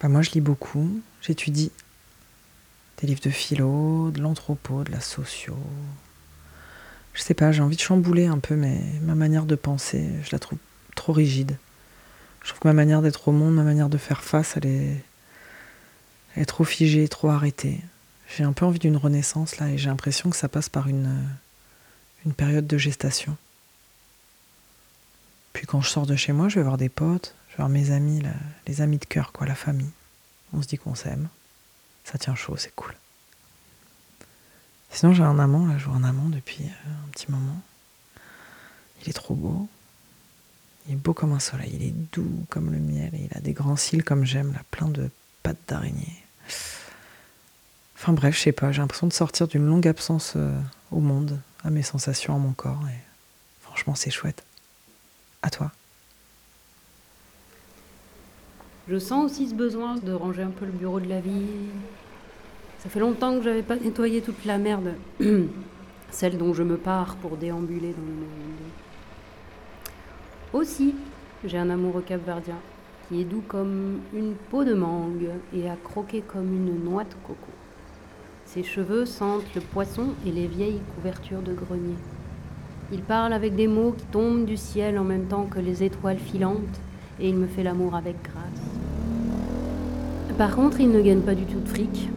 Bah, 0.00 0.08
moi, 0.08 0.22
je 0.22 0.30
lis 0.30 0.40
beaucoup, 0.40 1.00
j'étudie 1.22 1.70
des 2.98 3.06
livres 3.06 3.20
de 3.22 3.30
philo, 3.30 4.10
de 4.10 4.20
l'anthropo, 4.20 4.84
de 4.84 4.92
la 4.92 5.00
socio. 5.00 5.56
Je 7.12 7.22
sais 7.22 7.34
pas, 7.34 7.52
j'ai 7.52 7.62
envie 7.62 7.76
de 7.76 7.80
chambouler 7.80 8.26
un 8.26 8.38
peu, 8.38 8.56
mais 8.56 8.80
ma 9.02 9.14
manière 9.14 9.46
de 9.46 9.54
penser, 9.54 10.08
je 10.22 10.30
la 10.32 10.38
trouve 10.38 10.58
trop 10.94 11.12
rigide. 11.12 11.56
Je 12.42 12.48
trouve 12.48 12.60
que 12.60 12.68
ma 12.68 12.74
manière 12.74 13.02
d'être 13.02 13.28
au 13.28 13.32
monde, 13.32 13.54
ma 13.54 13.62
manière 13.62 13.88
de 13.88 13.98
faire 13.98 14.22
face, 14.22 14.56
elle 14.56 15.02
est 16.36 16.44
trop 16.46 16.64
figée, 16.64 17.08
trop 17.08 17.28
arrêtée. 17.28 17.80
J'ai 18.28 18.44
un 18.44 18.52
peu 18.52 18.64
envie 18.64 18.78
d'une 18.78 18.96
renaissance 18.96 19.58
là 19.58 19.68
et 19.68 19.78
j'ai 19.78 19.88
l'impression 19.88 20.30
que 20.30 20.36
ça 20.36 20.48
passe 20.48 20.68
par 20.68 20.88
une, 20.88 21.26
une 22.24 22.34
période 22.34 22.66
de 22.66 22.78
gestation. 22.78 23.36
Puis 25.52 25.66
quand 25.66 25.80
je 25.80 25.88
sors 25.88 26.06
de 26.06 26.16
chez 26.16 26.32
moi, 26.32 26.48
je 26.48 26.56
vais 26.56 26.64
voir 26.64 26.76
des 26.76 26.88
potes, 26.88 27.34
je 27.48 27.52
vais 27.54 27.58
voir 27.58 27.68
mes 27.68 27.90
amis, 27.90 28.22
les 28.66 28.80
amis 28.82 28.98
de 28.98 29.04
cœur, 29.04 29.32
quoi, 29.32 29.46
la 29.46 29.54
famille. 29.54 29.90
On 30.52 30.60
se 30.60 30.66
dit 30.66 30.76
qu'on 30.76 30.94
s'aime. 30.94 31.28
Ça 32.04 32.18
tient 32.18 32.34
chaud, 32.34 32.56
c'est 32.56 32.74
cool. 32.74 32.94
Sinon, 34.90 35.12
j'ai 35.12 35.22
un 35.22 35.38
amant, 35.38 35.66
là, 35.66 35.78
je 35.78 35.86
vois 35.86 35.96
un 35.96 36.04
amant 36.04 36.28
depuis 36.28 36.64
euh, 36.64 36.90
un 37.06 37.10
petit 37.10 37.30
moment. 37.30 37.60
Il 39.02 39.08
est 39.08 39.12
trop 39.12 39.34
beau. 39.34 39.68
Il 40.88 40.92
est 40.92 40.96
beau 40.96 41.14
comme 41.14 41.32
un 41.32 41.40
soleil, 41.40 41.72
il 41.74 41.82
est 41.82 41.94
doux 42.12 42.44
comme 42.48 42.70
le 42.70 42.78
miel 42.78 43.14
et 43.14 43.28
il 43.30 43.36
a 43.36 43.40
des 43.40 43.52
grands 43.52 43.76
cils 43.76 44.04
comme 44.04 44.24
j'aime, 44.24 44.52
là, 44.52 44.60
plein 44.70 44.88
de 44.88 45.10
pattes 45.42 45.56
d'araignée. 45.68 46.22
Enfin 47.98 48.12
bref, 48.12 48.36
je 48.36 48.42
sais 48.42 48.52
pas, 48.52 48.72
j'ai 48.72 48.82
l'impression 48.82 49.06
de 49.06 49.12
sortir 49.12 49.48
d'une 49.48 49.66
longue 49.66 49.88
absence 49.88 50.34
euh, 50.36 50.52
au 50.92 51.00
monde, 51.00 51.40
à 51.64 51.70
mes 51.70 51.82
sensations, 51.82 52.34
à 52.34 52.38
mon 52.38 52.52
corps. 52.52 52.82
Et 52.88 52.98
franchement, 53.62 53.94
c'est 53.94 54.10
chouette. 54.10 54.44
À 55.42 55.48
toi. 55.48 55.72
Je 58.86 58.98
sens 58.98 59.24
aussi 59.24 59.48
ce 59.48 59.54
besoin 59.54 59.96
de 59.96 60.12
ranger 60.12 60.42
un 60.42 60.50
peu 60.50 60.66
le 60.66 60.72
bureau 60.72 61.00
de 61.00 61.08
la 61.08 61.20
vie. 61.20 61.70
Ça 62.80 62.90
fait 62.90 63.00
longtemps 63.00 63.34
que 63.38 63.42
j'avais 63.42 63.62
pas 63.62 63.76
nettoyé 63.76 64.20
toute 64.20 64.44
la 64.44 64.58
merde, 64.58 64.92
celle 66.10 66.36
dont 66.36 66.52
je 66.52 66.62
me 66.62 66.76
pars 66.76 67.16
pour 67.16 67.38
déambuler 67.38 67.92
dans 67.92 68.02
le 68.02 68.12
monde. 68.12 68.66
Aussi, 70.52 70.94
j'ai 71.44 71.58
un 71.58 71.70
amoureux 71.70 72.02
capverdien 72.02 72.58
qui 73.08 73.22
est 73.22 73.24
doux 73.24 73.42
comme 73.48 74.00
une 74.12 74.34
peau 74.50 74.64
de 74.64 74.74
mangue 74.74 75.30
et 75.54 75.68
à 75.68 75.76
croquer 75.76 76.20
comme 76.20 76.52
une 76.52 76.84
noix 76.84 77.04
de 77.04 77.14
coco. 77.26 77.50
Ses 78.46 78.62
cheveux 78.62 79.04
sentent 79.06 79.54
le 79.54 79.60
poisson 79.60 80.14
et 80.26 80.30
les 80.30 80.46
vieilles 80.46 80.80
couvertures 80.94 81.42
de 81.42 81.52
grenier. 81.52 81.96
Il 82.92 83.02
parle 83.02 83.32
avec 83.32 83.54
des 83.56 83.66
mots 83.66 83.92
qui 83.92 84.04
tombent 84.06 84.46
du 84.46 84.56
ciel 84.56 84.98
en 84.98 85.04
même 85.04 85.26
temps 85.26 85.46
que 85.50 85.58
les 85.58 85.82
étoiles 85.82 86.18
filantes 86.18 86.80
et 87.20 87.28
il 87.28 87.34
me 87.36 87.46
fait 87.46 87.62
l'amour 87.64 87.94
avec 87.96 88.16
grâce. 88.22 88.62
Par 90.38 90.54
contre, 90.54 90.80
il 90.80 90.90
ne 90.90 91.00
gagne 91.00 91.20
pas 91.22 91.34
du 91.34 91.44
tout 91.44 91.58
de 91.60 91.68
fric, 91.68 92.08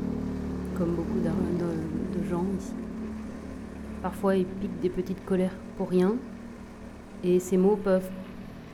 comme 0.78 0.94
beaucoup 0.96 1.20
de, 1.20 1.30
de- 1.30 2.30
gens 2.30 2.46
ici. 2.60 2.74
Parfois, 4.04 4.36
il 4.36 4.46
pique 4.46 4.80
des 4.82 4.90
petites 4.90 5.26
colères 5.26 5.56
pour 5.78 5.90
rien 5.90 6.14
et 7.24 7.40
ses 7.40 7.58
mots 7.58 7.80
peuvent 7.84 8.10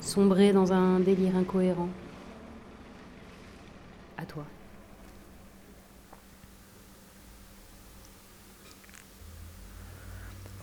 sombrer 0.02 0.52
dans 0.52 0.74
un 0.74 1.00
délire 1.00 1.38
incohérent. 1.38 1.88
À 4.18 4.26
toi. 4.26 4.44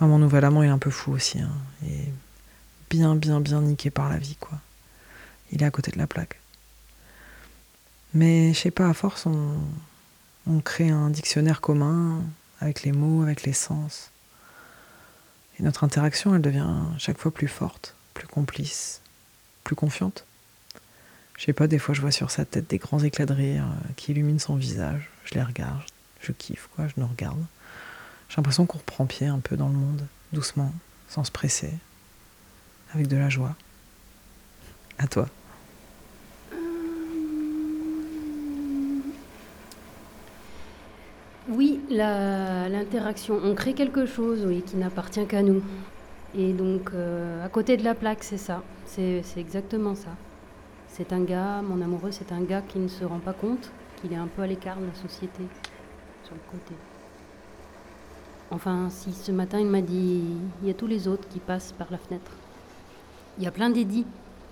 Moi, 0.02 0.08
mon 0.08 0.18
nouvel 0.18 0.44
amant 0.44 0.64
est 0.64 0.68
un 0.68 0.78
peu 0.78 0.90
fou 0.90 1.12
aussi. 1.12 1.38
Hein, 1.38 1.52
et 1.86 2.08
bien, 2.90 3.14
bien, 3.14 3.40
bien 3.40 3.60
niqué 3.60 3.88
par 3.88 4.08
la 4.08 4.18
vie, 4.18 4.34
quoi. 4.34 4.58
Il 5.52 5.62
est 5.62 5.64
à 5.64 5.70
côté 5.70 5.92
de 5.92 5.98
la 5.98 6.08
plaque. 6.08 6.40
Mais 8.12 8.52
je 8.52 8.58
sais 8.58 8.72
pas, 8.72 8.88
à 8.88 8.94
force, 8.94 9.26
on, 9.26 9.54
on 10.48 10.58
crée 10.58 10.90
un 10.90 11.08
dictionnaire 11.08 11.60
commun 11.60 12.20
avec 12.58 12.82
les 12.82 12.90
mots, 12.90 13.22
avec 13.22 13.44
les 13.44 13.52
sens. 13.52 14.10
Et 15.60 15.62
notre 15.62 15.84
interaction, 15.84 16.34
elle 16.34 16.42
devient 16.42 16.80
chaque 16.98 17.18
fois 17.18 17.32
plus 17.32 17.46
forte, 17.46 17.94
plus 18.12 18.26
complice, 18.26 19.02
plus 19.62 19.76
confiante. 19.76 20.26
Je 21.38 21.44
sais 21.44 21.52
pas, 21.52 21.68
des 21.68 21.78
fois 21.78 21.94
je 21.94 22.00
vois 22.00 22.10
sur 22.10 22.32
sa 22.32 22.44
tête 22.44 22.68
des 22.68 22.78
grands 22.78 23.04
éclats 23.04 23.26
de 23.26 23.34
rire 23.34 23.66
euh, 23.66 23.92
qui 23.94 24.10
illuminent 24.10 24.40
son 24.40 24.56
visage. 24.56 25.08
Je 25.26 25.34
les 25.34 25.44
regarde, 25.44 25.82
je 26.20 26.32
kiffe, 26.32 26.68
quoi, 26.74 26.88
je 26.88 26.94
nous 26.96 27.06
regarde. 27.06 27.44
J'ai 28.32 28.36
l'impression 28.36 28.64
qu'on 28.64 28.78
reprend 28.78 29.04
pied 29.04 29.26
un 29.26 29.40
peu 29.40 29.58
dans 29.58 29.68
le 29.68 29.74
monde, 29.74 30.06
doucement, 30.32 30.72
sans 31.06 31.22
se 31.22 31.30
presser, 31.30 31.70
avec 32.94 33.06
de 33.06 33.18
la 33.18 33.28
joie. 33.28 33.54
À 34.96 35.06
toi. 35.06 35.28
Oui, 41.50 41.78
la- 41.90 42.70
l'interaction. 42.70 43.38
On 43.44 43.54
crée 43.54 43.74
quelque 43.74 44.06
chose, 44.06 44.46
oui, 44.46 44.62
qui 44.62 44.76
n'appartient 44.76 45.26
qu'à 45.26 45.42
nous. 45.42 45.62
Et 46.34 46.54
donc, 46.54 46.88
euh, 46.94 47.44
à 47.44 47.50
côté 47.50 47.76
de 47.76 47.84
la 47.84 47.94
plaque, 47.94 48.24
c'est 48.24 48.38
ça. 48.38 48.62
C'est 48.86 49.22
exactement 49.36 49.94
ça. 49.94 50.16
C'est 50.88 51.12
un 51.12 51.20
gars, 51.22 51.60
mon 51.60 51.82
amoureux, 51.82 52.12
c'est 52.12 52.32
un 52.32 52.40
gars 52.40 52.62
qui 52.62 52.78
ne 52.78 52.88
se 52.88 53.04
rend 53.04 53.18
pas 53.18 53.34
compte 53.34 53.70
qu'il 54.00 54.10
est 54.14 54.16
un 54.16 54.26
peu 54.26 54.40
à 54.40 54.46
l'écart 54.46 54.78
de 54.78 54.86
la 54.86 54.94
société, 54.94 55.42
sur 56.24 56.34
le 56.34 56.40
côté. 56.50 56.74
Enfin, 58.52 58.90
si 58.90 59.14
ce 59.14 59.32
matin 59.32 59.58
il 59.58 59.66
m'a 59.66 59.80
dit, 59.80 60.22
il 60.60 60.68
y 60.68 60.70
a 60.70 60.74
tous 60.74 60.86
les 60.86 61.08
autres 61.08 61.26
qui 61.30 61.38
passent 61.38 61.72
par 61.72 61.86
la 61.90 61.96
fenêtre. 61.96 62.30
Il 63.38 63.44
y 63.44 63.46
a 63.46 63.50
plein 63.50 63.70
d'Eddie, 63.70 64.04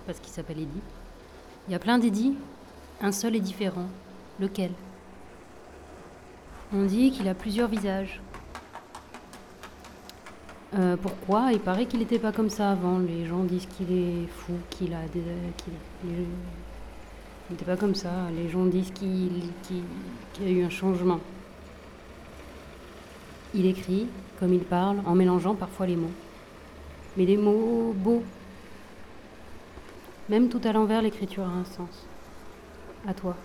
parce 0.07 0.19
qu'il 0.19 0.33
s'appelle 0.33 0.57
Eddie. 0.57 0.81
Il 1.67 1.71
y 1.71 1.75
a 1.75 1.79
plein 1.79 1.99
d'Eddie, 1.99 2.33
un 2.99 3.11
seul 3.11 3.35
est 3.35 3.39
différent. 3.41 3.85
Lequel? 4.39 4.71
On 6.73 6.85
dit 6.85 7.11
qu'il 7.11 7.27
a 7.27 7.35
plusieurs 7.35 7.69
visages. 7.69 8.19
Euh, 10.73 10.97
pourquoi? 10.97 11.51
Il 11.51 11.59
paraît 11.59 11.85
qu'il 11.85 11.99
n'était 11.99 12.17
pas 12.17 12.31
comme 12.31 12.49
ça 12.49 12.71
avant. 12.71 12.97
Les 12.97 13.27
gens 13.27 13.43
disent 13.43 13.67
qu'il 13.67 13.91
est 13.91 14.25
fou, 14.27 14.53
qu'il 14.71 14.95
a 14.95 15.01
des. 15.13 15.21
qu'il 15.57 15.73
il 16.07 17.51
n'était 17.51 17.65
pas 17.65 17.77
comme 17.77 17.93
ça. 17.93 18.09
Les 18.35 18.49
gens 18.49 18.65
disent 18.65 18.91
qu'il 18.91 19.43
y 20.41 20.45
a 20.45 20.49
eu 20.49 20.63
un 20.63 20.69
changement. 20.71 21.19
Il 23.53 23.65
écrit, 23.65 24.07
comme 24.39 24.53
il 24.53 24.63
parle, 24.63 25.01
en 25.05 25.13
mélangeant 25.13 25.55
parfois 25.55 25.85
les 25.85 25.95
mots. 25.95 26.11
Mais 27.17 27.25
des 27.25 27.37
mots 27.37 27.93
beaux. 27.93 28.23
Même 30.29 30.49
tout 30.49 30.61
à 30.63 30.71
l'envers, 30.71 31.01
l'écriture 31.01 31.43
a 31.43 31.51
un 31.51 31.65
sens. 31.65 32.05
À 33.05 33.13
toi. 33.13 33.35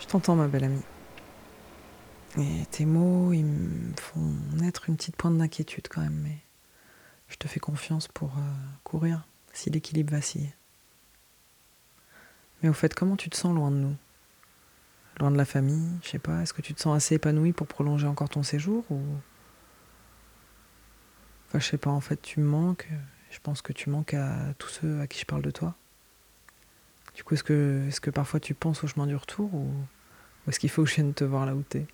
Je 0.00 0.06
t'entends, 0.06 0.36
ma 0.36 0.48
belle 0.48 0.64
amie. 0.64 0.82
Et 2.38 2.66
tes 2.70 2.84
mots, 2.84 3.32
ils 3.32 3.44
me 3.44 3.92
font 3.98 4.20
naître 4.52 4.88
une 4.88 4.96
petite 4.96 5.16
pointe 5.16 5.38
d'inquiétude 5.38 5.88
quand 5.88 6.02
même, 6.02 6.20
mais 6.22 6.38
je 7.28 7.36
te 7.36 7.48
fais 7.48 7.60
confiance 7.60 8.06
pour 8.06 8.28
euh, 8.28 8.52
courir 8.84 9.22
si 9.52 9.70
l'équilibre 9.70 10.12
vacille. 10.12 10.52
Mais 12.62 12.68
au 12.68 12.72
fait, 12.72 12.94
comment 12.94 13.16
tu 13.16 13.30
te 13.30 13.36
sens 13.36 13.54
loin 13.54 13.70
de 13.70 13.76
nous? 13.76 13.96
Loin 15.20 15.30
de 15.30 15.36
la 15.36 15.44
famille, 15.44 15.86
je 16.02 16.08
sais 16.08 16.18
pas, 16.18 16.40
est-ce 16.40 16.54
que 16.54 16.62
tu 16.62 16.72
te 16.72 16.80
sens 16.80 16.96
assez 16.96 17.16
épanoui 17.16 17.52
pour 17.52 17.66
prolonger 17.66 18.06
encore 18.06 18.30
ton 18.30 18.42
séjour 18.42 18.84
ou? 18.90 19.00
Enfin, 21.46 21.58
je 21.58 21.66
sais 21.66 21.76
pas, 21.76 21.90
en 21.90 22.00
fait, 22.00 22.22
tu 22.22 22.40
me 22.40 22.46
manques. 22.46 22.88
Je 23.30 23.38
pense 23.42 23.60
que 23.60 23.74
tu 23.74 23.90
manques 23.90 24.14
à 24.14 24.54
tous 24.58 24.68
ceux 24.68 24.98
à 25.00 25.06
qui 25.06 25.20
je 25.20 25.26
parle 25.26 25.42
de 25.42 25.50
toi. 25.50 25.74
Du 27.14 27.22
coup, 27.22 27.34
est-ce 27.34 27.44
que, 27.44 27.84
est-ce 27.86 28.00
que 28.00 28.08
parfois 28.08 28.40
tu 28.40 28.54
penses 28.54 28.82
au 28.82 28.86
chemin 28.86 29.06
du 29.06 29.14
retour 29.14 29.52
ou, 29.52 29.66
ou 29.66 30.48
est-ce 30.50 30.58
qu'il 30.58 30.70
faut 30.70 30.84
que 30.84 30.88
je 30.88 30.94
vienne 30.94 31.12
te 31.12 31.24
voir 31.24 31.44
là 31.44 31.54
où 31.54 31.62
t'es? 31.62 31.86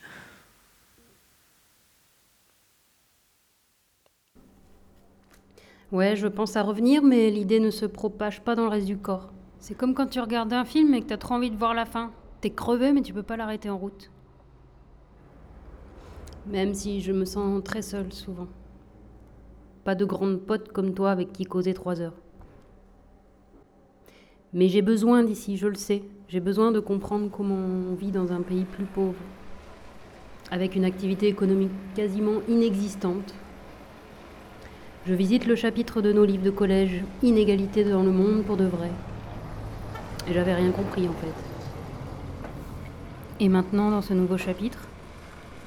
Ouais, 5.91 6.14
je 6.14 6.29
pense 6.29 6.55
à 6.55 6.62
revenir, 6.62 7.03
mais 7.03 7.31
l'idée 7.31 7.59
ne 7.59 7.70
se 7.70 7.87
propage 7.87 8.41
pas 8.43 8.55
dans 8.55 8.64
le 8.64 8.70
reste 8.70 8.87
du 8.87 8.99
corps. 8.99 9.33
C'est 9.59 9.74
comme 9.74 9.95
quand 9.95 10.07
tu 10.07 10.20
regardes 10.20 10.53
un 10.53 10.64
film 10.64 10.95
et 10.95 11.01
que 11.01 11.07
t'as 11.07 11.16
trop 11.16 11.35
envie 11.35 11.51
de 11.51 11.57
voir 11.57 11.74
la 11.74 11.87
fin. 11.87 12.12
Crevé, 12.51 12.92
mais 12.92 13.03
tu 13.03 13.12
peux 13.12 13.22
pas 13.22 13.36
l'arrêter 13.36 13.70
en 13.70 13.78
route. 13.78 14.11
Même 16.47 16.74
si 16.74 17.01
je 17.01 17.12
me 17.12 17.24
sens 17.24 17.62
très 17.64 17.82
seule 17.82 18.12
souvent. 18.12 18.47
Pas 19.84 19.94
de 19.94 20.05
grande 20.05 20.40
pote 20.40 20.72
comme 20.72 20.94
toi 20.94 21.11
avec 21.11 21.32
qui 21.32 21.44
causer 21.44 21.74
trois 21.74 22.01
heures. 22.01 22.14
Mais 24.53 24.68
j'ai 24.68 24.82
besoin 24.82 25.22
d'ici, 25.22 25.57
je 25.57 25.66
le 25.66 25.74
sais. 25.74 26.03
J'ai 26.28 26.40
besoin 26.40 26.72
de 26.72 26.80
comprendre 26.80 27.30
comment 27.30 27.55
on 27.55 27.94
vit 27.94 28.11
dans 28.11 28.32
un 28.32 28.42
pays 28.42 28.64
plus 28.64 28.84
pauvre, 28.84 29.14
avec 30.51 30.74
une 30.74 30.84
activité 30.84 31.28
économique 31.28 31.70
quasiment 31.94 32.40
inexistante. 32.49 33.34
Je 35.07 35.14
visite 35.14 35.47
le 35.47 35.55
chapitre 35.55 36.03
de 36.03 36.12
nos 36.12 36.24
livres 36.24 36.42
de 36.42 36.51
collège, 36.51 37.05
Inégalité 37.22 37.84
dans 37.84 38.03
le 38.03 38.11
monde 38.11 38.42
pour 38.44 38.57
de 38.57 38.64
vrai. 38.64 38.90
Et 40.28 40.32
j'avais 40.32 40.55
rien 40.55 40.72
compris 40.72 41.07
en 41.07 41.12
fait. 41.12 41.45
Et 43.39 43.49
maintenant, 43.51 43.91
dans 43.91 44.01
ce 44.01 44.14
nouveau 44.14 44.39
chapitre, 44.39 44.78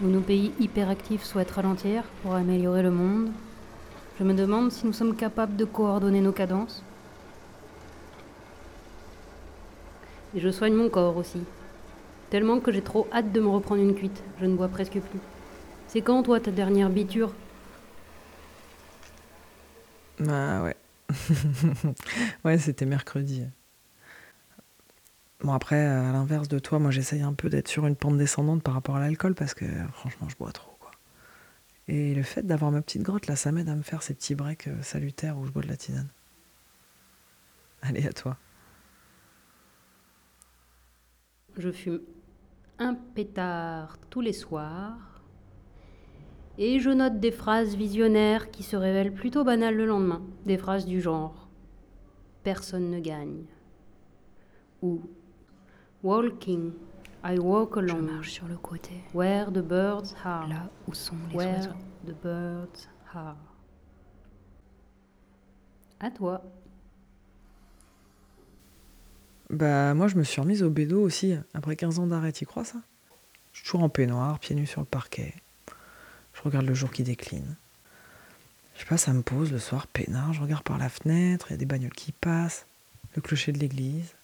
où 0.01 0.07
nos 0.07 0.21
pays 0.21 0.51
hyperactifs 0.59 1.23
souhaitent 1.23 1.51
ralentir 1.51 2.03
pour 2.23 2.33
améliorer 2.33 2.81
le 2.81 2.89
monde, 2.89 3.31
je 4.19 4.23
me 4.23 4.33
demande 4.33 4.71
si 4.71 4.87
nous 4.87 4.93
sommes 4.93 5.15
capables 5.15 5.55
de 5.55 5.65
coordonner 5.65 6.19
nos 6.19 6.31
cadences. 6.31 6.83
Et 10.35 10.39
je 10.39 10.49
soigne 10.49 10.73
mon 10.73 10.89
corps 10.89 11.15
aussi. 11.15 11.41
Tellement 12.29 12.59
que 12.59 12.71
j'ai 12.71 12.81
trop 12.81 13.07
hâte 13.13 13.31
de 13.31 13.39
me 13.39 13.47
reprendre 13.47 13.81
une 13.81 13.95
cuite. 13.95 14.23
Je 14.41 14.45
ne 14.45 14.55
bois 14.55 14.67
presque 14.67 14.99
plus. 14.99 15.19
C'est 15.87 16.01
quand, 16.01 16.23
toi, 16.23 16.39
ta 16.39 16.51
dernière 16.51 16.89
biture? 16.89 17.33
Bah 20.19 20.63
ouais. 20.63 20.75
ouais, 22.45 22.57
c'était 22.57 22.85
mercredi. 22.85 23.45
Bon, 25.41 25.53
après, 25.53 25.85
à 25.85 26.11
l'inverse 26.11 26.49
de 26.49 26.59
toi, 26.59 26.79
moi 26.79 26.91
j'essaye 26.91 27.21
un 27.21 27.33
peu 27.33 27.49
d'être 27.49 27.69
sur 27.69 27.85
une 27.87 27.95
pente 27.95 28.17
descendante 28.17 28.61
par 28.61 28.73
rapport 28.73 28.97
à 28.97 28.99
l'alcool 28.99 29.35
parce 29.35 29.53
que 29.53 29.65
franchement, 29.93 30.27
je 30.27 30.35
bois 30.35 30.51
trop. 30.51 30.75
Quoi. 30.79 30.91
Et 31.87 32.13
le 32.13 32.23
fait 32.23 32.43
d'avoir 32.43 32.71
ma 32.71 32.81
petite 32.81 33.03
grotte, 33.03 33.27
là, 33.27 33.37
ça 33.37 33.53
m'aide 33.53 33.69
à 33.69 33.75
me 33.75 33.81
faire 33.81 34.03
ces 34.03 34.13
petits 34.13 34.35
breaks 34.35 34.67
euh, 34.67 34.81
salutaires 34.81 35.37
où 35.37 35.45
je 35.45 35.51
bois 35.51 35.63
de 35.63 35.69
la 35.69 35.77
tisane. 35.77 36.09
Allez, 37.81 38.05
à 38.05 38.11
toi. 38.11 38.35
Je 41.57 41.71
fume 41.71 42.01
un 42.77 42.95
pétard 42.95 43.97
tous 44.09 44.21
les 44.21 44.33
soirs 44.33 45.23
et 46.57 46.79
je 46.79 46.89
note 46.89 47.19
des 47.21 47.31
phrases 47.31 47.75
visionnaires 47.75 48.51
qui 48.51 48.63
se 48.63 48.75
révèlent 48.75 49.13
plutôt 49.13 49.45
banales 49.45 49.75
le 49.75 49.85
lendemain. 49.85 50.21
Des 50.45 50.57
phrases 50.57 50.85
du 50.85 50.99
genre 50.99 51.47
Personne 52.43 52.89
ne 52.89 52.99
gagne 52.99 53.43
ou 54.81 55.01
Walking, 56.03 56.71
I 57.23 57.37
walk 57.37 57.77
along. 57.77 58.07
Je 58.07 58.13
marche 58.13 58.31
sur 58.31 58.47
le 58.47 58.57
côté. 58.57 59.03
Where 59.13 59.51
the 59.51 59.59
birds 59.59 60.15
are. 60.23 60.47
Là 60.47 60.69
où 60.87 60.93
sont 60.93 61.15
les 61.29 61.35
Where 61.35 61.57
oiseaux. 61.57 61.69
the 62.07 62.13
birds 62.23 62.87
are. 63.13 63.35
À 65.99 66.09
toi. 66.11 66.41
Bah, 69.49 69.93
moi, 69.93 70.07
je 70.07 70.15
me 70.15 70.23
suis 70.23 70.39
remise 70.39 70.63
au 70.63 70.69
bédo 70.69 71.01
aussi, 71.01 71.35
après 71.53 71.75
15 71.75 71.99
ans 71.99 72.07
d'arrêt, 72.07 72.29
y 72.29 72.45
crois 72.45 72.63
ça? 72.63 72.77
Je 73.51 73.57
suis 73.57 73.65
toujours 73.65 73.83
en 73.83 73.89
peignoir, 73.89 74.39
pieds 74.39 74.55
nus 74.55 74.67
sur 74.67 74.79
le 74.79 74.85
parquet. 74.85 75.33
Je 76.33 76.41
regarde 76.43 76.65
le 76.65 76.73
jour 76.75 76.91
qui 76.91 77.03
décline. 77.03 77.55
Je 78.75 78.81
sais 78.81 78.85
pas, 78.85 78.97
ça 78.97 79.11
me 79.11 79.23
pose 79.23 79.51
le 79.51 79.59
soir, 79.59 79.87
peinard, 79.87 80.31
je 80.31 80.41
regarde 80.41 80.63
par 80.63 80.77
la 80.77 80.87
fenêtre, 80.87 81.47
il 81.49 81.51
y 81.51 81.53
a 81.55 81.57
des 81.57 81.65
bagnoles 81.65 81.91
qui 81.91 82.13
passent, 82.13 82.65
le 83.15 83.21
clocher 83.21 83.51
de 83.51 83.57
l'église, 83.57 84.15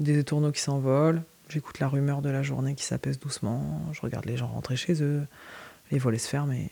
des 0.00 0.18
étourneaux 0.18 0.52
qui 0.52 0.60
s'envolent, 0.60 1.22
j'écoute 1.48 1.78
la 1.80 1.88
rumeur 1.88 2.22
de 2.22 2.30
la 2.30 2.42
journée 2.42 2.74
qui 2.74 2.84
s'apaise 2.84 3.18
doucement, 3.18 3.80
je 3.92 4.00
regarde 4.00 4.26
les 4.26 4.36
gens 4.36 4.48
rentrer 4.48 4.76
chez 4.76 5.02
eux, 5.02 5.26
les 5.90 5.98
volets 5.98 6.18
se 6.18 6.28
fermer. 6.28 6.70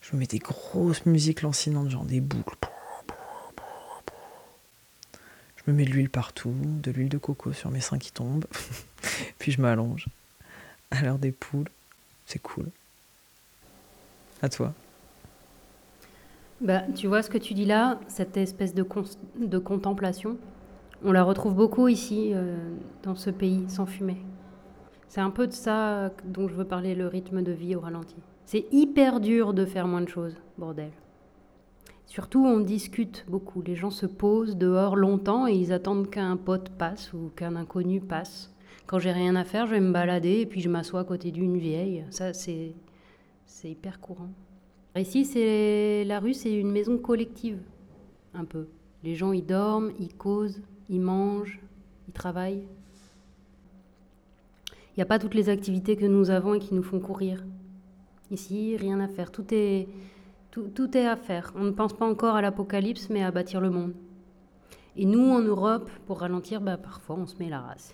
Je 0.00 0.14
me 0.14 0.20
mets 0.20 0.26
des 0.26 0.38
grosses 0.38 1.06
musiques 1.06 1.42
lancinantes, 1.42 1.90
genre 1.90 2.04
des 2.04 2.20
boucles. 2.20 2.56
Je 5.56 5.70
me 5.70 5.76
mets 5.76 5.84
de 5.84 5.90
l'huile 5.90 6.10
partout, 6.10 6.54
de 6.82 6.90
l'huile 6.90 7.08
de 7.08 7.16
coco 7.16 7.54
sur 7.54 7.70
mes 7.70 7.80
seins 7.80 7.98
qui 7.98 8.12
tombent, 8.12 8.44
puis 9.38 9.50
je 9.50 9.62
m'allonge. 9.62 10.06
À 10.90 11.02
l'heure 11.02 11.18
des 11.18 11.32
poules, 11.32 11.68
c'est 12.26 12.38
cool. 12.38 12.66
À 14.42 14.50
toi. 14.50 14.74
Bah, 16.60 16.82
tu 16.94 17.06
vois 17.06 17.22
ce 17.22 17.30
que 17.30 17.38
tu 17.38 17.54
dis 17.54 17.64
là, 17.64 17.98
cette 18.08 18.36
espèce 18.36 18.74
de, 18.74 18.86
de 19.36 19.58
contemplation, 19.58 20.36
on 21.04 21.12
la 21.12 21.22
retrouve 21.22 21.54
beaucoup 21.54 21.88
ici, 21.88 22.30
euh, 22.32 22.56
dans 23.02 23.14
ce 23.14 23.30
pays, 23.30 23.64
sans 23.68 23.86
fumer. 23.86 24.16
C'est 25.08 25.20
un 25.20 25.30
peu 25.30 25.46
de 25.46 25.52
ça 25.52 26.10
dont 26.24 26.48
je 26.48 26.54
veux 26.54 26.64
parler, 26.64 26.94
le 26.94 27.06
rythme 27.06 27.42
de 27.42 27.52
vie 27.52 27.76
au 27.76 27.80
ralenti. 27.80 28.16
C'est 28.46 28.66
hyper 28.72 29.20
dur 29.20 29.54
de 29.54 29.64
faire 29.64 29.86
moins 29.86 30.00
de 30.00 30.08
choses, 30.08 30.34
bordel. 30.58 30.90
Surtout, 32.06 32.44
on 32.44 32.60
discute 32.60 33.24
beaucoup. 33.28 33.62
Les 33.62 33.74
gens 33.74 33.90
se 33.90 34.06
posent 34.06 34.56
dehors 34.56 34.96
longtemps 34.96 35.46
et 35.46 35.52
ils 35.52 35.72
attendent 35.72 36.10
qu'un 36.10 36.36
pote 36.36 36.70
passe 36.70 37.12
ou 37.12 37.30
qu'un 37.36 37.56
inconnu 37.56 38.00
passe. 38.00 38.52
Quand 38.86 38.98
j'ai 38.98 39.12
rien 39.12 39.36
à 39.36 39.44
faire, 39.44 39.66
je 39.66 39.72
vais 39.72 39.80
me 39.80 39.92
balader 39.92 40.40
et 40.40 40.46
puis 40.46 40.60
je 40.60 40.68
m'assois 40.68 41.00
à 41.00 41.04
côté 41.04 41.30
d'une 41.30 41.58
vieille. 41.58 42.04
Ça, 42.10 42.32
c'est 42.32 42.74
hyper 43.62 44.00
courant. 44.00 44.30
Ici, 44.96 45.24
c'est 45.24 46.04
la 46.04 46.20
rue, 46.20 46.34
c'est 46.34 46.54
une 46.54 46.70
maison 46.70 46.98
collective, 46.98 47.58
un 48.34 48.44
peu. 48.44 48.68
Les 49.02 49.14
gens 49.14 49.32
y 49.32 49.42
dorment, 49.42 49.90
ils 49.98 50.14
causent, 50.14 50.60
ils 50.88 51.00
mangent, 51.00 51.60
ils 52.08 52.12
travaillent. 52.12 52.66
Il 54.94 54.98
n'y 54.98 55.02
a 55.02 55.06
pas 55.06 55.18
toutes 55.18 55.34
les 55.34 55.48
activités 55.48 55.96
que 55.96 56.06
nous 56.06 56.30
avons 56.30 56.54
et 56.54 56.60
qui 56.60 56.74
nous 56.74 56.82
font 56.82 57.00
courir. 57.00 57.44
Ici, 58.30 58.76
rien 58.76 59.00
à 59.00 59.08
faire. 59.08 59.32
Tout 59.32 59.46
est, 59.52 59.88
tout, 60.50 60.96
est 60.96 61.06
à 61.06 61.16
faire. 61.16 61.52
On 61.56 61.64
ne 61.64 61.72
pense 61.72 61.92
pas 61.92 62.06
encore 62.06 62.36
à 62.36 62.42
l'apocalypse, 62.42 63.08
mais 63.10 63.24
à 63.24 63.30
bâtir 63.32 63.60
le 63.60 63.70
monde. 63.70 63.92
Et 64.96 65.04
nous, 65.04 65.30
en 65.30 65.40
Europe, 65.40 65.90
pour 66.06 66.20
ralentir, 66.20 66.60
bah, 66.60 66.76
parfois, 66.76 67.16
on 67.16 67.26
se 67.26 67.36
met 67.38 67.48
la 67.48 67.60
race. 67.60 67.92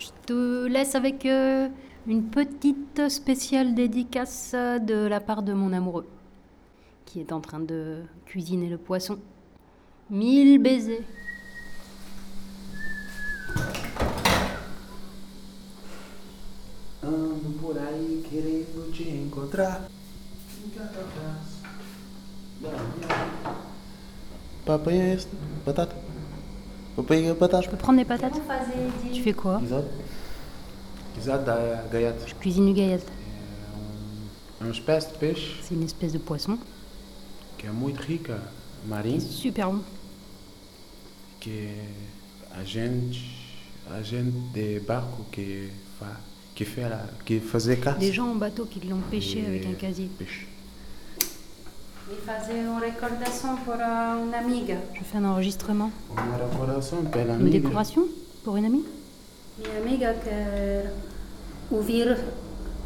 Je 0.00 0.08
te 0.26 0.66
laisse 0.66 0.96
avec 0.96 1.24
euh, 1.26 1.68
une 2.08 2.24
petite 2.24 3.08
spéciale 3.08 3.74
dédicace 3.74 4.54
de 4.54 5.06
la 5.06 5.20
part 5.20 5.44
de 5.44 5.52
mon 5.52 5.72
amoureux, 5.72 6.08
qui 7.04 7.20
est 7.20 7.32
en 7.32 7.40
train 7.40 7.60
de 7.60 8.02
cuisiner 8.24 8.68
le 8.68 8.78
poisson. 8.78 9.18
Mille 10.10 10.58
baisers. 10.58 11.04
Ando 17.00 17.58
por 17.60 17.78
aí 17.78 18.24
querendo 18.28 18.92
te 18.92 19.08
encontrar. 19.08 19.88
Fica 20.48 20.84
pra 20.84 21.04
trás. 21.04 21.60
Papaya, 24.66 25.18
batata. 25.64 25.96
Papaya, 26.96 27.34
batata. 27.34 27.62
Je 27.62 27.70
peux 27.70 27.76
prendre 27.76 27.98
des 27.98 28.04
patates 28.04 28.40
Tu 29.12 29.22
fais 29.22 29.32
quoi 29.32 29.60
gaiata. 31.90 32.26
Je 32.26 32.34
cuisine 32.34 32.68
une 32.68 32.74
gaillette. 32.74 33.06
É 34.60 34.64
uma 34.64 34.72
espécie 34.72 35.08
de 35.12 35.18
peixe 35.18 35.60
C'est 35.62 35.74
une 35.74 35.84
espèce 35.84 36.12
de 36.12 36.18
poisson. 36.18 36.58
rica, 38.06 38.40
marinho, 38.86 39.20
Super 39.20 39.66
bon. 39.66 39.82
Que 41.40 41.68
a 42.54 42.62
gente, 42.64 43.20
a 43.90 44.02
gente 44.02 44.32
de 44.52 44.80
barco 44.80 45.24
que 45.32 45.70
fa, 45.98 46.20
que 46.54 46.64
fait 46.64 46.88
la, 46.88 47.06
que 47.24 47.40
faisait 47.40 47.78
caça. 47.78 47.98
Des 47.98 48.12
gens 48.12 48.28
en 48.30 48.34
bateau 48.36 48.66
qui 48.66 48.80
l'ont 48.86 49.00
pêché 49.10 49.40
Et 49.40 49.46
avec 49.46 49.66
un 49.66 49.74
casier. 49.74 50.08
pêche. 50.18 50.46
Je 52.10 52.16
faisais 52.26 52.58
une 52.60 52.78
recordação 52.80 53.56
pour 53.64 53.74
une 53.74 54.34
amiga. 54.34 54.76
Je 54.94 55.04
fais 55.04 55.18
un 55.18 55.24
enregistrement. 55.24 55.90
Une 56.10 57.30
amiga. 57.30 57.58
décoration 57.60 58.02
pour 58.44 58.56
une 58.56 58.64
amie? 58.66 58.84
Minha 59.58 59.76
amiga 59.82 60.14
quer 60.14 60.90
ouvir 61.70 62.16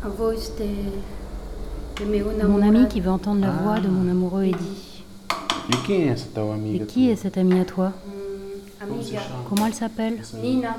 a 0.03 0.09
voz 0.09 0.53
de, 0.59 2.05
de. 2.05 2.47
Mon 2.47 2.61
ami 2.63 2.87
qui 2.89 3.01
veut 3.01 3.11
entendre 3.11 3.41
la 3.41 3.51
voix 3.51 3.81
de 3.81 3.89
mon 3.89 4.11
amoureux 4.11 4.45
Eddie. 4.45 5.05
E 5.73 5.77
quem 5.87 6.09
é 6.09 6.13
essa 6.13 6.27
tua 6.35 6.55
amiga? 6.55 6.85
Et 6.85 6.87
qui 6.87 7.09
est 7.11 7.17
cette 7.17 7.39
amie 7.39 7.59
à 7.61 7.65
toi? 7.65 7.93
Como 8.05 8.24
chama? 9.03 9.45
Comment 9.49 9.67
elle 9.67 9.75
s'appelle 9.75 10.23
Nina. 10.43 10.77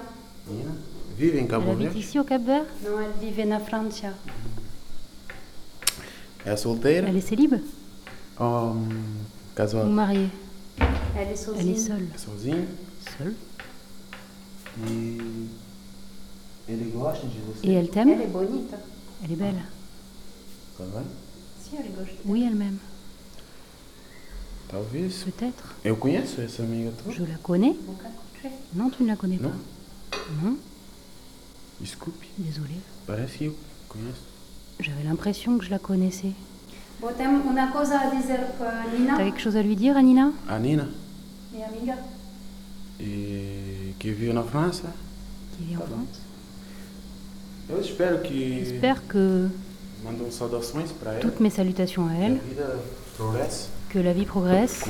Nina? 0.48 0.72
Vive 1.18 1.38
em 1.38 1.48
Cabo 1.48 1.72
Elle 1.72 1.78
Verde? 1.78 1.98
ici 1.98 2.20
au 2.20 2.24
Cap 2.24 2.42
Vert 2.44 2.66
Non, 2.84 2.98
elle 3.00 3.34
vit 3.34 3.46
na 3.46 3.60
Francia. 3.60 4.14
É 6.46 6.56
solteira? 6.56 7.08
Elle 7.08 7.18
est 7.18 7.22
célibe 7.22 7.56
Ou 8.40 8.44
um, 8.44 8.90
ou 9.58 9.90
mariée 9.90 10.30
Elle 11.18 11.30
est 11.30 11.50
Elle 11.60 11.70
est 11.70 11.76
seule. 11.76 12.08
Sozinha? 12.18 12.66
Seule. 13.18 13.34
E 14.88 15.48
ele 16.68 16.92
gosta 16.92 17.26
de 17.26 17.40
você? 17.48 17.68
Et 17.68 17.74
elle 17.74 17.90
t'aime 17.90 18.10
Elle 18.10 18.22
est 18.22 18.28
bonita. 18.28 18.78
Elle 19.24 19.32
est 19.32 19.36
belle. 19.36 19.62
Elle 20.80 21.86
est 21.86 21.90
gauche. 21.98 22.16
Oui, 22.26 22.46
elle 22.48 22.56
m'aime. 22.56 22.78
Talvez. 24.76 25.24
Peut-être. 25.24 25.64
Eu 25.86 25.96
conheço 25.96 26.42
essa 26.42 26.62
amiga 26.64 26.92
tua. 27.02 27.14
Je 27.14 27.24
la 27.24 27.38
connais 27.42 27.76
Non, 28.74 28.90
tu 28.90 29.04
ne 29.04 29.08
la 29.08 29.16
connais 29.16 29.38
Non? 29.38 29.52
pas. 30.12 30.18
Non 30.44 30.58
Desculpe. 31.80 32.26
Désolée. 32.38 32.82
Parece 33.08 33.38
que 33.38 33.46
eu 33.46 33.54
conheço. 33.88 34.22
J'avais 34.82 35.04
l'impression 35.04 35.58
que 35.58 35.64
je 35.64 35.70
la 35.72 35.80
connaissais. 35.80 36.34
Nina, 38.98 39.16
T'as 39.18 39.24
quelque 39.24 39.40
chose 39.40 39.56
à 39.56 39.62
lui 39.62 39.76
dire, 39.76 39.96
Anina 39.98 40.32
A 40.48 40.60
Nina, 40.60 40.88
minha 41.54 41.68
amiga. 41.68 41.96
e 43.00 43.94
que 44.00 44.10
vive 44.12 44.34
na 44.34 44.44
França. 44.44 44.88
Qui 45.58 45.64
vit 45.66 45.76
en 45.78 45.82
France 45.82 46.20
Eu 47.70 47.80
espero 47.82 48.22
que. 48.22 48.30
J'espère 48.66 49.08
que 49.08 49.50
Mandam 50.04 50.30
saudações 50.32 50.92
para 51.00 51.14
ela. 51.14 51.22
toutes 51.22 51.40
mes 51.40 51.50
salutations 51.50 52.06
à 52.08 52.14
Que 52.14 52.22
a 52.22 52.26
elle, 52.26 52.40
vida 52.50 52.80
progresse 53.18 53.70
que 53.96 54.00
la 54.02 54.12
vie 54.12 54.26
progresse 54.26 54.84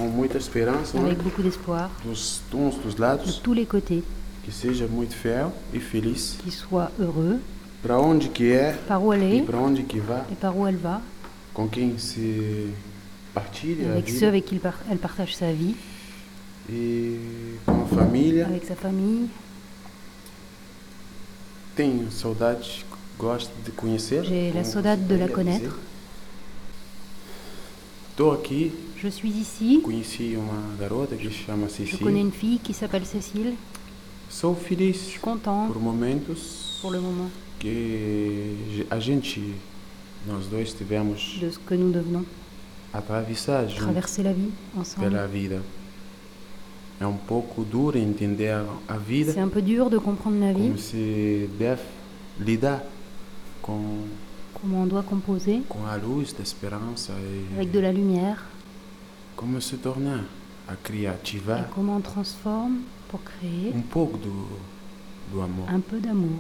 avec 0.98 1.22
beaucoup 1.22 1.44
d'espoir, 1.44 1.92
uns, 2.10 2.42
dos 2.52 2.72
de 2.72 3.42
tous 3.44 3.54
les 3.54 3.66
côtés, 3.68 4.02
Que 4.44 4.52
seja 4.52 4.88
muito 4.88 5.16
fiel 5.16 5.48
e 5.76 5.80
feliz. 5.80 6.38
qu'il 6.42 6.52
soit 6.52 6.90
heureux, 7.00 7.40
Para 7.84 8.00
onde 8.00 8.30
que 8.32 8.52
é 8.52 8.74
par 8.88 9.04
où 9.04 9.14
elle 9.14 9.24
est 9.24 9.42
para 9.46 9.60
onde 9.60 9.86
que 9.86 10.00
vai. 10.00 10.24
et 10.32 10.36
par 10.36 10.58
où 10.58 10.66
elle 10.66 10.78
va, 10.78 11.02
Com 11.54 11.68
quem 11.70 12.00
se 12.00 12.68
partilha 13.34 13.90
a 13.90 13.92
avec 13.94 14.10
ceux 14.10 14.28
avec 14.28 14.46
qui 14.46 14.56
elle 14.56 14.62
par- 14.62 14.80
elle 14.90 14.98
partage 14.98 15.36
sa 15.36 15.52
vie, 15.52 15.76
E 16.68 17.58
com 17.66 17.84
a 17.84 17.96
família. 17.96 18.48
avec 18.48 18.66
sa 18.66 18.76
famille. 18.76 19.30
Tenho 21.76 22.10
saudade, 22.10 22.66
gosto 23.20 23.52
de 23.66 23.72
conhecer. 23.72 24.24
J'ai 24.24 24.52
la 24.52 24.64
saudade 24.64 25.06
de 25.08 25.16
la 25.16 25.28
connaître. 25.28 25.60
dizer. 25.70 25.80
Estou 28.12 28.32
aqui 28.32 28.72
Je 29.06 29.12
suis 29.12 29.30
ici. 29.30 29.84
Je 29.86 31.98
connais 31.98 32.22
une 32.22 32.32
fille 32.32 32.58
qui 32.58 32.74
s'appelle 32.74 33.06
Cécile. 33.06 33.54
Sou 34.28 34.56
feliz 34.56 35.20
content 35.22 35.68
por 35.68 35.80
momentos 35.80 36.80
pour 36.82 36.90
le 36.90 37.00
moment 37.00 37.30
que 37.60 38.88
a 38.90 39.00
gente, 39.00 39.40
nós 40.28 40.48
dois 40.50 40.74
tivemos 40.76 41.38
de 41.40 41.52
ce 41.52 41.60
que 41.60 41.76
nous 41.76 41.92
devenons. 41.92 42.26
atravessar 42.92 43.68
Traverser 43.68 44.24
la 44.24 44.34
vie 44.34 44.50
ensemble. 44.76 45.08
pela 45.08 45.28
vida. 45.28 45.62
É 47.00 47.06
um 47.06 47.16
pouco 47.16 47.64
duro 47.64 48.00
entender 48.00 48.56
a 48.88 48.98
vida 48.98 49.34
C'est 49.34 49.40
un 49.40 49.50
peu 49.50 49.62
dur 49.62 49.92
de 49.92 50.00
comprendre 50.00 50.40
la 50.40 50.52
vie, 50.52 50.70
como 50.70 50.80
se 50.80 51.48
deve 51.60 51.84
lidar 52.40 52.82
com, 53.62 54.08
comment 54.56 54.82
on 54.82 54.88
doit 54.88 55.04
composer 55.04 55.62
com 55.70 55.86
a 55.86 55.96
luz 55.96 56.34
da 56.34 56.42
esperança 56.42 57.14
avec 57.14 57.62
e 57.62 57.66
de 57.72 57.80
la 57.80 57.92
lumière 57.92 58.55
como 59.36 59.60
se 59.62 59.78
tornar 59.78 60.26
a 60.68 60.74
et 60.74 60.78
criativar 60.84 61.70
comment 61.70 61.98
on 61.98 62.02
transforme 62.02 62.82
pour 63.10 63.20
créer 63.24 63.74
um 63.76 63.82
pouco 63.82 64.18
do, 64.18 64.48
do 65.32 65.42
amor. 65.42 65.68
un 65.70 65.80
peu 65.82 66.00
d'amour. 66.00 66.40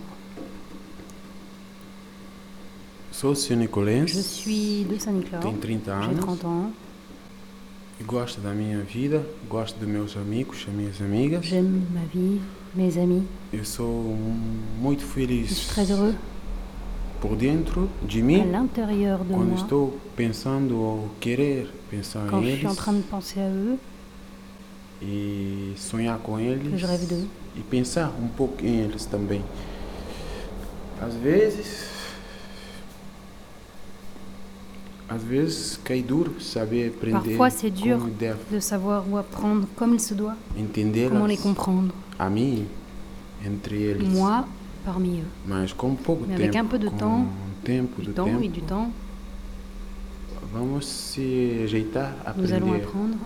Sou 3.11 3.33
Sr. 3.33 3.55
Nicolense, 3.55 4.11
Je 4.13 4.21
suis 4.21 4.83
de 4.89 4.97
Saint-Nicolas. 4.99 5.39
tenho 5.41 5.57
30 5.57 5.85
J'ai 5.85 5.91
anos 5.91 6.19
30 6.25 6.45
ans. 6.45 6.71
e 7.99 8.03
gosto 8.03 8.41
da 8.41 8.51
minha 8.53 8.81
vida, 8.81 9.25
gosto 9.49 9.79
dos 9.79 9.87
meus 9.87 10.17
amigos, 10.17 10.65
das 10.65 10.75
minhas 10.75 11.01
amigas. 11.01 11.45
J'aime 11.45 11.85
ma 11.93 12.03
vie, 12.13 12.41
mes 12.75 12.97
amis. 12.97 13.23
Eu 13.53 13.63
sou 13.63 14.17
muito 14.81 15.01
Je 15.01 15.07
feliz 15.07 15.49
suis 15.57 15.67
très 15.69 15.89
heureux 15.91 16.13
por 17.21 17.35
dentro 17.35 17.89
de 18.03 18.21
à 18.21 18.45
l'intérieur 18.45 19.19
de 19.23 19.33
quando 19.33 19.47
moi 19.49 19.55
estou 19.55 19.97
pensando 20.15 20.75
ou 20.75 21.09
querer 21.19 21.67
pensar 21.89 22.25
quand 22.29 22.41
em 22.41 22.51
je 22.51 22.57
suis 22.57 22.65
en 22.67 22.69
eles 22.69 22.77
train 22.77 22.93
de 22.93 23.01
penser 23.03 23.39
à 23.39 23.47
eux, 23.49 23.77
e 25.01 25.73
sonhar 25.77 26.17
com 26.19 26.39
eles 26.39 26.69
que 26.71 26.77
je 26.77 26.85
rêve 26.85 27.05
d'eux. 27.07 27.27
e 27.55 27.61
pensar 27.61 28.11
um 28.21 28.27
pouco 28.27 28.65
em 28.65 28.81
eles 28.81 29.05
também. 29.05 29.43
Às 31.01 31.13
vezes, 31.15 31.89
às 35.09 35.23
vezes 35.23 35.77
cai 35.83 36.01
duro 36.01 36.39
saber 36.41 36.87
aprender 36.87 37.37
Parfois, 37.37 37.49
c'est 37.49 37.69
dur 37.69 37.99
como 37.99 38.11
deve 38.11 38.39
de 38.49 38.59
savoir 38.59 39.03
ou 39.09 39.17
apprendre 39.17 39.67
comme 39.75 39.93
il 39.95 39.99
se 39.99 40.13
doit, 40.13 40.35
entender 40.57 41.09
comment 41.09 41.27
les 41.27 41.37
comprendre. 41.37 41.93
a 42.17 42.29
mim 42.29 42.65
entre 43.45 43.75
eles. 43.75 44.07
Moi, 44.07 44.45
parmi 44.85 45.19
eux. 45.19 45.27
Mas 45.45 45.73
com 45.73 45.95
pouco 45.95 46.25
Mais 46.27 46.35
tempo, 46.35 46.43
avec 46.43 46.55
un 46.55 46.65
peu 46.65 46.79
de 46.79 46.89
com 46.89 46.97
temps, 46.97 47.25
tempo, 47.63 48.01
Du 48.01 48.13
temps, 48.13 48.25
tempo, 48.25 48.37
oui, 48.39 48.49
du 48.49 48.61
temps, 48.61 48.91
vamos 50.53 50.85
se 50.85 51.63
ajeitar 51.63 52.13
a 52.25 52.33
nous 52.37 52.53
allons 52.53 52.73
apprendre 52.73 53.17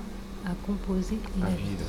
à 0.45 0.51
composer 0.66 1.18
la 1.39 1.49
vie. 1.49 1.64
vida. 1.72 1.86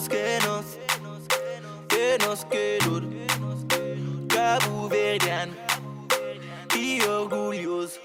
Nos 0.00 0.08
que 0.08 0.38
que 2.48 2.78
Cabo 4.28 4.88
Verdeano, 4.88 5.52
e 6.74 7.02
orgulhoso. 7.02 8.00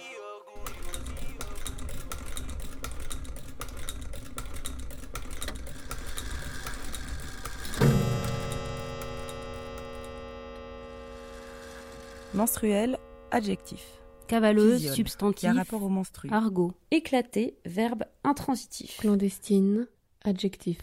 Menstruel, 12.34 13.00
adjectif. 13.32 13.82
Cavaleuse, 14.28 14.94
substantif. 14.94 15.40
qui 15.40 15.48
a 15.48 15.54
rapport 15.54 15.82
au 15.82 15.90
menstru. 15.90 16.28
Argot. 16.30 16.74
Éclaté, 16.92 17.58
verbe 17.64 18.04
intransitif. 18.26 18.98
Clandestine, 18.98 19.88
adjectif. 20.26 20.78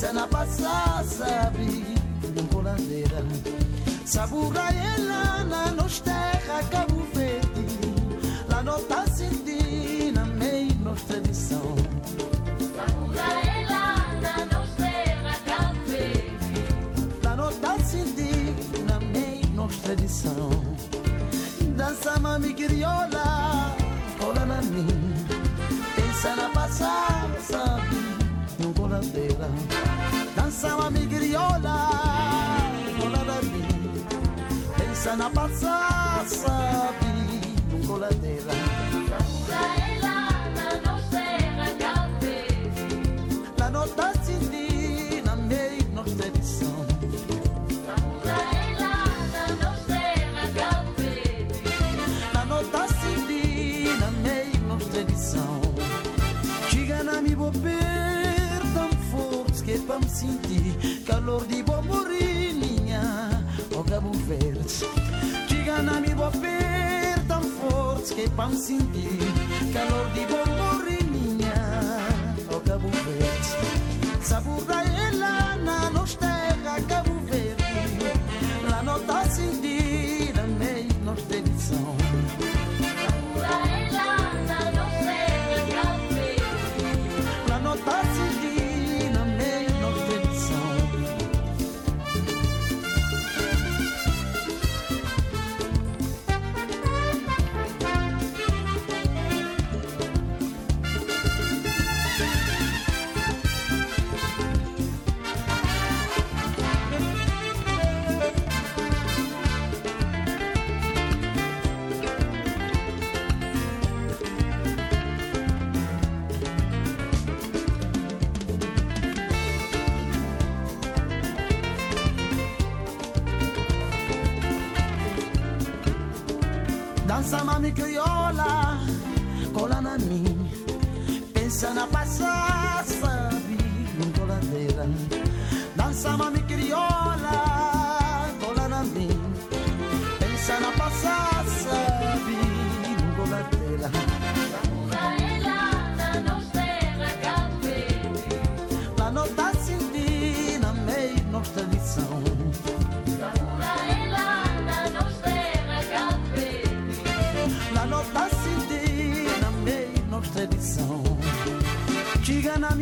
Pensa 0.00 0.14
na 0.14 0.26
passata, 0.26 1.52
vi, 1.52 1.94
no 2.34 2.42
coladeira. 2.48 3.22
Sabura 4.06 4.62
ela 4.72 5.44
na 5.44 5.66
nos 5.72 6.00
terra 6.00 6.62
Cabo 6.70 7.02
Verde. 7.12 7.66
La 8.48 8.62
nota 8.62 9.04
senti 9.10 10.10
na 10.10 10.24
meio 10.24 10.74
nos 10.76 11.02
tradição. 11.02 11.76
La 17.22 17.36
nota 17.36 17.78
senti 17.84 18.54
na 18.88 19.00
meio 19.00 19.46
nos 19.48 19.76
tradição. 19.80 20.48
Dança 21.76 22.18
mami 22.20 22.54
crioula, 22.54 23.76
cola 24.18 24.46
na 24.46 24.62
mim. 24.62 25.14
Pensa 25.94 26.34
na 26.36 26.48
passada, 26.48 26.80
sabe, 26.80 27.19
primavera 29.00 29.48
danzava 30.34 30.90
mi 30.90 31.06
griola 31.06 31.58
da 32.98 33.24
la 33.24 33.40
pensa 34.76 35.12
una 35.12 35.30
pazza 35.30 36.92
lungo 37.70 37.96
la 37.98 38.08
terra 38.08 38.59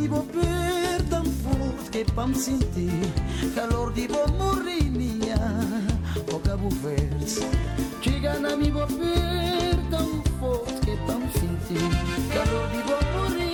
Divo 0.08 0.22
per 0.32 1.02
tan 1.10 1.26
fort 1.42 1.90
que 1.92 2.02
pam 2.16 2.32
sentir 2.34 3.12
calor 3.54 3.92
divo 3.92 4.24
morir 4.38 4.88
mia 4.90 5.36
poca 6.30 6.56
bufers. 6.56 7.44
Chega 8.00 8.38
na 8.40 8.56
mi 8.56 8.70
bo 8.70 8.86
per 8.86 9.76
tan 9.92 10.08
fort 10.40 10.72
que 10.86 10.96
pam 11.06 11.28
sentir 11.36 11.92
calor 12.32 12.66
divo 12.72 12.96
morir 13.12 13.47